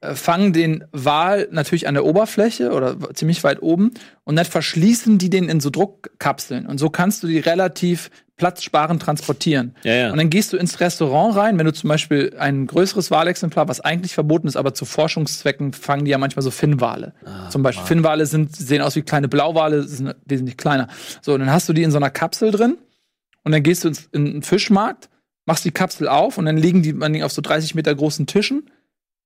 äh, 0.00 0.14
fangen 0.14 0.54
den 0.54 0.84
Wal 0.92 1.48
natürlich 1.50 1.86
an 1.86 1.94
der 1.94 2.06
Oberfläche 2.06 2.72
oder 2.72 2.96
ziemlich 3.14 3.44
weit 3.44 3.60
oben 3.60 3.92
und 4.24 4.36
dann 4.36 4.46
verschließen 4.46 5.18
die 5.18 5.28
den 5.28 5.50
in 5.50 5.60
so 5.60 5.68
Druckkapseln 5.68 6.66
und 6.66 6.78
so 6.78 6.88
kannst 6.88 7.22
du 7.22 7.26
die 7.26 7.38
relativ 7.38 8.10
platzsparend 8.38 9.02
transportieren. 9.02 9.74
ja, 9.82 9.94
ja. 9.94 10.12
Und 10.12 10.16
dann 10.16 10.30
gehst 10.30 10.52
du 10.52 10.56
ins 10.56 10.80
Restaurant 10.80 11.36
rein, 11.36 11.58
wenn 11.58 11.66
du 11.66 11.72
zum 11.72 11.88
Beispiel 11.88 12.34
ein 12.38 12.66
größeres 12.66 13.10
Walexemplar, 13.10 13.68
was 13.68 13.80
eigentlich 13.80 14.14
verboten 14.14 14.48
ist, 14.48 14.56
aber 14.56 14.72
zu 14.72 14.86
Forschungszwecken 14.86 15.74
fangen 15.74 16.06
die 16.06 16.12
ja 16.12 16.18
manchmal 16.18 16.42
so 16.42 16.50
Finnwale. 16.50 17.12
Ah, 17.24 17.50
zum 17.50 17.62
Beispiel 17.62 17.84
Finnwale 17.84 18.24
sind, 18.24 18.56
sehen 18.56 18.80
aus 18.80 18.96
wie 18.96 19.02
kleine 19.02 19.28
Blauwale, 19.28 19.82
sind 19.82 20.14
wesentlich 20.24 20.56
kleiner. 20.56 20.88
So, 21.20 21.34
und 21.34 21.40
dann 21.40 21.52
hast 21.52 21.68
du 21.68 21.72
die 21.74 21.82
in 21.82 21.90
so 21.90 21.98
einer 21.98 22.10
Kapsel 22.10 22.50
drin 22.50 22.78
und 23.44 23.52
dann 23.52 23.62
gehst 23.62 23.84
du 23.84 23.88
ins, 23.88 24.08
in 24.12 24.26
einen 24.26 24.42
Fischmarkt, 24.42 25.10
machst 25.44 25.64
die 25.64 25.72
Kapsel 25.72 26.08
auf 26.08 26.38
und 26.38 26.46
dann 26.46 26.56
liegen 26.56 26.82
die 26.82 26.92
man 26.94 27.20
auf 27.22 27.32
so 27.32 27.42
30 27.42 27.74
Meter 27.74 27.94
großen 27.94 28.26
Tischen 28.26 28.70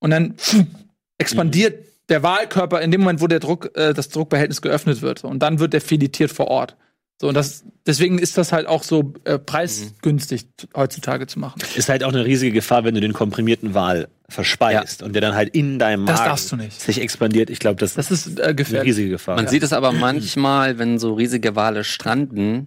und 0.00 0.10
dann 0.10 0.34
pfuh, 0.34 0.64
expandiert 1.18 1.84
der 2.08 2.22
Wahlkörper 2.22 2.80
in 2.80 2.90
dem 2.90 3.02
Moment, 3.02 3.20
wo 3.20 3.26
der 3.26 3.40
Druck, 3.40 3.76
äh, 3.76 3.94
das 3.94 4.08
Druckbehältnis 4.08 4.62
geöffnet 4.62 5.02
wird. 5.02 5.24
Und 5.24 5.40
dann 5.40 5.58
wird 5.58 5.72
der 5.72 5.80
filetiert 5.80 6.30
vor 6.30 6.48
Ort. 6.48 6.76
So, 7.22 7.28
und 7.28 7.34
das, 7.34 7.62
deswegen 7.86 8.18
ist 8.18 8.36
das 8.36 8.50
halt 8.50 8.66
auch 8.66 8.82
so 8.82 9.14
äh, 9.22 9.38
preisgünstig 9.38 10.44
heutzutage 10.74 11.28
zu 11.28 11.38
machen. 11.38 11.62
Ist 11.76 11.88
halt 11.88 12.02
auch 12.02 12.08
eine 12.08 12.24
riesige 12.24 12.50
Gefahr, 12.50 12.82
wenn 12.82 12.96
du 12.96 13.00
den 13.00 13.12
komprimierten 13.12 13.74
Wal 13.74 14.08
verspeist 14.28 15.04
und 15.04 15.12
der 15.12 15.22
dann 15.22 15.36
halt 15.36 15.50
in 15.54 15.78
deinem 15.78 16.04
Das 16.04 16.18
Magen 16.18 16.30
darfst 16.30 16.50
du 16.50 16.56
nicht. 16.56 16.80
sich 16.80 17.00
expandiert. 17.00 17.48
Ich 17.48 17.60
glaube, 17.60 17.76
das, 17.76 17.94
Das 17.94 18.10
ist 18.10 18.40
äh, 18.40 18.42
eine 18.58 18.82
riesige 18.82 19.10
Gefahr. 19.10 19.36
Man 19.36 19.46
sieht 19.46 19.62
es 19.62 19.72
aber 19.72 19.92
manchmal, 19.92 20.78
wenn 20.78 20.98
so 20.98 21.14
riesige 21.14 21.54
Wale 21.54 21.84
stranden 21.84 22.66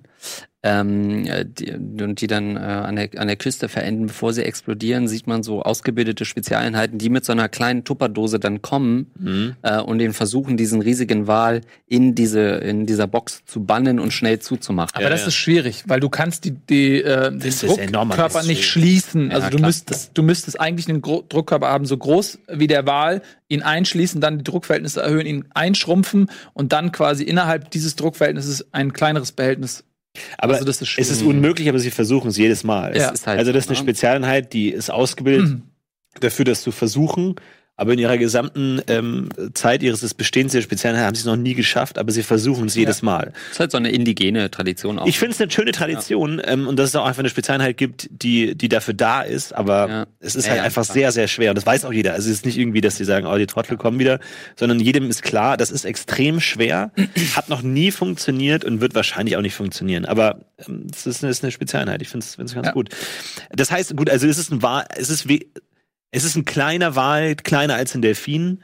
ähm, 0.65 1.27
äh, 1.27 1.45
die, 1.45 1.71
und 2.03 2.19
die 2.21 2.27
dann 2.27 2.55
äh, 2.55 2.59
an, 2.59 2.95
der, 2.95 3.09
an 3.17 3.27
der 3.27 3.35
Küste 3.35 3.69
verenden, 3.69 4.07
bevor 4.07 4.33
sie 4.33 4.43
explodieren, 4.43 5.07
sieht 5.07 5.27
man 5.27 5.43
so 5.43 5.61
ausgebildete 5.61 6.25
Spezialeinheiten, 6.25 6.97
die 6.97 7.09
mit 7.09 7.23
so 7.23 7.31
einer 7.33 7.49
kleinen 7.49 7.83
Tupperdose 7.83 8.39
dann 8.39 8.61
kommen 8.63 9.11
Mhm. 9.19 9.55
äh, 9.61 9.79
und 9.79 9.99
den 9.99 10.13
versuchen, 10.13 10.57
diesen 10.57 10.81
riesigen 10.81 11.27
Wal 11.27 11.61
in 11.87 12.15
diese 12.15 12.39
in 12.39 12.85
dieser 12.87 13.05
Box 13.05 13.43
zu 13.45 13.63
bannen 13.63 13.99
und 13.99 14.11
schnell 14.11 14.39
zuzumachen. 14.39 14.95
Aber 14.95 15.09
das 15.09 15.27
ist 15.27 15.35
schwierig, 15.35 15.83
weil 15.87 15.99
du 15.99 16.09
kannst 16.09 16.45
die, 16.45 16.51
die, 16.51 17.01
äh, 17.03 17.31
den 17.31 17.91
Druckkörper 17.91 18.43
nicht 18.43 18.65
schließen. 18.65 19.29
Ja, 19.29 19.35
Also 19.37 19.49
du 19.51 19.57
klar. 19.57 19.67
müsstest, 19.69 20.17
du 20.17 20.23
müsstest 20.23 20.59
eigentlich 20.59 20.89
einen 20.89 21.01
Gro 21.01 21.23
Druckkörper 21.29 21.67
haben, 21.67 21.85
so 21.85 21.95
groß 21.97 22.39
wie 22.49 22.67
der 22.67 22.87
Wal, 22.87 23.21
ihn 23.49 23.61
einschließen, 23.61 24.19
dann 24.19 24.39
die 24.39 24.43
Druckverhältnisse 24.43 25.01
erhöhen, 25.01 25.27
ihn 25.27 25.45
einschrumpfen 25.53 26.31
und 26.53 26.73
dann 26.73 26.91
quasi 26.91 27.23
innerhalb 27.23 27.69
dieses 27.69 27.95
Druckverhältnisses 27.95 28.73
ein 28.73 28.91
kleineres 28.93 29.31
Behältnis. 29.31 29.83
Aber 30.37 30.53
also 30.55 30.65
das 30.65 30.81
ist 30.81 30.97
es 30.97 31.09
ist 31.09 31.21
unmöglich, 31.23 31.69
aber 31.69 31.79
sie 31.79 31.91
versuchen 31.91 32.29
es 32.29 32.37
jedes 32.37 32.63
Mal. 32.63 32.95
Ja. 32.95 33.07
Es 33.07 33.19
ist 33.19 33.27
halt, 33.27 33.39
also 33.39 33.51
das 33.51 33.65
ist 33.65 33.69
eine 33.69 33.77
ne? 33.77 33.83
Spezialeinheit, 33.83 34.53
die 34.53 34.69
ist 34.69 34.89
ausgebildet 34.89 35.49
Mhm. 35.49 35.63
dafür, 36.19 36.45
das 36.45 36.61
zu 36.61 36.71
versuchen. 36.71 37.35
Aber 37.77 37.91
in 37.91 37.99
ihrer 37.99 38.17
gesamten 38.17 38.81
ähm, 38.87 39.27
Zeit 39.53 39.83
ihres 39.83 40.13
Bestehens 40.13 40.53
der 40.53 40.61
Spezialeinheit 40.61 41.07
haben 41.07 41.15
sie 41.15 41.19
es 41.21 41.25
noch 41.25 41.35
nie 41.35 41.55
geschafft, 41.55 41.97
aber 41.97 42.09
sie 42.13 42.23
versuchen 42.23 42.67
es 42.67 42.75
jedes 42.75 43.01
Mal. 43.01 43.33
ist 43.51 43.59
halt 43.59 43.71
so 43.71 43.77
eine 43.77 43.91
indigene 43.91 44.49
Tradition 44.49 44.97
auch. 44.97 45.05
Ich 45.07 45.19
finde 45.19 45.33
es 45.35 45.41
eine 45.41 45.51
schöne 45.51 45.73
Tradition 45.73 46.41
ähm, 46.45 46.67
und 46.67 46.77
dass 46.77 46.89
es 46.89 46.95
auch 46.95 47.05
einfach 47.05 47.19
eine 47.19 47.27
Spezialeinheit 47.29 47.75
gibt, 47.75 48.07
die, 48.11 48.55
die 48.55 48.69
dafür 48.69 48.93
da 48.93 49.21
ist, 49.23 49.53
aber 49.53 49.89
Ja. 49.89 50.05
es 50.21 50.35
ist 50.35 50.45
Ja, 50.45 50.51
halt 50.51 50.59
ja, 50.59 50.63
einfach 50.63 50.85
sehr, 50.85 51.11
sehr 51.11 51.27
schwer 51.27 51.51
und 51.51 51.55
das 51.57 51.65
weiß 51.65 51.83
auch 51.83 51.91
jeder. 51.91 52.13
Also 52.13 52.29
es 52.29 52.37
ist 52.37 52.45
nicht 52.45 52.57
irgendwie, 52.57 52.79
dass 52.79 52.95
die 52.95 53.03
sagen, 53.03 53.27
oh, 53.27 53.37
die 53.37 53.45
Trottel 53.45 53.75
kommen 53.75 53.99
wieder, 53.99 54.21
sondern 54.55 54.79
jedem 54.79 55.09
ist 55.09 55.21
klar, 55.21 55.57
das 55.57 55.69
ist 55.69 55.83
extrem 55.83 56.39
schwer, 56.39 56.91
hat 57.35 57.49
noch 57.49 57.61
nie 57.61 57.91
funktioniert 57.91 58.63
und 58.63 58.79
wird 58.79 58.95
wahrscheinlich 58.95 59.35
auch 59.35 59.41
nicht 59.41 59.55
funktionieren. 59.55 60.05
Aber 60.05 60.39
ähm, 60.65 60.87
es 60.93 61.05
ist, 61.05 61.23
eine- 61.23 61.31
ist 61.31 61.43
eine 61.43 61.51
Spezialeinheit, 61.51 62.01
ich 62.01 62.07
finde 62.07 62.25
es 62.25 62.37
ganz 62.37 62.53
Ja. 62.53 62.71
gut. 62.71 62.87
Das 63.51 63.69
heißt, 63.69 63.97
gut, 63.97 64.09
also 64.09 64.27
es 64.27 64.37
ist 64.37 64.51
ein 64.53 64.61
Wal, 64.61 64.85
es 64.95 65.09
ist 65.09 65.27
wie, 65.27 65.47
es 66.15 66.23
ist 66.23 66.35
ein 66.35 66.45
kleiner 66.45 66.95
Wal, 66.95 67.35
kleiner 67.35 67.75
als 67.75 67.93
ein 67.95 68.01
Delfin. 68.01 68.63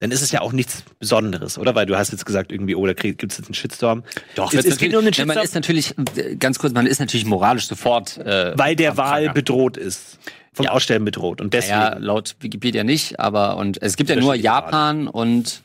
Dann 0.00 0.12
ist 0.12 0.22
es 0.22 0.30
ja 0.30 0.42
auch 0.42 0.52
nichts 0.52 0.84
Besonderes, 1.00 1.58
oder? 1.58 1.74
Weil 1.74 1.84
du 1.86 1.96
hast 1.96 2.12
jetzt 2.12 2.24
gesagt, 2.24 2.52
irgendwie, 2.52 2.76
oh, 2.76 2.86
da 2.86 2.92
gibt 2.92 3.32
es 3.32 3.38
jetzt 3.38 3.48
einen 3.48 3.54
Shitstorm. 3.54 4.04
Doch, 4.36 4.52
es, 4.54 4.64
es 4.64 4.78
geht 4.78 4.92
nur 4.92 5.00
um 5.00 5.04
den 5.04 5.12
ja, 5.12 5.24
man 5.26 5.36
Shitstorm. 5.36 5.44
ist 5.44 5.54
natürlich, 5.54 5.94
ganz 6.38 6.58
kurz, 6.60 6.72
man 6.72 6.86
ist 6.86 7.00
natürlich 7.00 7.26
moralisch 7.26 7.66
sofort. 7.66 8.16
Äh, 8.18 8.56
Weil 8.56 8.76
der 8.76 8.96
Wal 8.96 9.30
bedroht 9.30 9.76
ist. 9.76 10.18
Vom 10.52 10.66
Ja. 10.66 10.72
Aussterben 10.72 11.04
bedroht. 11.04 11.40
Und 11.40 11.52
deswegen. 11.52 11.78
Ja, 11.78 11.98
laut 11.98 12.36
Wikipedia 12.40 12.82
nicht, 12.84 13.18
aber 13.20 13.56
und 13.56 13.80
es 13.82 13.96
gibt 13.96 14.10
ja 14.10 14.16
nur 14.16 14.34
Japan 14.34 15.06
und 15.08 15.62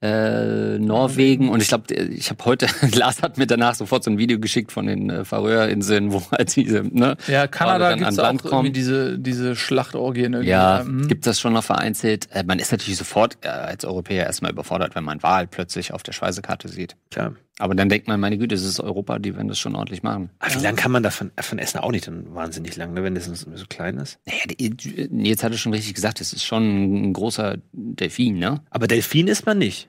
äh, 0.00 0.78
Norwegen 0.78 1.48
und 1.48 1.60
ich 1.60 1.68
glaube, 1.68 1.92
ich 1.94 2.30
habe 2.30 2.44
heute, 2.44 2.66
Lars 2.94 3.22
hat 3.22 3.36
mir 3.38 3.46
danach 3.46 3.74
sofort 3.74 4.04
so 4.04 4.10
ein 4.10 4.18
Video 4.18 4.38
geschickt 4.38 4.70
von 4.72 4.86
den 4.86 5.10
äh, 5.10 5.24
Färöerinseln, 5.24 6.12
wo 6.12 6.22
halt 6.30 6.54
diese, 6.54 6.82
ne? 6.82 7.16
Ja, 7.26 7.46
Kanada 7.46 7.94
gibt 7.96 8.08
es 8.10 8.18
auch 8.18 8.22
Land 8.22 8.40
irgendwie 8.42 8.56
kommen. 8.56 8.72
diese, 8.72 9.18
diese 9.18 9.56
Schlachtorgien 9.56 10.32
irgendwie. 10.34 10.50
Ja, 10.50 10.84
Mhm. 10.84 11.08
gibt 11.08 11.26
das 11.26 11.40
schon 11.40 11.52
noch 11.52 11.64
vereinzelt. 11.64 12.28
Äh, 12.32 12.44
man 12.44 12.58
ist 12.58 12.70
natürlich 12.72 12.96
sofort 12.96 13.38
äh, 13.42 13.48
als 13.48 13.84
Europäer 13.84 14.24
erstmal 14.26 14.52
überfordert, 14.52 14.94
wenn 14.94 15.04
man 15.04 15.22
Wal 15.22 15.46
plötzlich 15.46 15.92
auf 15.92 16.02
der 16.02 16.12
Speisekarte 16.12 16.68
sieht. 16.68 16.96
Klar. 17.10 17.34
Aber 17.60 17.74
dann 17.74 17.88
denkt 17.88 18.06
man, 18.06 18.20
meine 18.20 18.38
Güte, 18.38 18.54
es 18.54 18.62
ist 18.64 18.78
Europa, 18.78 19.18
die 19.18 19.34
werden 19.34 19.48
das 19.48 19.58
schon 19.58 19.74
ordentlich 19.74 20.04
machen. 20.04 20.30
Aber 20.38 20.54
wie 20.54 20.60
lange 20.62 20.76
kann 20.76 20.92
man 20.92 21.02
davon, 21.02 21.32
davon 21.34 21.58
essen? 21.58 21.78
Auch 21.78 21.90
nicht 21.90 22.06
dann 22.06 22.32
wahnsinnig 22.32 22.76
lang, 22.76 22.94
ne, 22.94 23.02
wenn 23.02 23.16
das 23.16 23.24
so 23.26 23.64
klein 23.68 23.96
ist. 23.98 24.20
Naja, 24.26 24.38
die- 24.48 25.08
Nils 25.10 25.42
hatte 25.42 25.58
schon 25.58 25.72
richtig 25.72 25.94
gesagt, 25.94 26.20
es 26.20 26.32
ist 26.32 26.44
schon 26.44 27.08
ein 27.08 27.12
großer 27.12 27.56
Delfin, 27.72 28.38
ne? 28.38 28.60
Aber 28.70 28.86
Delfin 28.86 29.26
isst 29.26 29.44
man 29.44 29.58
nicht. 29.58 29.88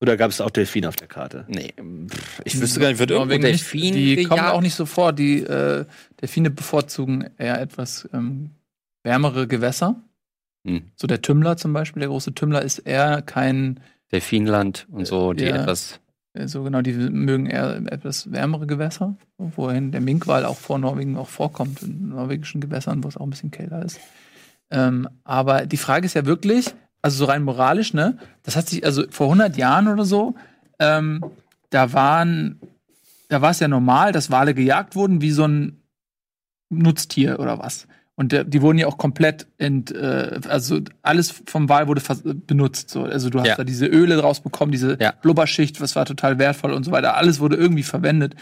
Oder 0.00 0.16
gab 0.16 0.30
es 0.30 0.40
auch 0.40 0.50
Delfin 0.50 0.86
auf 0.86 0.96
der 0.96 1.08
Karte? 1.08 1.44
Nee, 1.48 1.74
pff, 2.08 2.40
ich 2.44 2.58
wüsste 2.60 2.80
gar 2.80 2.88
nicht, 2.88 2.98
wird 2.98 3.10
irgendwo. 3.10 3.36
Delfin 3.36 3.92
Die 3.94 4.16
kommen 4.24 4.38
gejagt? 4.40 4.54
auch 4.54 4.62
nicht 4.62 4.74
so 4.74 4.86
vor. 4.86 5.12
Die 5.12 5.40
äh, 5.40 5.84
Delfine 6.20 6.50
bevorzugen 6.50 7.28
eher 7.36 7.60
etwas 7.60 8.08
ähm, 8.14 8.50
wärmere 9.02 9.46
Gewässer. 9.46 9.96
Hm. 10.66 10.82
So 10.96 11.06
der 11.06 11.20
Tümmler 11.22 11.56
zum 11.58 11.72
Beispiel, 11.74 12.00
der 12.00 12.08
große 12.08 12.34
Tümmler 12.34 12.62
ist 12.62 12.78
eher 12.80 13.22
kein, 13.22 13.80
Delfinland 14.12 14.86
und 14.90 15.06
so, 15.06 15.32
die 15.34 15.44
Ja. 15.44 15.56
etwas. 15.62 16.00
äh, 16.32 16.48
so 16.48 16.62
genau, 16.62 16.80
die 16.82 16.92
mögen 16.92 17.46
eher 17.46 17.76
etwas 17.92 18.32
wärmere 18.32 18.66
Gewässer, 18.66 19.16
wohin 19.38 19.92
der 19.92 20.00
Minkwal 20.00 20.44
auch 20.46 20.56
vor 20.58 20.78
Norwegen 20.78 21.16
auch 21.18 21.28
vorkommt, 21.28 21.82
in 21.82 22.08
norwegischen 22.08 22.60
Gewässern, 22.60 23.04
wo 23.04 23.08
es 23.08 23.16
auch 23.16 23.24
ein 23.24 23.30
bisschen 23.30 23.50
kälter 23.50 23.84
ist. 23.84 24.00
Ähm, 24.70 25.08
aber 25.24 25.66
die 25.66 25.76
Frage 25.76 26.06
ist 26.06 26.14
ja 26.14 26.24
wirklich, 26.26 26.66
also 27.02 27.16
so 27.18 27.24
rein 27.26 27.42
moralisch, 27.42 27.94
ne? 27.94 28.18
Das 28.42 28.56
hat 28.56 28.68
sich, 28.68 28.84
also 28.84 29.04
vor 29.10 29.26
100 29.26 29.56
Jahren 29.56 29.88
oder 29.88 30.04
so, 30.04 30.34
ähm, 30.78 31.24
da 31.70 31.92
waren, 31.92 32.60
da 33.28 33.40
war 33.42 33.50
es 33.50 33.60
ja 33.60 33.68
normal, 33.68 34.12
dass 34.12 34.30
Wale 34.30 34.54
gejagt 34.54 34.94
wurden 34.96 35.20
wie 35.20 35.30
so 35.30 35.44
ein 35.46 35.80
Nutztier 36.68 37.38
oder 37.40 37.58
was. 37.58 37.86
Und 38.16 38.32
der, 38.32 38.44
die 38.44 38.60
wurden 38.60 38.76
ja 38.78 38.86
auch 38.86 38.98
komplett 38.98 39.46
ent, 39.56 39.92
äh, 39.92 40.40
also 40.48 40.80
alles 41.02 41.42
vom 41.46 41.68
Wal 41.70 41.88
wurde 41.88 42.02
benutzt. 42.46 42.90
So. 42.90 43.04
Also 43.04 43.30
du 43.30 43.40
hast 43.40 43.46
Ja. 43.48 43.54
da 43.56 43.64
diese 43.64 43.86
Öle 43.86 44.18
rausbekommen, 44.20 44.72
diese 44.72 44.98
Ja. 45.00 45.12
Blubberschicht, 45.22 45.80
was 45.80 45.96
war 45.96 46.04
total 46.04 46.38
wertvoll 46.38 46.72
und 46.72 46.84
so 46.84 46.90
weiter. 46.92 47.16
Alles 47.16 47.40
wurde 47.40 47.56
irgendwie 47.56 47.82
verwendet. 47.82 48.34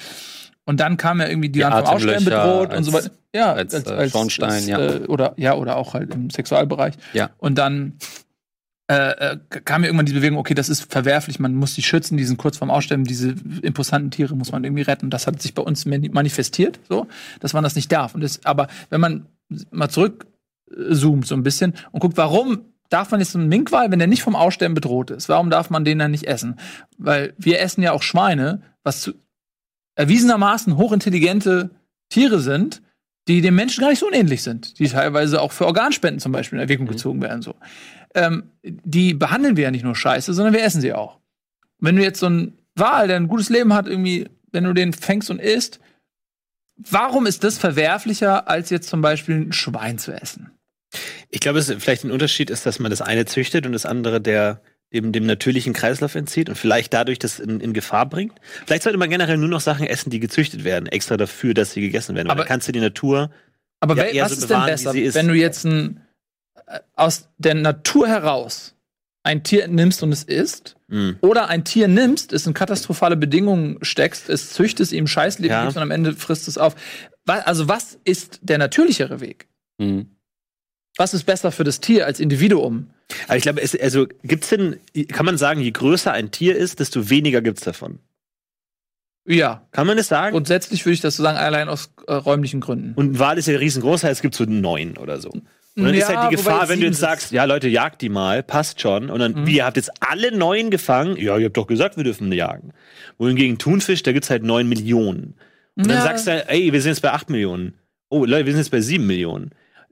Und 0.65 0.81
dann 0.81 0.97
kam 0.97 1.21
ja 1.21 1.29
irgendwie 1.29 1.49
die, 1.49 1.61
Die 1.61 1.65
waren 1.65 1.87
vom 1.87 1.99
bedroht 2.25 2.75
und 2.75 2.83
so 2.85 2.95
als- 2.97 3.05
weiter. 3.07 3.15
Ja, 3.35 3.53
als, 3.53 3.73
äh, 3.75 4.09
Schornstein, 4.11 4.67
ja. 4.67 4.79
Äh, 4.81 4.99
oder 5.07 5.35
ja, 5.37 5.55
oder 5.55 5.77
auch 5.77 5.95
halt 5.95 6.13
im 6.13 6.29
Sexualbereich. 6.31 6.95
Ja. 7.13 7.31
Und 7.39 7.57
dann 7.57 7.93
äh, 8.91 9.33
äh, 9.33 9.39
kam 9.65 9.83
ja 9.83 9.89
irgendwann 9.89 10.07
die 10.07 10.15
Bewegung, 10.15 10.39
okay, 10.39 10.55
das 10.55 10.69
ist 10.69 10.91
verwerflich, 10.91 11.39
man 11.39 11.55
muss 11.55 11.75
die 11.75 11.83
schützen, 11.83 12.17
die 12.17 12.25
sind 12.25 12.39
kurz 12.39 12.57
vorm 12.57 12.71
Aussterben, 12.71 13.05
diese 13.05 13.35
imposanten 13.63 14.11
Tiere 14.11 14.35
muss 14.35 14.51
man 14.51 14.65
irgendwie 14.65 14.83
retten. 14.83 15.11
Das 15.11 15.27
hat 15.27 15.41
sich 15.43 15.55
bei 15.55 15.63
uns 15.63 15.85
mani- 15.87 16.11
manifestiert, 16.11 16.81
so, 16.89 17.07
dass 17.41 17.53
man 17.53 17.63
das 17.63 17.75
nicht 17.75 17.93
darf. 17.93 18.15
Und 18.15 18.23
das, 18.23 18.45
aber 18.45 18.69
wenn 18.91 19.01
man 19.01 19.27
mal 19.71 19.89
zurückzoomt 19.89 21.27
so 21.27 21.35
ein 21.35 21.43
bisschen 21.43 21.75
und 21.93 22.01
guckt, 22.01 22.17
warum 22.17 22.61
darf 22.89 23.11
man 23.11 23.21
jetzt 23.21 23.33
so 23.33 23.39
einen 23.39 23.49
Minkwal, 23.49 23.91
wenn 23.91 23.99
der 23.99 24.09
nicht 24.09 24.23
vom 24.23 24.35
Aussterben 24.35 24.75
bedroht 24.75 25.11
ist, 25.11 25.29
warum 25.29 25.51
darf 25.51 25.69
man 25.69 25.85
den 25.85 25.99
dann 25.99 26.11
nicht 26.11 26.27
essen? 26.27 26.59
Weil 26.97 27.35
wir 27.37 27.61
essen 27.61 27.83
ja 27.83 27.93
auch 27.93 28.03
Schweine, 28.03 28.63
was 28.83 29.03
zu, 29.03 29.13
erwiesenermaßen 29.97 30.77
hochintelligente 30.79 31.71
Tiere 32.09 32.41
sind, 32.41 32.81
die 33.27 33.43
dem 33.43 33.57
Menschen 33.57 33.83
gar 33.83 33.91
nicht 33.91 33.99
so 33.99 34.07
unähnlich 34.07 34.43
sind, 34.43 34.79
die 34.79 34.89
teilweise 34.89 35.43
auch 35.43 35.53
für 35.53 35.67
Organspenden 35.67 36.19
zum 36.19 36.33
Beispiel 36.33 36.59
in 36.59 36.63
Erwägung 36.63 36.87
gezogen 36.87 37.21
werden. 37.21 37.43
So. 37.43 37.57
Ähm, 38.15 38.51
die 38.63 39.15
behandeln 39.15 39.57
wir 39.57 39.65
ja 39.65 39.71
nicht 39.71 39.85
nur 39.85 39.95
scheiße, 39.97 40.33
sondern 40.33 40.55
wir 40.55 40.63
essen 40.63 40.81
sie 40.81 40.93
auch. 40.93 41.19
Wenn 41.79 41.97
du 41.97 42.03
jetzt 42.03 42.21
so 42.21 42.27
einen 42.27 42.59
Wal, 42.75 43.07
der 43.09 43.17
ein 43.17 43.29
gutes 43.29 43.49
Leben 43.51 43.75
hat, 43.75 43.87
irgendwie, 43.87 44.29
wenn 44.53 44.65
du 44.65 44.73
den 44.73 44.93
fängst 44.93 45.31
und 45.31 45.41
isst, 45.41 45.79
warum 46.77 47.27
ist 47.27 47.45
das 47.45 47.59
verwerflicher, 47.59 48.49
als 48.49 48.71
jetzt 48.71 48.89
zum 48.89 49.01
Beispiel 49.03 49.37
ein 49.37 49.53
Schwein 49.53 49.99
zu 49.99 50.13
essen? 50.13 50.51
Ich 51.31 51.41
glaube, 51.41 51.59
es 51.59 51.69
ist 51.69 51.83
vielleicht 51.83 52.05
ein 52.05 52.11
Unterschied 52.11 52.51
ist, 52.51 52.65
dass 52.65 52.79
man 52.79 52.91
das 52.91 53.03
eine 53.03 53.27
züchtet 53.27 53.67
und 53.67 53.73
das 53.73 53.85
andere 53.87 54.21
der 54.21 54.61
dem, 54.91 55.13
dem 55.13 55.27
natürlichen 55.27 55.75
Kreislauf 55.75 56.15
entzieht 56.15 56.49
und 56.49 56.55
vielleicht 56.57 56.95
dadurch 56.95 57.19
das 57.19 57.41
in, 57.41 57.61
in 57.61 57.75
Gefahr 57.75 58.07
bringt. 58.09 58.33
Vielleicht 58.65 58.85
sollte 58.85 58.97
man 58.97 59.11
generell 59.11 59.37
nur 59.37 59.51
noch 59.51 59.61
Sachen 59.61 59.87
essen, 59.87 60.09
die 60.09 60.19
gezüchtet 60.19 60.65
werden, 60.65 60.87
extra 60.87 61.19
dafür, 61.19 61.53
dass 61.53 61.73
sie 61.73 61.83
gegessen 61.83 62.15
werden. 62.17 62.29
Weil 62.29 62.33
Aber- 62.33 62.41
dann 62.45 62.49
kannst 62.49 62.69
du 62.69 62.73
die 62.73 62.81
Natur 62.81 63.31
Aber 63.81 63.97
Ja, 63.97 64.05
wel- 64.05 64.23
was 64.23 64.29
so 64.31 64.35
ist 64.37 64.41
denn 64.45 64.49
bewahren, 64.49 64.95
wie 64.95 65.03
besser, 65.05 65.15
wenn 65.21 65.29
du 65.29 65.35
jetzt 65.35 65.65
ein, 65.67 66.01
aus 66.95 67.29
der 67.39 67.55
Natur 67.55 68.09
heraus 68.09 68.75
ein 69.25 69.43
Tier 69.45 69.69
nimmst 69.69 70.03
und 70.03 70.13
es 70.13 70.23
isst, 70.23 70.77
mh, 70.89 71.17
oder 71.21 71.49
ein 71.49 71.65
Tier 71.65 71.87
nimmst, 71.89 72.33
es 72.33 72.47
in 72.47 72.55
katastrophale 72.55 73.17
Bedingungen 73.17 73.79
steckst, 73.83 74.29
es 74.31 74.51
züchtest, 74.53 74.93
ihm 74.93 75.07
Scheißleben 75.07 75.51
Ja. 75.51 75.63
gibst 75.65 75.77
und 75.77 75.83
am 75.83 75.91
Ende 75.91 76.15
frisst 76.15 76.49
es 76.49 76.57
auf. 76.57 76.75
Also 77.27 77.69
was 77.69 77.99
ist 78.05 78.39
der 78.43 78.57
natürlichere 78.59 79.21
Weg? 79.21 79.49
Hm. 79.81 80.07
Was 80.97 81.15
ist 81.15 81.25
besser 81.25 81.53
für 81.53 81.65
das 81.65 81.81
Tier 81.81 82.07
als 82.07 82.21
Individuum? 82.21 82.91
Aber 83.27 83.37
ich 83.37 83.43
glaube, 83.43 83.61
es, 83.61 83.79
also 83.79 84.07
gibt's 84.23 84.49
denn, 84.49 84.79
kann 85.09 85.27
man 85.27 85.37
sagen, 85.37 85.61
je 85.61 85.71
größer 85.71 86.11
ein 86.13 86.31
Tier 86.31 86.57
ist, 86.57 86.81
desto 86.81 87.11
weniger 87.11 87.41
gibt's 87.43 87.63
davon. 87.63 87.99
Ja, 89.27 89.67
Kann 89.73 89.87
man 89.87 89.99
es 89.99 90.09
sagen? 90.09 90.33
grundsätzlich 90.33 90.85
würde 90.87 90.95
ich 90.95 91.01
das 91.03 91.17
so 91.17 91.23
sagen, 91.23 91.37
allein 91.37 91.69
aus 91.69 91.93
äh, 92.07 92.15
räumlichen 92.15 92.61
Gründen. 92.61 92.95
Und 92.95 93.13
ein 93.13 93.19
Wal 93.19 93.37
ist 93.37 93.47
ja 93.47 93.59
riesengroß, 93.59 94.05
heißt, 94.05 94.13
es 94.19 94.23
gibt 94.23 94.35
so 94.35 94.45
neun 94.45 94.97
oder 94.97 95.21
so. 95.21 95.31
Und 95.79 95.85
dann 95.85 95.95
ist 95.95 96.09
Ja, 96.09 96.21
halt 96.23 96.33
die 96.33 96.37
Gefahr, 96.37 96.69
wenn 96.69 96.81
du 96.81 96.87
jetzt 96.87 96.99
sagst, 96.99 97.31
ja 97.33 97.45
Leute, 97.45 97.69
jagt 97.69 98.03
die 98.03 98.09
mal, 98.09 98.43
passt 98.43 98.81
schon. 98.81 99.11
Und 99.11 99.21
dann, 99.21 99.47
wie, 99.47 99.57
ihr 99.57 99.65
habt 99.65 99.77
jetzt 99.77 99.91
alle 100.01 100.37
neun 100.37 100.71
gefangen? 100.71 101.17
Ja, 101.17 101.39
ihr 101.39 101.47
habt 101.47 101.57
doch 101.57 101.67
gesagt, 101.69 101.97
wir 101.97 102.05
dürfen 102.05 102.31
jagen. 102.33 102.73
Wohingegen 103.17 103.59
Thunfisch, 103.59 104.03
da 104.03 104.13
gibt's 104.13 104.29
halt 104.31 104.43
neun 104.43 104.69
Millionen. 104.69 105.35
Und 105.77 105.87
dann 105.89 105.99
Ja. 105.99 106.03
sagst 106.03 106.27
du, 106.27 106.49
ey, 106.49 106.73
wir 106.73 106.83
sind 106.83 106.91
jetzt 106.91 107.01
bei 107.03 107.13
acht 107.13 107.31
Millionen. 107.31 107.75
Oh, 108.11 108.25
Leute, 108.25 108.47
wir 108.47 108.53
sind 108.53 108.61
jetzt 108.61 108.71
bei 108.71 108.81
sieben 108.81 109.07
Millionen. 109.07 109.51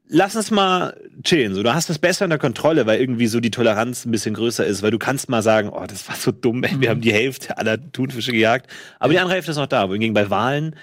lass 0.09 0.37
uns 0.37 0.53
mal 0.53 0.97
chillen. 1.25 1.53
So, 1.55 1.65
du 1.65 1.75
hast 1.75 1.91
das 1.91 1.99
besser 1.99 2.25
unter 2.27 2.39
Kontrolle, 2.39 2.87
weil 2.87 3.01
irgendwie 3.01 3.27
so 3.27 3.41
die 3.41 3.51
Toleranz 3.51 4.05
ein 4.07 4.13
bisschen 4.13 4.35
größer 4.35 4.65
ist, 4.65 4.83
weil 4.83 4.93
du 4.93 4.99
kannst 4.99 5.29
mal 5.29 5.43
sagen, 5.43 5.69
oh, 5.69 5.85
das 5.87 6.09
war 6.09 6.15
so 6.15 6.31
dumm, 6.31 6.63
ey, 6.63 6.81
wir 6.81 6.91
haben 6.91 7.01
die 7.01 7.13
Hälfte 7.13 7.59
aller 7.59 7.77
Thunfische 7.91 8.31
gejagt, 8.31 8.71
aber 9.01 9.13
die 9.13 9.19
andere 9.19 9.35
Hälfte 9.35 9.51
ist 9.51 9.57
noch 9.57 9.67
da. 9.67 9.89
Wohingegen 9.89 10.15
bei 10.15 10.31
Wahlen, 10.31 10.77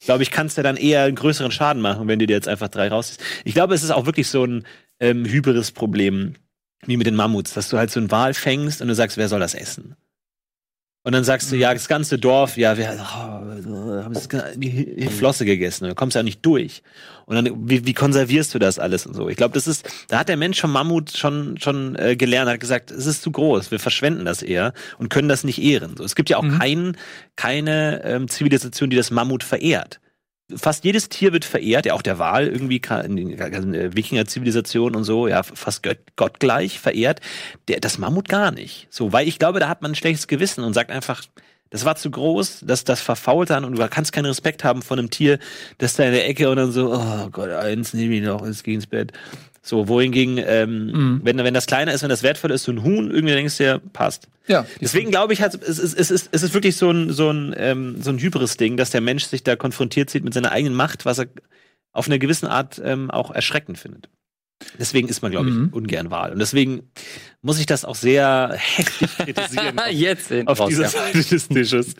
glaube 0.00 0.22
ich, 0.22 0.30
kannst 0.30 0.58
du 0.58 0.62
dann 0.62 0.76
eher 0.76 1.04
einen 1.04 1.16
größeren 1.16 1.50
Schaden 1.50 1.82
machen, 1.82 2.08
wenn 2.08 2.18
du 2.18 2.26
dir 2.26 2.34
jetzt 2.34 2.48
einfach 2.48 2.68
drei 2.68 2.88
rausziehst. 2.88 3.22
Ich 3.44 3.54
glaube, 3.54 3.74
es 3.74 3.82
ist 3.82 3.90
auch 3.90 4.06
wirklich 4.06 4.28
so 4.28 4.44
ein 4.44 4.64
ähm, 4.98 5.24
Hybris-Problem, 5.24 6.34
wie 6.86 6.96
mit 6.96 7.06
den 7.06 7.16
Mammuts, 7.16 7.54
dass 7.54 7.68
du 7.68 7.78
halt 7.78 7.90
so 7.90 8.00
einen 8.00 8.10
Wal 8.10 8.34
fängst 8.34 8.80
und 8.80 8.88
du 8.88 8.94
sagst, 8.94 9.16
wer 9.16 9.28
soll 9.28 9.40
das 9.40 9.54
essen? 9.54 9.96
Und 11.02 11.12
dann 11.12 11.24
sagst 11.24 11.50
du, 11.50 11.56
ja, 11.56 11.72
das 11.72 11.88
ganze 11.88 12.18
Dorf, 12.18 12.58
ja, 12.58 12.76
wir 12.76 12.94
oh, 12.94 13.06
haben 13.06 14.14
die 14.60 15.08
Flosse 15.08 15.46
gegessen. 15.46 15.88
Du 15.88 15.94
kommst 15.94 16.14
ja 16.14 16.22
nicht 16.22 16.44
durch. 16.44 16.82
Und 17.24 17.36
dann, 17.36 17.68
wie, 17.68 17.86
wie 17.86 17.94
konservierst 17.94 18.54
du 18.54 18.58
das 18.58 18.78
alles 18.78 19.06
und 19.06 19.14
so? 19.14 19.30
Ich 19.30 19.36
glaube, 19.36 19.54
das 19.54 19.66
ist, 19.66 19.88
da 20.08 20.18
hat 20.18 20.28
der 20.28 20.36
Mensch 20.36 20.60
vom 20.60 20.72
Mammut 20.72 21.16
schon 21.16 21.56
schon 21.56 21.96
äh, 21.96 22.16
gelernt, 22.16 22.50
hat 22.50 22.60
gesagt, 22.60 22.90
es 22.90 23.06
ist 23.06 23.22
zu 23.22 23.30
groß, 23.30 23.70
wir 23.70 23.78
verschwenden 23.78 24.26
das 24.26 24.42
eher 24.42 24.74
und 24.98 25.08
können 25.08 25.30
das 25.30 25.42
nicht 25.42 25.62
ehren. 25.62 25.96
So, 25.96 26.04
es 26.04 26.14
gibt 26.14 26.28
ja 26.28 26.36
auch 26.36 26.42
mhm. 26.42 26.58
kein, 26.58 26.96
keine 27.36 28.04
ähm, 28.04 28.28
Zivilisation, 28.28 28.90
die 28.90 28.96
das 28.96 29.10
Mammut 29.10 29.42
verehrt 29.42 30.00
fast 30.56 30.84
jedes 30.84 31.08
Tier 31.08 31.32
wird 31.32 31.44
verehrt, 31.44 31.86
ja 31.86 31.94
auch 31.94 32.02
der 32.02 32.18
Wal 32.18 32.46
irgendwie 32.46 32.80
in 33.04 33.38
Wikinger-Zivilisation 33.38 34.96
und 34.96 35.04
so, 35.04 35.28
ja 35.28 35.42
fast 35.42 35.82
gott, 35.82 35.98
gottgleich 36.16 36.78
verehrt. 36.78 37.20
Der, 37.68 37.80
das 37.80 37.98
Mammut 37.98 38.28
gar 38.28 38.50
nicht. 38.50 38.86
So, 38.90 39.12
weil 39.12 39.28
ich 39.28 39.38
glaube, 39.38 39.60
da 39.60 39.68
hat 39.68 39.82
man 39.82 39.92
ein 39.92 39.96
schlechtes 39.96 40.26
Gewissen 40.26 40.64
und 40.64 40.74
sagt 40.74 40.90
einfach, 40.90 41.22
das 41.70 41.84
war 41.84 41.94
zu 41.94 42.10
groß, 42.10 42.64
das, 42.66 42.84
das 42.84 43.00
verfault 43.00 43.50
dann 43.50 43.64
und 43.64 43.78
du 43.78 43.88
kannst 43.88 44.12
keinen 44.12 44.26
Respekt 44.26 44.64
haben 44.64 44.82
von 44.82 44.98
einem 44.98 45.10
Tier, 45.10 45.38
das 45.78 45.94
da 45.94 46.04
in 46.04 46.12
der 46.12 46.28
Ecke 46.28 46.50
und 46.50 46.56
dann 46.56 46.72
so, 46.72 46.92
oh 46.92 47.28
Gott, 47.30 47.50
eins 47.50 47.94
nehme 47.94 48.16
ich 48.16 48.22
noch, 48.22 48.42
es 48.42 48.64
geht 48.64 48.74
ins 48.74 48.86
Bett. 48.88 49.12
So, 49.62 49.88
wohingegen, 49.88 50.38
ähm, 50.38 50.86
mhm. 50.86 51.20
wenn, 51.22 51.36
wenn 51.38 51.52
das 51.52 51.66
kleiner 51.66 51.92
ist, 51.92 52.02
wenn 52.02 52.08
das 52.08 52.22
wertvoll 52.22 52.50
ist, 52.50 52.64
so 52.64 52.72
ein 52.72 52.82
Huhn, 52.82 53.10
irgendwie 53.10 53.34
denkst 53.34 53.58
du 53.58 53.64
ja, 53.64 53.78
passt. 53.92 54.28
Ja. 54.46 54.66
Deswegen 54.80 55.10
glaube 55.10 55.34
ich 55.34 55.42
halt, 55.42 55.54
es 55.54 55.78
ist, 55.78 55.98
es 55.98 56.10
ist, 56.10 56.30
es 56.32 56.42
ist 56.42 56.54
wirklich 56.54 56.76
so 56.76 56.90
ein, 56.90 57.12
so 57.12 57.30
ein, 57.30 57.54
ähm, 57.58 58.00
so 58.00 58.10
ein 58.10 58.18
Hybris-Ding, 58.18 58.78
dass 58.78 58.90
der 58.90 59.02
Mensch 59.02 59.24
sich 59.24 59.44
da 59.44 59.56
konfrontiert 59.56 60.08
sieht 60.08 60.24
mit 60.24 60.32
seiner 60.32 60.50
eigenen 60.50 60.74
Macht, 60.74 61.04
was 61.04 61.18
er 61.18 61.26
auf 61.92 62.06
eine 62.06 62.18
gewisse 62.18 62.50
Art 62.50 62.80
ähm, 62.82 63.10
auch 63.10 63.30
erschreckend 63.30 63.76
findet. 63.76 64.08
Deswegen 64.78 65.08
ist 65.08 65.20
man, 65.20 65.30
glaube 65.30 65.48
ich, 65.48 65.54
mhm. 65.54 65.68
ungern 65.72 66.10
Wahl. 66.10 66.32
Und 66.32 66.38
deswegen 66.38 66.90
muss 67.42 67.58
ich 67.58 67.66
das 67.66 67.84
auch 67.84 67.94
sehr 67.94 68.54
heftig 68.54 69.16
kritisieren. 69.18 69.78
auf, 69.78 69.86
Jetzt 69.90 70.32
auf 70.46 70.68
dieser 70.68 70.88
Seite 70.88 71.22
des 71.30 71.48
Tisches. 71.48 71.94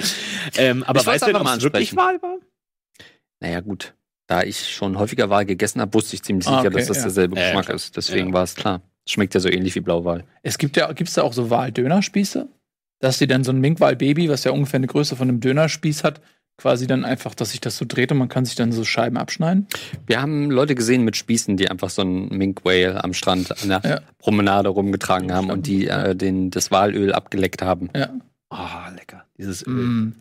ähm, 0.57 0.83
aber 0.85 1.05
weißt 1.05 1.27
du, 1.27 1.35
ob 1.35 1.47
es 1.47 1.63
wirklich 1.63 1.95
Wahl 1.95 2.21
war? 2.23 2.39
Naja, 3.41 3.61
gut 3.61 3.95
da 4.31 4.45
ich 4.45 4.69
schon 4.69 4.97
häufiger 4.97 5.29
Wal 5.29 5.45
gegessen 5.45 5.81
habe, 5.81 5.93
wusste 5.93 6.15
ich 6.15 6.23
ziemlich 6.23 6.47
ah, 6.47 6.59
sicher, 6.59 6.69
okay, 6.69 6.79
dass 6.79 6.87
das 6.87 6.99
ja. 6.99 7.03
derselbe 7.05 7.37
äh, 7.37 7.45
Geschmack 7.45 7.69
ist. 7.69 7.97
Deswegen 7.97 8.29
ja. 8.29 8.35
war 8.35 8.45
es 8.45 8.55
klar. 8.55 8.81
Schmeckt 9.05 9.35
ja 9.35 9.41
so 9.41 9.49
ähnlich 9.49 9.75
wie 9.75 9.81
Blauwal. 9.81 10.23
Es 10.45 10.57
gibt 10.57 10.77
ja, 10.77 10.93
gibt's 10.93 11.15
da 11.15 11.23
auch 11.23 11.33
so 11.33 11.51
Waldönerspieße? 11.51 12.47
Dass 13.01 13.19
sie 13.19 13.27
dann 13.27 13.43
so 13.43 13.51
ein 13.51 13.59
Minkwal-Baby, 13.59 14.29
was 14.29 14.45
ja 14.45 14.53
ungefähr 14.53 14.79
eine 14.79 14.87
Größe 14.87 15.17
von 15.17 15.29
einem 15.29 15.41
Dönerspieß 15.41 16.05
hat, 16.05 16.21
quasi 16.59 16.87
dann 16.87 17.05
einfach, 17.05 17.35
dass 17.35 17.51
sich 17.51 17.61
das 17.61 17.77
so 17.77 17.85
dreht 17.89 18.13
und 18.13 18.19
man 18.19 18.29
kann 18.29 18.45
sich 18.45 18.55
dann 18.55 18.71
so 18.71 18.85
Scheiben 18.85 19.17
abschneiden? 19.17 19.67
Wir 20.07 20.23
haben 20.23 20.53
Leute 20.53 20.77
gesehen 20.77 21.03
mit 21.03 21.17
Spießen, 21.17 21.57
die 21.57 21.69
einfach 21.69 21.91
so 21.91 22.03
ein 22.03 22.29
Mink 22.29 22.65
Whale 22.65 23.03
am 23.03 23.15
Strand 23.15 23.61
an 23.63 23.69
der 23.69 23.81
ja. 23.85 24.01
Promenade 24.19 24.69
rumgetragen 24.69 25.33
haben 25.33 25.51
und 25.51 25.67
die 25.67 25.89
äh, 25.89 26.15
den, 26.15 26.51
das 26.51 26.71
Walöl 26.71 27.13
abgeleckt 27.13 27.63
haben. 27.63 27.91
Ja. 27.97 28.11
Oh, 28.51 28.95
lecker. 28.95 29.25
Dieses 29.39 29.67
Öl. 29.67 29.75
Mm. 29.75 30.15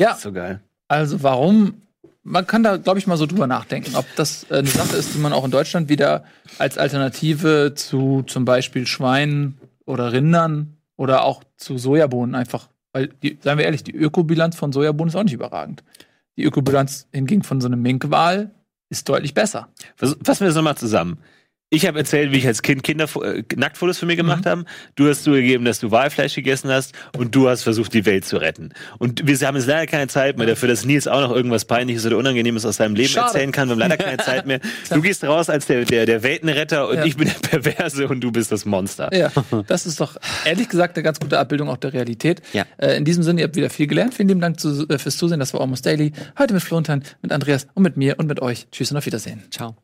Ja. 0.00 0.16
so 0.16 0.32
geil. 0.32 0.60
Also 0.88 1.22
warum 1.22 1.82
man 2.24 2.46
kann 2.46 2.62
da, 2.62 2.78
glaube 2.78 2.98
ich, 2.98 3.06
mal 3.06 3.18
so 3.18 3.26
drüber 3.26 3.46
nachdenken, 3.46 3.94
ob 3.94 4.06
das 4.16 4.46
äh, 4.50 4.56
eine 4.56 4.68
Sache 4.68 4.96
ist, 4.96 5.14
die 5.14 5.18
man 5.18 5.32
auch 5.32 5.44
in 5.44 5.50
Deutschland 5.50 5.88
wieder 5.88 6.24
als 6.58 6.78
Alternative 6.78 7.74
zu 7.76 8.22
zum 8.26 8.44
Beispiel 8.44 8.86
Schweinen 8.86 9.58
oder 9.84 10.12
Rindern 10.12 10.78
oder 10.96 11.24
auch 11.24 11.44
zu 11.56 11.76
Sojabohnen 11.76 12.34
einfach, 12.34 12.68
weil, 12.92 13.08
die, 13.22 13.38
seien 13.42 13.58
wir 13.58 13.66
ehrlich, 13.66 13.84
die 13.84 13.94
Ökobilanz 13.94 14.56
von 14.56 14.72
Sojabohnen 14.72 15.10
ist 15.10 15.16
auch 15.16 15.24
nicht 15.24 15.34
überragend. 15.34 15.84
Die 16.36 16.44
Ökobilanz 16.44 17.06
hingegen 17.12 17.42
von 17.42 17.60
so 17.60 17.68
einem 17.68 17.82
Minkwal 17.82 18.50
ist 18.88 19.08
deutlich 19.08 19.34
besser. 19.34 19.68
Fassen 19.96 20.40
wir 20.40 20.46
das 20.46 20.56
nochmal 20.56 20.76
zusammen. 20.76 21.18
Ich 21.74 21.86
habe 21.86 21.98
erzählt, 21.98 22.32
wie 22.32 22.38
ich 22.38 22.46
als 22.46 22.62
Kind 22.62 22.82
Kinder 22.82 23.06
äh, 23.22 23.42
Nacktfotos 23.56 23.98
für 23.98 24.06
mir 24.06 24.16
gemacht 24.16 24.44
mhm. 24.44 24.50
habe. 24.50 24.64
Du 24.94 25.08
hast 25.08 25.24
zugegeben, 25.24 25.64
dass 25.64 25.80
du 25.80 25.90
Walfleisch 25.90 26.34
gegessen 26.34 26.70
hast 26.70 26.94
und 27.16 27.34
du 27.34 27.48
hast 27.48 27.62
versucht, 27.62 27.92
die 27.94 28.06
Welt 28.06 28.24
zu 28.24 28.36
retten. 28.36 28.70
Und 28.98 29.26
wir 29.26 29.46
haben 29.46 29.56
jetzt 29.56 29.66
leider 29.66 29.86
keine 29.86 30.08
Zeit 30.08 30.38
mehr 30.38 30.46
dafür, 30.46 30.68
dass 30.68 30.84
Nils 30.84 31.08
auch 31.08 31.20
noch 31.20 31.34
irgendwas 31.34 31.64
Peinliches 31.64 32.06
oder 32.06 32.16
Unangenehmes 32.16 32.64
aus 32.64 32.76
seinem 32.76 32.94
Leben 32.94 33.08
Schade. 33.08 33.26
erzählen 33.26 33.52
kann. 33.52 33.68
Wir 33.68 33.72
haben 33.72 33.80
leider 33.80 33.96
keine 33.96 34.18
Zeit 34.18 34.46
mehr. 34.46 34.60
Du 34.90 35.00
gehst 35.00 35.24
raus 35.24 35.50
als 35.50 35.66
der, 35.66 35.84
der, 35.84 36.06
der 36.06 36.22
Weltenretter 36.22 36.88
und 36.88 36.96
ja. 36.96 37.04
ich 37.04 37.16
bin 37.16 37.28
der 37.28 37.58
Perverse 37.58 38.06
und 38.06 38.20
du 38.20 38.30
bist 38.30 38.52
das 38.52 38.64
Monster. 38.64 39.10
Ja, 39.14 39.30
das 39.66 39.86
ist 39.86 40.00
doch 40.00 40.16
ehrlich 40.44 40.68
gesagt 40.68 40.96
eine 40.96 41.02
ganz 41.02 41.18
gute 41.18 41.38
Abbildung 41.38 41.68
auch 41.68 41.76
der 41.76 41.92
Realität. 41.92 42.42
Ja. 42.52 42.64
Äh, 42.76 42.96
in 42.96 43.04
diesem 43.04 43.22
Sinne, 43.22 43.40
ihr 43.40 43.46
habt 43.46 43.56
wieder 43.56 43.70
viel 43.70 43.86
gelernt. 43.86 44.14
Vielen 44.14 44.28
lieben 44.28 44.40
Dank 44.40 44.60
zu, 44.60 44.86
äh, 44.88 44.98
fürs 44.98 45.16
Zusehen. 45.16 45.40
Das 45.40 45.52
war 45.54 45.60
Almost 45.60 45.86
Daily. 45.86 46.12
Heute 46.38 46.54
mit 46.54 46.62
Florian, 46.62 47.02
mit 47.22 47.32
Andreas 47.32 47.66
und 47.74 47.82
mit 47.82 47.96
mir 47.96 48.18
und 48.18 48.26
mit 48.26 48.40
euch. 48.40 48.66
Tschüss 48.70 48.90
und 48.90 48.98
auf 48.98 49.06
Wiedersehen. 49.06 49.42
Ciao. 49.50 49.83